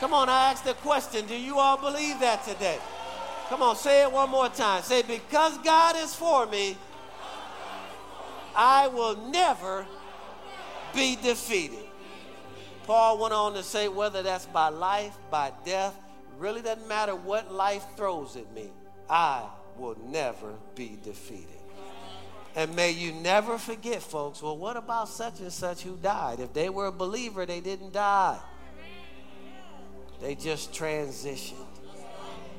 Come 0.00 0.12
on, 0.12 0.28
I 0.28 0.50
asked 0.50 0.64
the 0.64 0.74
question. 0.74 1.24
Do 1.24 1.36
you 1.36 1.56
all 1.56 1.76
believe 1.76 2.18
that 2.18 2.42
today? 2.42 2.80
Come 3.48 3.62
on, 3.62 3.76
say 3.76 4.02
it 4.02 4.10
one 4.10 4.28
more 4.28 4.48
time. 4.48 4.82
Say, 4.82 5.02
because 5.02 5.56
God 5.58 5.94
is 5.94 6.16
for 6.16 6.46
me, 6.46 6.76
I 8.56 8.88
will 8.88 9.16
never 9.30 9.86
be 10.92 11.14
defeated. 11.14 11.86
Paul 12.88 13.18
went 13.18 13.34
on 13.34 13.54
to 13.54 13.62
say, 13.62 13.86
whether 13.86 14.24
that's 14.24 14.46
by 14.46 14.68
life, 14.68 15.16
by 15.30 15.52
death, 15.64 15.94
really 16.38 16.60
doesn't 16.60 16.88
matter 16.88 17.14
what 17.14 17.54
life 17.54 17.86
throws 17.96 18.34
at 18.34 18.52
me, 18.52 18.72
I 19.08 19.44
will 19.76 19.96
never 20.08 20.54
be 20.74 20.98
defeated. 21.04 21.57
And 22.56 22.74
may 22.74 22.90
you 22.90 23.12
never 23.12 23.58
forget, 23.58 24.02
folks, 24.02 24.42
well, 24.42 24.56
what 24.56 24.76
about 24.76 25.08
such 25.08 25.40
and 25.40 25.52
such 25.52 25.82
who 25.82 25.96
died? 25.96 26.40
If 26.40 26.52
they 26.52 26.68
were 26.68 26.86
a 26.86 26.92
believer, 26.92 27.46
they 27.46 27.60
didn't 27.60 27.92
die. 27.92 28.38
They 30.20 30.34
just 30.34 30.72
transitioned 30.72 31.66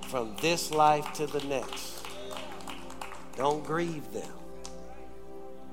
from 0.08 0.36
this 0.42 0.72
life 0.72 1.12
to 1.14 1.28
the 1.28 1.44
next. 1.46 2.06
Don't 3.36 3.66
grieve 3.66 4.12
them. 4.14 4.32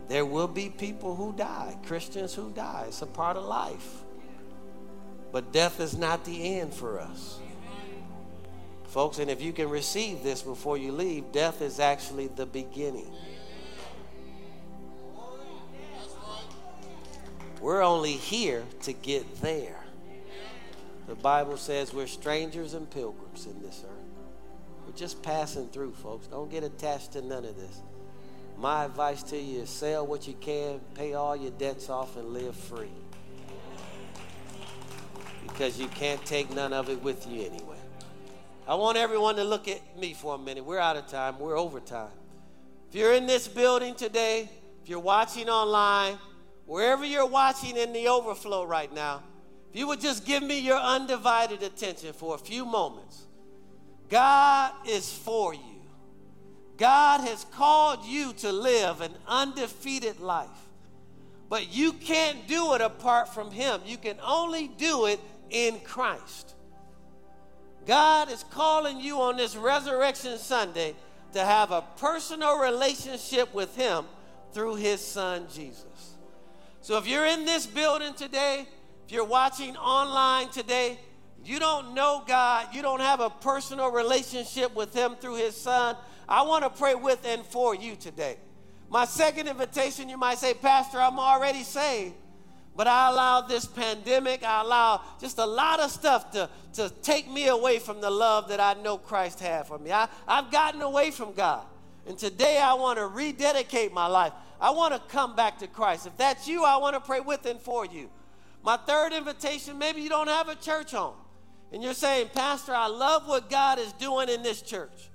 There 0.09 0.25
will 0.25 0.49
be 0.49 0.71
people 0.71 1.17
who 1.17 1.33
die, 1.33 1.77
Christians 1.87 2.35
who 2.35 2.51
die. 2.51 2.85
It's 2.89 3.03
a 3.03 3.07
part 3.07 3.37
of 3.37 3.45
life. 3.45 4.03
But 5.33 5.53
death 5.53 5.81
is 5.81 5.97
not 5.97 6.25
the 6.25 6.59
end 6.59 6.73
for 6.73 7.01
us. 7.01 7.39
Folks, 8.85 9.19
and 9.19 9.31
if 9.31 9.43
you 9.43 9.53
can 9.53 9.69
receive 9.69 10.23
this 10.23 10.43
before 10.43 10.79
you 10.79 10.93
leave, 10.93 11.33
death 11.33 11.61
is 11.61 11.81
actually 11.81 12.29
the 12.29 12.47
beginning. 12.47 13.13
We're 17.67 17.83
only 17.83 18.13
here 18.13 18.63
to 18.83 18.93
get 18.93 19.43
there. 19.43 19.81
The 21.09 21.17
Bible 21.17 21.57
says 21.57 21.93
we're 21.93 22.07
strangers 22.07 22.75
and 22.75 22.89
pilgrims 22.89 23.47
in 23.47 23.61
this 23.61 23.83
earth. 23.85 24.07
We're 24.87 24.97
just 24.97 25.21
passing 25.21 25.67
through, 25.71 25.95
folks. 25.95 26.29
Don't 26.29 26.49
get 26.49 26.63
attached 26.63 27.15
to 27.15 27.23
none 27.23 27.45
of 27.45 27.57
this. 27.57 27.81
My 28.57 28.85
advice 28.85 29.25
to 29.25 29.37
you 29.37 29.63
is 29.63 29.69
sell 29.69 30.07
what 30.07 30.29
you 30.29 30.35
can, 30.35 30.79
pay 30.95 31.15
all 31.15 31.35
your 31.35 31.51
debts 31.51 31.91
off, 31.91 32.17
and 32.17 32.29
live 32.29 32.55
free. 32.55 32.87
Because 35.43 35.77
you 35.77 35.89
can't 35.89 36.25
take 36.25 36.55
none 36.55 36.73
of 36.73 36.89
it 36.89 37.03
with 37.03 37.27
you 37.27 37.41
anyway. 37.41 37.81
I 38.69 38.77
want 38.77 38.97
everyone 38.97 39.35
to 39.35 39.45
look 39.45 39.67
at 39.67 39.81
me 39.99 40.15
for 40.15 40.37
a 40.37 40.39
minute. 40.39 40.65
We're 40.65 40.79
out 40.79 40.97
of 40.97 41.09
time, 41.09 41.41
we're 41.41 41.59
over 41.59 41.81
time. 41.81 42.15
If 42.91 42.95
you're 42.95 43.15
in 43.15 43.27
this 43.27 43.49
building 43.49 43.97
today, 43.97 44.49
if 44.85 44.89
you're 44.89 45.01
watching 45.01 45.49
online, 45.49 46.17
wherever 46.67 47.05
you're 47.05 47.27
watching 47.27 47.77
in 47.77 47.93
the 47.93 48.09
overflow 48.09 48.65
right 48.65 48.93
now, 48.93 49.23
if 49.71 49.79
you 49.79 49.87
would 49.89 50.01
just 50.01 50.27
give 50.27 50.43
me 50.43 50.59
your 50.59 50.79
undivided 50.79 51.63
attention 51.63 52.13
for 52.13 52.35
a 52.35 52.39
few 52.39 52.65
moments. 52.65 53.23
God 54.09 54.73
is 54.87 55.11
for 55.11 55.55
you. 55.55 55.61
God 56.77 57.23
has 57.23 57.45
called 57.53 58.05
you 58.05 58.33
to 58.35 58.53
live 58.53 59.01
an 59.01 59.13
undefeated 59.27 60.21
life. 60.21 60.49
But 61.49 61.75
you 61.75 61.93
can't 61.93 62.47
do 62.47 62.75
it 62.75 62.81
apart 62.81 63.33
from 63.33 63.51
Him. 63.51 63.81
You 63.87 63.97
can 63.97 64.17
only 64.23 64.69
do 64.69 65.07
it 65.07 65.21
in 65.49 65.79
Christ. 65.81 66.55
God 67.87 68.31
is 68.31 68.45
calling 68.51 69.01
you 69.01 69.21
on 69.21 69.37
this 69.37 69.57
Resurrection 69.57 70.39
Sunday 70.39 70.95
to 71.33 71.45
have 71.45 71.71
a 71.71 71.85
personal 71.99 72.59
relationship 72.59 73.55
with 73.55 73.77
Him 73.77 74.05
through 74.53 74.75
His 74.77 75.01
Son 75.01 75.47
Jesus. 75.53 76.16
So 76.87 76.99
if 76.99 77.09
you're 77.09 77.27
in 77.27 77.45
this 77.45 77.67
building 77.67 78.15
today, 78.15 78.65
if 79.05 79.13
you're 79.13 79.25
watching 79.25 79.77
online 79.77 80.51
today, 80.51 81.01
you 81.45 81.59
don't 81.59 81.95
know 81.95 82.23
God, 82.25 82.69
you 82.73 82.81
don't 82.81 83.01
have 83.01 83.19
a 83.19 83.29
personal 83.29 83.91
relationship 83.91 84.73
with 84.73 84.95
Him 84.95 85.17
through 85.17 85.35
His 85.35 85.57
Son, 85.57 85.97
I 86.29 86.43
want 86.43 86.63
to 86.63 86.71
pray 86.71 86.95
with 86.95 87.27
and 87.27 87.45
for 87.45 87.75
you 87.75 87.97
today. 87.97 88.37
My 88.89 89.05
second 89.05 89.49
invitation, 89.49 90.09
you 90.09 90.17
might 90.17 90.39
say, 90.39 90.55
Pastor, 90.55 91.01
I'm 91.01 91.19
already 91.19 91.65
saved. 91.65 92.15
But 92.77 92.87
I 92.87 93.11
allowed 93.11 93.49
this 93.49 93.67
pandemic, 93.67 94.45
I 94.45 94.61
allowed 94.61 95.01
just 95.21 95.39
a 95.39 95.45
lot 95.45 95.81
of 95.81 95.91
stuff 95.91 96.31
to, 96.35 96.49
to 96.75 96.89
take 97.03 97.29
me 97.29 97.49
away 97.49 97.81
from 97.81 98.01
the 98.01 98.11
love 98.11 98.49
that 98.51 98.61
I 98.61 98.75
know 98.75 98.97
Christ 98.97 99.41
had 99.41 99.67
for 99.67 99.77
me. 99.77 99.91
I, 99.91 100.07
I've 100.29 100.53
gotten 100.53 100.83
away 100.83 101.11
from 101.11 101.33
God. 101.33 101.67
And 102.07 102.17
today 102.17 102.59
I 102.59 102.75
want 102.75 103.01
to 103.01 103.09
rededicate 103.09 103.93
my 103.93 104.07
life. 104.07 104.33
I 104.61 104.71
want 104.71 104.95
to 104.95 105.01
come 105.15 105.37
back 105.37 105.59
to 105.59 105.67
Christ. 105.67 106.07
If 106.07 106.17
that's 106.17 106.49
you, 106.49 106.65
I 106.65 106.77
want 106.77 106.95
to 106.95 107.01
pray 107.01 107.21
with 107.21 107.45
and 107.47 107.61
for 107.61 107.85
you. 107.85 108.11
My 108.63 108.77
third 108.77 109.13
invitation, 109.13 109.79
maybe 109.79 110.01
you 110.01 110.09
don't 110.09 110.29
have 110.29 110.49
a 110.49 110.55
church 110.55 110.93
home. 110.93 111.15
And 111.73 111.83
you're 111.83 111.95
saying, 111.95 112.31
Pastor, 112.35 112.75
I 112.75 112.87
love 112.87 113.29
what 113.29 113.51
God 113.51 113.79
is 113.79 113.93
doing 113.95 114.29
in 114.29 114.43
this 114.43 114.63
church. 114.63 115.11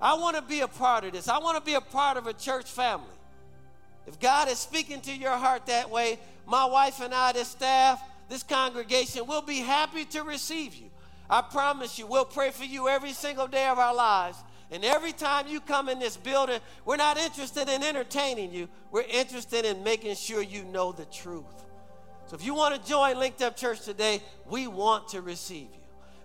I 0.00 0.14
want 0.14 0.36
to 0.36 0.42
be 0.42 0.60
a 0.60 0.68
part 0.68 1.04
of 1.04 1.12
this. 1.12 1.28
I 1.28 1.38
want 1.38 1.58
to 1.58 1.64
be 1.64 1.74
a 1.74 1.80
part 1.80 2.16
of 2.16 2.26
a 2.26 2.32
church 2.32 2.70
family. 2.70 3.06
If 4.06 4.18
God 4.18 4.48
is 4.48 4.58
speaking 4.58 5.00
to 5.02 5.14
your 5.14 5.36
heart 5.36 5.66
that 5.66 5.90
way, 5.90 6.18
my 6.46 6.64
wife 6.64 7.00
and 7.00 7.14
I, 7.14 7.32
this 7.32 7.48
staff, 7.48 8.02
this 8.28 8.42
congregation, 8.42 9.26
will 9.26 9.42
be 9.42 9.58
happy 9.58 10.04
to 10.06 10.22
receive 10.22 10.74
you. 10.74 10.90
I 11.28 11.42
promise 11.42 11.98
you, 11.98 12.06
we'll 12.06 12.24
pray 12.24 12.50
for 12.50 12.64
you 12.64 12.88
every 12.88 13.12
single 13.12 13.46
day 13.46 13.66
of 13.68 13.78
our 13.78 13.94
lives. 13.94 14.38
And 14.72 14.84
every 14.84 15.12
time 15.12 15.48
you 15.48 15.60
come 15.60 15.88
in 15.88 15.98
this 15.98 16.16
building, 16.16 16.60
we're 16.84 16.96
not 16.96 17.18
interested 17.18 17.68
in 17.68 17.82
entertaining 17.82 18.52
you. 18.52 18.68
We're 18.92 19.02
interested 19.02 19.64
in 19.64 19.82
making 19.82 20.14
sure 20.14 20.42
you 20.42 20.64
know 20.64 20.92
the 20.92 21.06
truth. 21.06 21.44
So 22.26 22.36
if 22.36 22.44
you 22.44 22.54
want 22.54 22.80
to 22.80 22.88
join 22.88 23.18
Linked 23.18 23.42
Up 23.42 23.56
Church 23.56 23.80
today, 23.80 24.22
we 24.48 24.68
want 24.68 25.08
to 25.08 25.20
receive 25.20 25.68
you. 25.72 25.80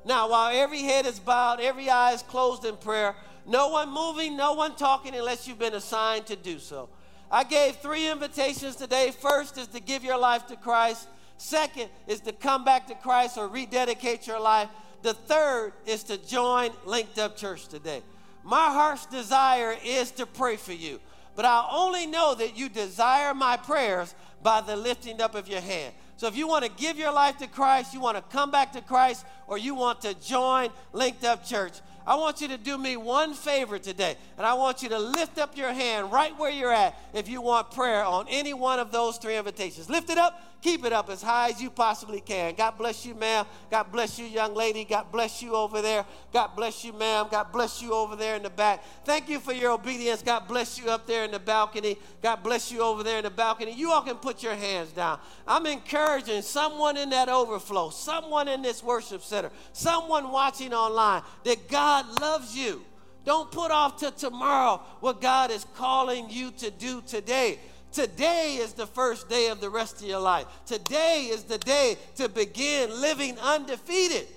Now, 0.06 0.30
while 0.30 0.56
every 0.56 0.84
head 0.84 1.08
is 1.08 1.18
bowed, 1.18 1.60
every 1.60 1.90
eye 1.90 2.14
is 2.14 2.22
closed 2.22 2.64
in 2.64 2.78
prayer, 2.78 3.16
no 3.48 3.70
one 3.70 3.92
moving, 3.92 4.38
no 4.38 4.54
one 4.54 4.76
talking 4.76 5.16
unless 5.16 5.48
you've 5.48 5.58
been 5.58 5.74
assigned 5.74 6.28
to 6.28 6.36
do 6.36 6.60
so. 6.60 6.90
I 7.32 7.44
gave 7.44 7.78
three 7.78 8.08
invitations 8.08 8.76
today. 8.76 9.12
First 9.12 9.58
is 9.58 9.68
to 9.70 9.80
give 9.80 10.04
your 10.04 10.20
life 10.20 10.46
to 10.48 10.56
Christ. 10.56 11.08
Second 11.38 11.90
is 12.08 12.22
to 12.22 12.32
come 12.32 12.64
back 12.64 12.88
to 12.88 12.96
Christ 12.96 13.38
or 13.38 13.48
rededicate 13.48 14.28
your 14.28 14.40
life. 14.40 14.70
The 15.02 15.16
third 15.16 15.74
is 15.88 16.04
to 16.04 16.18
join 16.18 16.70
Linked 16.86 17.18
Up 17.18 17.36
Church 17.36 17.68
today. 17.68 18.04
My 18.46 18.68
heart's 18.68 19.08
desire 19.08 19.76
is 19.84 20.12
to 20.12 20.28
pray 20.28 20.56
for 20.56 20.72
you, 20.72 21.00
but 21.36 21.46
I 21.46 21.68
only 21.72 22.06
know 22.06 22.36
that 22.36 22.56
you 22.56 22.70
desire 22.70 23.34
my 23.34 23.58
prayers 23.58 24.14
by 24.44 24.62
the 24.62 24.76
lifting 24.76 25.20
up 25.20 25.34
of 25.34 25.48
your 25.48 25.62
hand. 25.62 25.96
So 26.18 26.28
if 26.28 26.38
you 26.38 26.48
want 26.48 26.64
to 26.64 26.70
give 26.70 26.96
your 26.96 27.12
life 27.12 27.38
to 27.40 27.48
Christ, 27.48 27.92
you 27.92 28.00
want 28.00 28.18
to 28.18 28.24
come 28.32 28.52
back 28.52 28.72
to 28.74 28.82
Christ, 28.82 29.26
or 29.48 29.58
you 29.58 29.74
want 29.74 30.02
to 30.02 30.14
join 30.14 30.70
Linked 30.94 31.26
Up 31.26 31.44
Church, 31.44 31.74
I 32.06 32.16
want 32.18 32.40
you 32.40 32.48
to 32.50 32.58
do 32.58 32.78
me 32.78 32.98
one 32.98 33.34
favor 33.34 33.80
today, 33.80 34.16
and 34.38 34.46
I 34.46 34.54
want 34.54 34.84
you 34.84 34.90
to 34.90 35.00
lift 35.00 35.40
up 35.40 35.58
your 35.58 35.74
hand 35.74 36.12
right 36.12 36.38
where 36.38 36.52
you're 36.52 36.72
at 36.72 36.96
if 37.16 37.28
you 37.28 37.42
want 37.42 37.72
prayer 37.72 38.06
on 38.06 38.28
any 38.30 38.54
one 38.54 38.78
of 38.80 38.92
those 38.92 39.18
three 39.18 39.38
invitations. 39.38 39.90
Lift 39.90 40.12
it 40.12 40.20
up, 40.20 40.55
keep 40.62 40.86
it 40.86 40.94
up 40.94 41.10
as 41.10 41.22
high 41.22 41.50
as 41.50 41.62
you 41.62 41.70
possibly 41.70 42.20
can. 42.20 42.56
God 42.56 42.78
bless 42.78 43.06
you, 43.06 43.16
ma'am. 43.16 43.46
God 43.70 43.92
bless 43.92 44.18
you, 44.18 44.26
young 44.26 44.54
lady. 44.54 44.84
God 44.84 45.12
bless 45.12 45.42
you 45.42 45.56
over 45.56 45.82
there. 45.82 46.06
God 46.34 46.52
bless 46.56 46.84
you, 46.84 46.94
ma'am. 46.94 47.28
God 47.30 47.52
bless 47.52 47.82
you 47.82 47.94
over 47.94 48.16
there 48.16 48.36
in 48.36 48.44
the 48.44 48.50
back. 48.50 48.84
Thank 49.04 49.30
you 49.30 49.40
for 49.40 49.54
your 49.54 49.72
obedience. 49.72 50.22
God 50.22 50.48
bless 50.48 50.80
you 50.80 50.90
up 50.90 51.06
there 51.06 51.24
in 51.24 51.32
the 51.32 51.40
balcony. 51.40 51.98
God 52.22 52.38
bless 52.38 52.72
you 52.72 52.82
over 52.82 53.04
there 53.04 53.18
in 53.18 53.24
the 53.24 53.30
balcony. 53.30 53.72
You 53.72 53.92
all 53.92 54.02
can 54.02 54.16
put 54.16 54.42
your 54.42 54.56
hands 54.56 54.92
down. 54.92 55.20
I'm 55.48 55.66
encouraging 55.66 56.42
someone 56.42 56.98
in 56.98 57.10
that 57.12 57.30
overflow, 57.30 57.90
someone 57.90 58.48
in 58.48 58.62
this 58.62 58.84
worship 58.84 59.22
center, 59.22 59.52
someone 59.74 60.32
watching 60.32 60.74
online 60.74 61.22
that 61.44 61.68
God 61.70 62.20
loves 62.20 62.56
you. 62.56 62.84
Don't 63.26 63.52
put 63.52 63.72
off 63.72 63.98
to 63.98 64.12
tomorrow 64.12 64.82
what 65.00 65.20
God 65.20 65.50
is 65.50 65.66
calling 65.76 66.30
you 66.30 66.52
to 66.52 66.70
do 66.70 67.02
today. 67.02 67.60
Today 67.96 68.58
is 68.60 68.74
the 68.74 68.88
first 68.88 69.30
day 69.30 69.48
of 69.48 69.62
the 69.62 69.70
rest 69.70 70.02
of 70.02 70.08
your 70.10 70.20
life. 70.20 70.48
Today 70.66 71.30
is 71.32 71.44
the 71.44 71.58
day 71.58 71.98
to 72.16 72.28
begin 72.28 72.90
living 73.00 73.40
undefeated. 73.40 74.28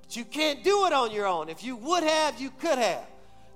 But 0.00 0.16
you 0.16 0.24
can't 0.24 0.64
do 0.64 0.86
it 0.86 0.94
on 0.94 1.10
your 1.12 1.26
own. 1.26 1.50
If 1.50 1.62
you 1.62 1.76
would 1.76 2.04
have, 2.04 2.40
you 2.40 2.48
could 2.58 2.78
have. 2.78 3.04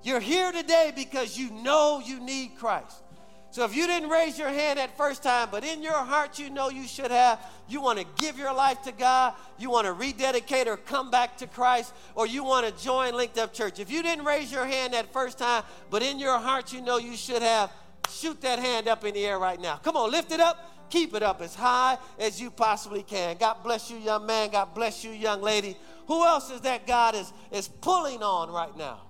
You're 0.03 0.19
here 0.19 0.51
today 0.51 0.93
because 0.95 1.39
you 1.39 1.49
know 1.49 1.99
you 2.05 2.19
need 2.19 2.51
Christ. 2.59 3.01
So 3.49 3.65
if 3.65 3.75
you 3.75 3.87
didn't 3.87 4.09
raise 4.09 4.37
your 4.37 4.49
hand 4.49 4.77
that 4.77 4.95
first 4.95 5.23
time, 5.23 5.47
but 5.51 5.63
in 5.63 5.81
your 5.81 5.93
heart 5.93 6.37
you 6.37 6.51
know 6.51 6.69
you 6.69 6.85
should 6.85 7.09
have, 7.09 7.39
you 7.67 7.81
want 7.81 7.97
to 7.97 8.05
give 8.17 8.37
your 8.37 8.53
life 8.53 8.83
to 8.83 8.91
God, 8.91 9.33
you 9.57 9.71
want 9.71 9.87
to 9.87 9.93
rededicate 9.93 10.67
or 10.67 10.77
come 10.77 11.09
back 11.09 11.35
to 11.37 11.47
Christ, 11.47 11.95
or 12.13 12.27
you 12.27 12.43
want 12.43 12.67
to 12.67 12.83
join 12.83 13.15
Linked 13.15 13.39
Up 13.39 13.55
Church. 13.55 13.79
If 13.79 13.89
you 13.89 14.03
didn't 14.03 14.25
raise 14.25 14.51
your 14.51 14.67
hand 14.67 14.93
that 14.93 15.11
first 15.11 15.39
time, 15.39 15.63
but 15.89 16.03
in 16.03 16.19
your 16.19 16.37
heart 16.37 16.71
you 16.71 16.81
know 16.81 16.99
you 16.99 17.15
should 17.15 17.41
have, 17.41 17.71
shoot 18.09 18.41
that 18.41 18.59
hand 18.59 18.87
up 18.87 19.03
in 19.05 19.13
the 19.13 19.25
air 19.25 19.39
right 19.39 19.59
now. 19.59 19.77
Come 19.77 19.95
on, 19.95 20.11
lift 20.11 20.31
it 20.31 20.39
up. 20.39 20.73
Keep 20.89 21.15
it 21.15 21.23
up 21.23 21.41
as 21.41 21.53
high 21.53 21.97
as 22.17 22.39
you 22.39 22.49
possibly 22.49 23.03
can. 23.03 23.35
God 23.37 23.57
bless 23.63 23.91
you, 23.91 23.97
young 23.97 24.25
man. 24.25 24.49
God 24.51 24.73
bless 24.73 25.03
you, 25.03 25.11
young 25.11 25.41
lady. 25.41 25.77
Who 26.07 26.25
else 26.25 26.49
is 26.49 26.61
that 26.61 26.87
God 26.87 27.13
is, 27.15 27.31
is 27.51 27.67
pulling 27.67 28.23
on 28.23 28.49
right 28.49 28.75
now? 28.77 29.01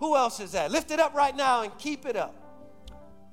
Who 0.00 0.16
else 0.16 0.40
is 0.40 0.52
that? 0.52 0.70
Lift 0.72 0.90
it 0.90 0.98
up 0.98 1.14
right 1.14 1.36
now 1.36 1.62
and 1.62 1.76
keep 1.78 2.06
it 2.06 2.16
up. 2.16 2.34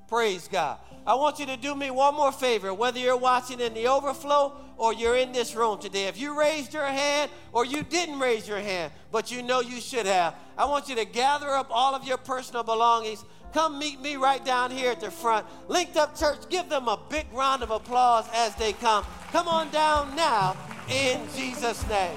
Praise 0.08 0.48
God. 0.48 0.78
I 1.06 1.14
want 1.14 1.38
you 1.38 1.46
to 1.46 1.56
do 1.56 1.74
me 1.74 1.90
one 1.90 2.14
more 2.14 2.32
favor, 2.32 2.72
whether 2.72 2.98
you're 2.98 3.16
watching 3.16 3.60
in 3.60 3.74
the 3.74 3.88
overflow 3.88 4.56
or 4.76 4.92
you're 4.92 5.16
in 5.16 5.32
this 5.32 5.54
room 5.54 5.78
today. 5.78 6.06
If 6.06 6.18
you 6.18 6.38
raised 6.38 6.72
your 6.72 6.84
hand 6.84 7.30
or 7.52 7.64
you 7.64 7.82
didn't 7.82 8.18
raise 8.18 8.46
your 8.46 8.58
hand, 8.58 8.92
but 9.10 9.32
you 9.32 9.42
know 9.42 9.60
you 9.60 9.80
should 9.80 10.06
have, 10.06 10.34
I 10.56 10.66
want 10.66 10.88
you 10.88 10.94
to 10.96 11.04
gather 11.04 11.48
up 11.48 11.68
all 11.70 11.94
of 11.94 12.04
your 12.04 12.18
personal 12.18 12.62
belongings. 12.62 13.24
Come 13.52 13.78
meet 13.78 14.00
me 14.00 14.16
right 14.16 14.44
down 14.44 14.70
here 14.70 14.90
at 14.90 15.00
the 15.00 15.10
front. 15.10 15.46
Linked 15.68 15.96
Up 15.96 16.16
Church, 16.16 16.48
give 16.48 16.68
them 16.68 16.88
a 16.88 16.98
big 17.08 17.26
round 17.32 17.62
of 17.62 17.70
applause 17.70 18.26
as 18.34 18.54
they 18.56 18.72
come. 18.74 19.04
Come 19.32 19.48
on 19.48 19.70
down 19.70 20.14
now 20.14 20.56
in 20.88 21.20
Jesus' 21.34 21.86
name. 21.88 22.16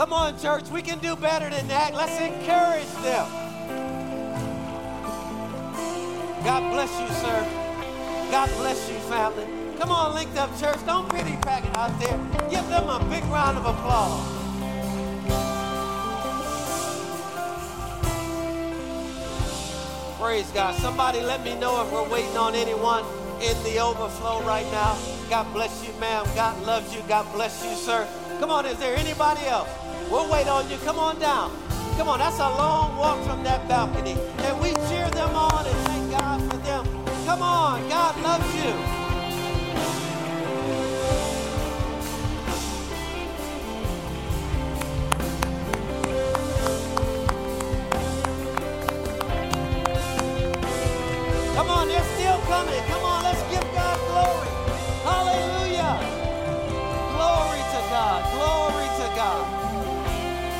Come 0.00 0.14
on, 0.14 0.38
church, 0.40 0.64
we 0.70 0.80
can 0.80 0.98
do 0.98 1.14
better 1.14 1.50
than 1.50 1.68
that. 1.68 1.94
Let's 1.94 2.18
encourage 2.18 2.88
them. 3.02 3.26
God 6.42 6.72
bless 6.72 7.00
you, 7.00 7.08
sir. 7.16 8.30
God 8.30 8.48
bless 8.56 8.88
you, 8.88 8.96
family. 9.10 9.59
Come 9.80 9.92
on, 9.92 10.14
Linked 10.14 10.36
Up 10.36 10.50
Church. 10.60 10.76
Don't 10.84 11.08
pity 11.08 11.38
pack 11.40 11.64
it 11.64 11.74
out 11.74 11.98
there. 11.98 12.18
Give 12.50 12.68
them 12.68 12.90
a 12.90 12.98
big 13.08 13.24
round 13.32 13.56
of 13.56 13.64
applause. 13.64 14.20
Praise 20.20 20.50
God. 20.50 20.74
Somebody 20.74 21.22
let 21.22 21.42
me 21.42 21.58
know 21.58 21.82
if 21.82 21.90
we're 21.90 22.06
waiting 22.10 22.36
on 22.36 22.54
anyone 22.54 23.06
in 23.40 23.56
the 23.64 23.78
overflow 23.78 24.42
right 24.42 24.70
now. 24.70 24.98
God 25.30 25.50
bless 25.54 25.82
you, 25.82 25.94
ma'am. 25.98 26.26
God 26.34 26.62
loves 26.66 26.94
you. 26.94 27.00
God 27.08 27.32
bless 27.32 27.64
you, 27.64 27.74
sir. 27.74 28.06
Come 28.38 28.50
on, 28.50 28.66
is 28.66 28.78
there 28.78 28.94
anybody 28.96 29.46
else? 29.46 29.70
We'll 30.10 30.30
wait 30.30 30.46
on 30.46 30.68
you. 30.68 30.76
Come 30.84 30.98
on 30.98 31.18
down. 31.18 31.56
Come 31.96 32.10
on, 32.10 32.18
that's 32.18 32.38
a 32.38 32.50
long 32.50 32.98
walk 32.98 33.24
from 33.24 33.42
that 33.44 33.66
balcony. 33.66 34.18
And 34.40 34.60
we 34.60 34.74
cheer 34.90 35.08
them 35.08 35.34
on 35.34 35.66
and 35.66 35.76
thank 35.88 36.10
God 36.10 36.52
for 36.52 36.58
them. 36.58 36.84
Come 37.24 37.40
on, 37.40 37.88
God 37.88 38.20
loves 38.20 38.54
you. 38.54 39.09
Come 51.56 51.70
on, 51.70 51.88
they're 51.88 52.04
still 52.16 52.38
coming. 52.48 52.82
Come 52.88 53.04
on, 53.04 53.22
let's 53.24 53.42
give 53.52 53.64
God 53.74 53.98
glory. 54.08 54.48
Hallelujah. 55.04 55.94
Glory 57.00 57.62
to 57.74 57.80
God. 57.90 58.20
Glory 58.34 58.88
to 59.00 59.16
God. 59.16 59.72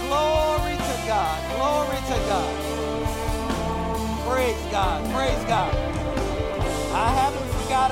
Glory 0.09 0.77
to 0.77 0.97
God. 1.09 1.39
Glory 1.57 1.99
to 2.11 2.18
God. 2.29 2.77
Praise 4.29 4.62
God. 4.73 5.10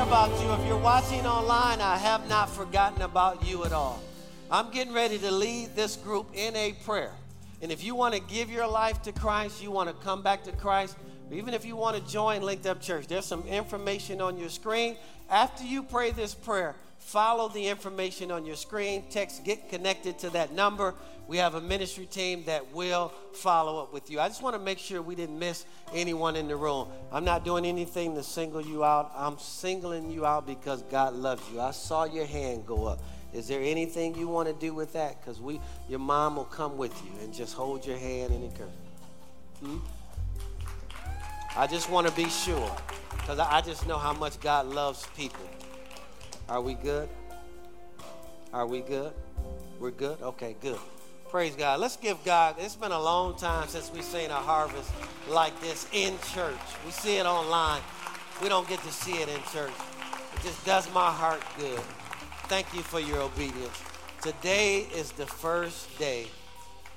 About 0.09 0.41
you. 0.41 0.51
If 0.55 0.67
you're 0.67 0.79
watching 0.79 1.27
online, 1.27 1.83
I 1.83 1.99
have 1.99 2.27
not 2.31 2.49
forgotten 2.49 3.03
about 3.03 3.47
you 3.47 3.67
at 3.67 3.75
all. 3.75 4.03
I'm 4.51 4.71
getting 4.71 4.95
ready 4.95 5.19
to 5.19 5.31
lead 5.31 5.77
this 5.77 5.97
group 5.97 6.29
in 6.33 6.57
a 6.57 6.73
prayer. 6.87 7.13
And 7.61 7.71
if 7.71 7.85
you 7.85 7.95
want 7.95 8.15
to 8.15 8.21
give 8.21 8.51
your 8.51 8.67
life 8.67 9.03
to 9.03 9.13
Christ, 9.13 9.63
you 9.63 9.71
want 9.71 9.91
to 9.91 9.95
come 10.07 10.23
back 10.23 10.45
to 10.45 10.53
Christ, 10.53 10.97
even 11.31 11.53
if 11.53 11.67
you 11.67 11.77
want 11.77 11.95
to 11.95 12.11
join 12.11 12.41
Linked 12.41 12.65
Up 12.65 12.81
Church, 12.81 13.07
there's 13.07 13.27
some 13.27 13.43
information 13.43 14.23
on 14.23 14.39
your 14.39 14.49
screen. 14.49 14.97
After 15.29 15.63
you 15.63 15.83
pray 15.83 16.11
this 16.11 16.33
prayer, 16.33 16.75
follow 17.09 17.49
the 17.49 17.69
information 17.69 18.31
on 18.31 18.45
your 18.45 18.55
screen. 18.55 19.03
Text 19.09 19.43
get 19.43 19.71
connected 19.71 20.19
to 20.19 20.31
that 20.31 20.53
number. 20.53 20.95
We 21.27 21.39
have 21.39 21.55
a 21.55 21.61
ministry 21.61 22.05
team 22.05 22.45
that 22.45 22.75
will 22.75 23.15
follow 23.33 23.83
up 23.83 23.95
with 23.95 24.11
you. 24.11 24.21
I 24.21 24.29
just 24.29 24.43
want 24.43 24.55
to 24.57 24.61
make 24.61 24.79
sure 24.79 25.01
we 25.01 25.15
didn't 25.15 25.39
miss 25.39 25.65
anyone 25.95 26.37
in 26.37 26.49
the 26.49 26.57
room. 26.57 26.89
I'm 27.11 27.25
not 27.25 27.47
doing 27.47 27.65
anything 27.65 28.15
to 28.15 28.23
single 28.23 28.61
you 28.61 28.85
out. 28.85 29.11
I'm 29.17 29.39
singling 29.39 30.11
you 30.11 30.27
out 30.27 30.47
because 30.47 30.83
God 30.83 31.15
loves 31.15 31.43
you. 31.51 31.63
I 31.63 31.71
saw 31.71 32.05
your 32.05 32.27
hand 32.27 32.67
go 32.67 32.85
up. 32.85 33.01
Is 33.33 33.49
there 33.49 33.63
anything 33.63 34.15
you 34.15 34.29
want 34.29 34.49
to 34.49 34.55
do 34.55 34.75
with 34.75 34.93
that? 34.93 35.19
Because 35.19 35.41
we, 35.41 35.63
your 35.89 36.01
mom 36.01 36.37
will 36.37 36.45
come 36.45 36.77
with 36.77 36.95
you 37.03 37.11
and 37.23 37.33
just 37.33 37.55
hold 37.55 37.87
your 37.87 37.97
hand 37.97 38.35
and 38.35 38.45
encourage. 38.45 38.71
Hmm? 39.61 39.79
I 41.57 41.67
just 41.67 41.89
want 41.89 42.07
to 42.07 42.13
be 42.13 42.29
sure 42.29 42.71
because 43.13 43.39
I 43.39 43.63
just 43.63 43.87
know 43.87 43.97
how 43.97 44.13
much 44.13 44.39
God 44.41 44.67
loves 44.67 45.07
people. 45.17 45.49
Are 46.49 46.63
we 46.63 46.75
good? 46.75 47.11
Are 48.55 48.67
we 48.67 48.81
good? 48.81 49.13
We're 49.79 49.91
good? 49.91 50.21
Okay, 50.23 50.57
good. 50.63 50.79
Praise 51.29 51.55
God. 51.55 51.79
Let's 51.79 51.99
give 51.99 52.25
God. 52.25 52.57
It's 52.59 52.75
been 52.75 52.93
a 52.93 53.01
long 53.01 53.37
time 53.37 53.69
since 53.69 53.93
we've 53.93 54.03
seen 54.03 54.31
a 54.31 54.35
harvest 54.35 54.91
like 55.29 55.59
this 55.61 55.87
in 55.93 56.15
church. 56.33 56.57
We 56.87 56.91
see 56.91 57.19
it 57.19 57.27
online. 57.27 57.83
We 58.43 58.49
don't 58.49 58.67
get 58.67 58.81
to 58.83 58.91
see 58.91 59.21
it 59.21 59.29
in 59.29 59.41
church. 59.53 59.73
It 60.35 60.43
just 60.43 60.65
does 60.65 60.91
my 60.95 61.11
heart 61.11 61.43
good. 61.59 61.81
Thank 62.49 62.73
you 62.73 62.81
for 62.81 62.99
your 62.99 63.21
obedience. 63.21 63.83
Today 64.23 64.87
is 64.95 65.13
the 65.13 65.27
first 65.27 65.99
day 65.99 66.29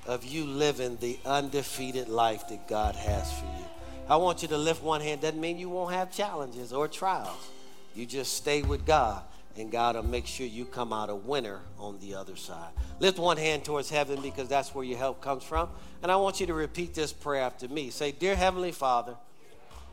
of 0.08 0.24
you 0.24 0.46
living 0.46 0.96
the 1.02 1.20
undefeated 1.26 2.08
life 2.08 2.48
that 2.48 2.70
God 2.70 2.96
has 2.96 3.34
for 3.34 3.46
you. 3.46 3.66
I 4.08 4.16
want 4.16 4.44
you 4.44 4.48
to 4.48 4.58
lift 4.58 4.82
one 4.82 5.02
hand. 5.02 5.20
Doesn't 5.20 5.42
mean 5.42 5.58
you 5.58 5.70
won't 5.70 5.94
have 5.94 6.10
challenges 6.10 6.72
or 6.72 6.88
trials. 6.88 7.50
You 7.94 8.06
just 8.06 8.36
stay 8.36 8.62
with 8.62 8.86
God, 8.86 9.22
and 9.58 9.72
God 9.72 9.96
will 9.96 10.04
make 10.04 10.26
sure 10.26 10.46
you 10.46 10.66
come 10.66 10.94
out 10.94 11.10
a 11.10 11.16
winner 11.16 11.60
on 11.78 12.00
the 12.00 12.16
other 12.16 12.36
side. 12.36 12.72
Lift 13.00 13.20
one 13.20 13.38
hand 13.38 13.66
towards 13.66 13.90
heaven 13.90 14.22
because 14.22 14.48
that's 14.48 14.74
where 14.74 14.86
your 14.86 14.98
help 14.98 15.22
comes 15.22 15.44
from. 15.44 15.70
And 16.02 16.12
I 16.12 16.16
want 16.16 16.40
you 16.40 16.48
to 16.48 16.54
repeat 16.54 16.94
this 16.94 17.12
prayer 17.12 17.44
after 17.44 17.68
me. 17.68 17.90
Say, 17.90 18.12
Dear 18.12 18.36
Heavenly 18.36 18.72
Father, 18.72 19.16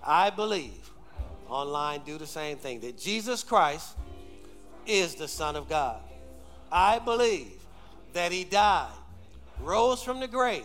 I 0.02 0.30
believe, 0.30 0.90
online, 1.48 2.02
do 2.06 2.18
the 2.18 2.26
same 2.26 2.58
thing, 2.58 2.80
that 2.80 2.98
Jesus 2.98 3.42
Christ 3.42 3.96
is 4.86 5.16
the 5.16 5.28
Son 5.28 5.56
of 5.56 5.68
God. 5.68 6.00
I 6.70 6.98
believe 6.98 7.52
that 8.12 8.32
He 8.32 8.44
died, 8.44 8.92
rose 9.60 10.02
from 10.02 10.20
the 10.20 10.28
grave, 10.28 10.64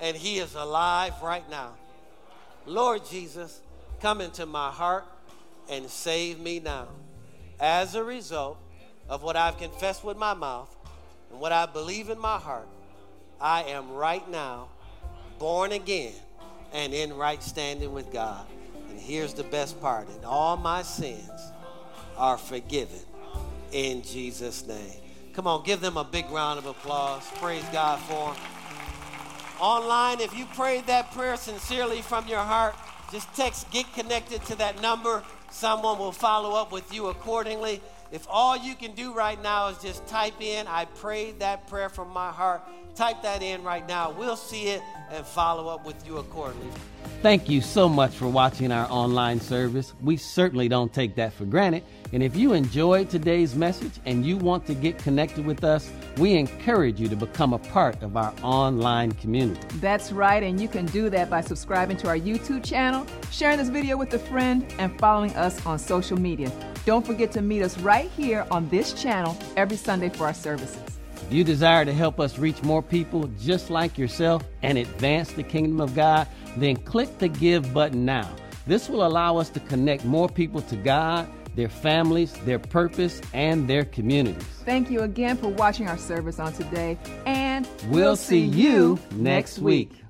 and 0.00 0.16
He 0.16 0.38
is 0.38 0.54
alive 0.54 1.14
right 1.22 1.48
now. 1.50 1.72
Lord 2.66 3.04
Jesus, 3.04 3.60
come 4.00 4.20
into 4.20 4.46
my 4.46 4.70
heart 4.70 5.04
and 5.68 5.88
save 5.88 6.38
me 6.38 6.60
now. 6.60 6.88
As 7.62 7.94
a 7.94 8.02
result 8.02 8.58
of 9.08 9.22
what 9.22 9.36
I've 9.36 9.56
confessed 9.56 10.02
with 10.02 10.16
my 10.16 10.34
mouth 10.34 10.74
and 11.30 11.38
what 11.38 11.52
I 11.52 11.66
believe 11.66 12.10
in 12.10 12.18
my 12.18 12.36
heart, 12.36 12.66
I 13.40 13.62
am 13.62 13.92
right 13.92 14.28
now 14.28 14.68
born 15.38 15.70
again 15.70 16.12
and 16.72 16.92
in 16.92 17.14
right 17.14 17.40
standing 17.40 17.92
with 17.92 18.12
God. 18.12 18.44
And 18.90 18.98
here's 18.98 19.32
the 19.32 19.44
best 19.44 19.80
part 19.80 20.08
and 20.08 20.24
all 20.24 20.56
my 20.56 20.82
sins 20.82 21.30
are 22.18 22.36
forgiven 22.36 22.98
in 23.70 24.02
Jesus' 24.02 24.66
name. 24.66 25.00
Come 25.32 25.46
on, 25.46 25.64
give 25.64 25.80
them 25.80 25.96
a 25.96 26.04
big 26.04 26.28
round 26.30 26.58
of 26.58 26.66
applause. 26.66 27.22
Praise 27.36 27.64
God 27.72 28.00
for 28.00 28.34
them. 28.34 28.42
Online, 29.60 30.20
if 30.20 30.36
you 30.36 30.46
prayed 30.46 30.88
that 30.88 31.12
prayer 31.12 31.36
sincerely 31.36 32.02
from 32.02 32.26
your 32.26 32.40
heart, 32.40 32.74
just 33.12 33.32
text 33.36 33.70
get 33.70 33.86
connected 33.94 34.44
to 34.46 34.56
that 34.56 34.82
number. 34.82 35.22
Someone 35.52 35.98
will 35.98 36.12
follow 36.12 36.52
up 36.52 36.72
with 36.72 36.92
you 36.94 37.08
accordingly. 37.08 37.82
If 38.10 38.26
all 38.28 38.56
you 38.56 38.74
can 38.74 38.92
do 38.92 39.14
right 39.14 39.40
now 39.42 39.68
is 39.68 39.78
just 39.78 40.06
type 40.06 40.40
in, 40.40 40.66
I 40.66 40.86
prayed 40.86 41.40
that 41.40 41.66
prayer 41.66 41.90
from 41.90 42.08
my 42.08 42.30
heart, 42.30 42.62
type 42.94 43.22
that 43.22 43.42
in 43.42 43.62
right 43.62 43.86
now. 43.86 44.10
We'll 44.10 44.36
see 44.36 44.68
it 44.68 44.82
and 45.10 45.26
follow 45.26 45.68
up 45.68 45.84
with 45.84 46.06
you 46.06 46.18
accordingly. 46.18 46.70
Thank 47.20 47.48
you 47.48 47.60
so 47.60 47.88
much 47.88 48.12
for 48.12 48.26
watching 48.26 48.72
our 48.72 48.90
online 48.90 49.40
service. 49.40 49.92
We 50.02 50.16
certainly 50.16 50.68
don't 50.68 50.92
take 50.92 51.14
that 51.16 51.32
for 51.32 51.44
granted. 51.44 51.84
And 52.12 52.22
if 52.22 52.36
you 52.36 52.52
enjoyed 52.52 53.10
today's 53.10 53.54
message 53.54 53.92
and 54.06 54.26
you 54.26 54.36
want 54.36 54.66
to 54.66 54.74
get 54.74 54.98
connected 54.98 55.46
with 55.46 55.62
us, 55.62 55.90
we 56.18 56.34
encourage 56.34 57.00
you 57.00 57.08
to 57.08 57.16
become 57.16 57.52
a 57.52 57.58
part 57.58 58.02
of 58.02 58.16
our 58.16 58.34
online 58.42 59.12
community. 59.12 59.60
That's 59.76 60.12
right, 60.12 60.42
and 60.42 60.60
you 60.60 60.68
can 60.68 60.86
do 60.86 61.10
that 61.10 61.30
by 61.30 61.40
subscribing 61.40 61.96
to 61.98 62.08
our 62.08 62.18
YouTube 62.18 62.64
channel, 62.64 63.06
sharing 63.30 63.58
this 63.58 63.68
video 63.68 63.96
with 63.96 64.12
a 64.14 64.18
friend, 64.18 64.66
and 64.78 64.98
following 64.98 65.30
us 65.36 65.64
on 65.64 65.78
social 65.78 66.18
media. 66.18 66.50
Don't 66.84 67.06
forget 67.06 67.30
to 67.32 67.42
meet 67.42 67.62
us 67.62 67.78
right 67.78 68.10
here 68.10 68.46
on 68.50 68.68
this 68.68 68.92
channel 68.92 69.36
every 69.56 69.76
Sunday 69.76 70.08
for 70.08 70.26
our 70.26 70.34
services. 70.34 70.82
If 71.32 71.36
you 71.36 71.44
desire 71.44 71.86
to 71.86 71.94
help 71.94 72.20
us 72.20 72.36
reach 72.36 72.62
more 72.62 72.82
people 72.82 73.26
just 73.40 73.70
like 73.70 73.96
yourself 73.96 74.44
and 74.60 74.76
advance 74.76 75.32
the 75.32 75.42
kingdom 75.42 75.80
of 75.80 75.94
God, 75.94 76.28
then 76.58 76.76
click 76.76 77.16
the 77.16 77.28
Give 77.28 77.72
button 77.72 78.04
now. 78.04 78.28
This 78.66 78.90
will 78.90 79.02
allow 79.02 79.38
us 79.38 79.48
to 79.48 79.60
connect 79.60 80.04
more 80.04 80.28
people 80.28 80.60
to 80.60 80.76
God, 80.76 81.26
their 81.56 81.70
families, 81.70 82.34
their 82.44 82.58
purpose, 82.58 83.22
and 83.32 83.66
their 83.66 83.86
communities. 83.86 84.44
Thank 84.66 84.90
you 84.90 85.00
again 85.00 85.38
for 85.38 85.48
watching 85.48 85.88
our 85.88 85.96
service 85.96 86.38
on 86.38 86.52
today, 86.52 86.98
and 87.24 87.66
We'll, 87.88 88.14
see 88.16 88.44
you 88.44 88.98
next 89.12 89.58
week. 89.58 90.01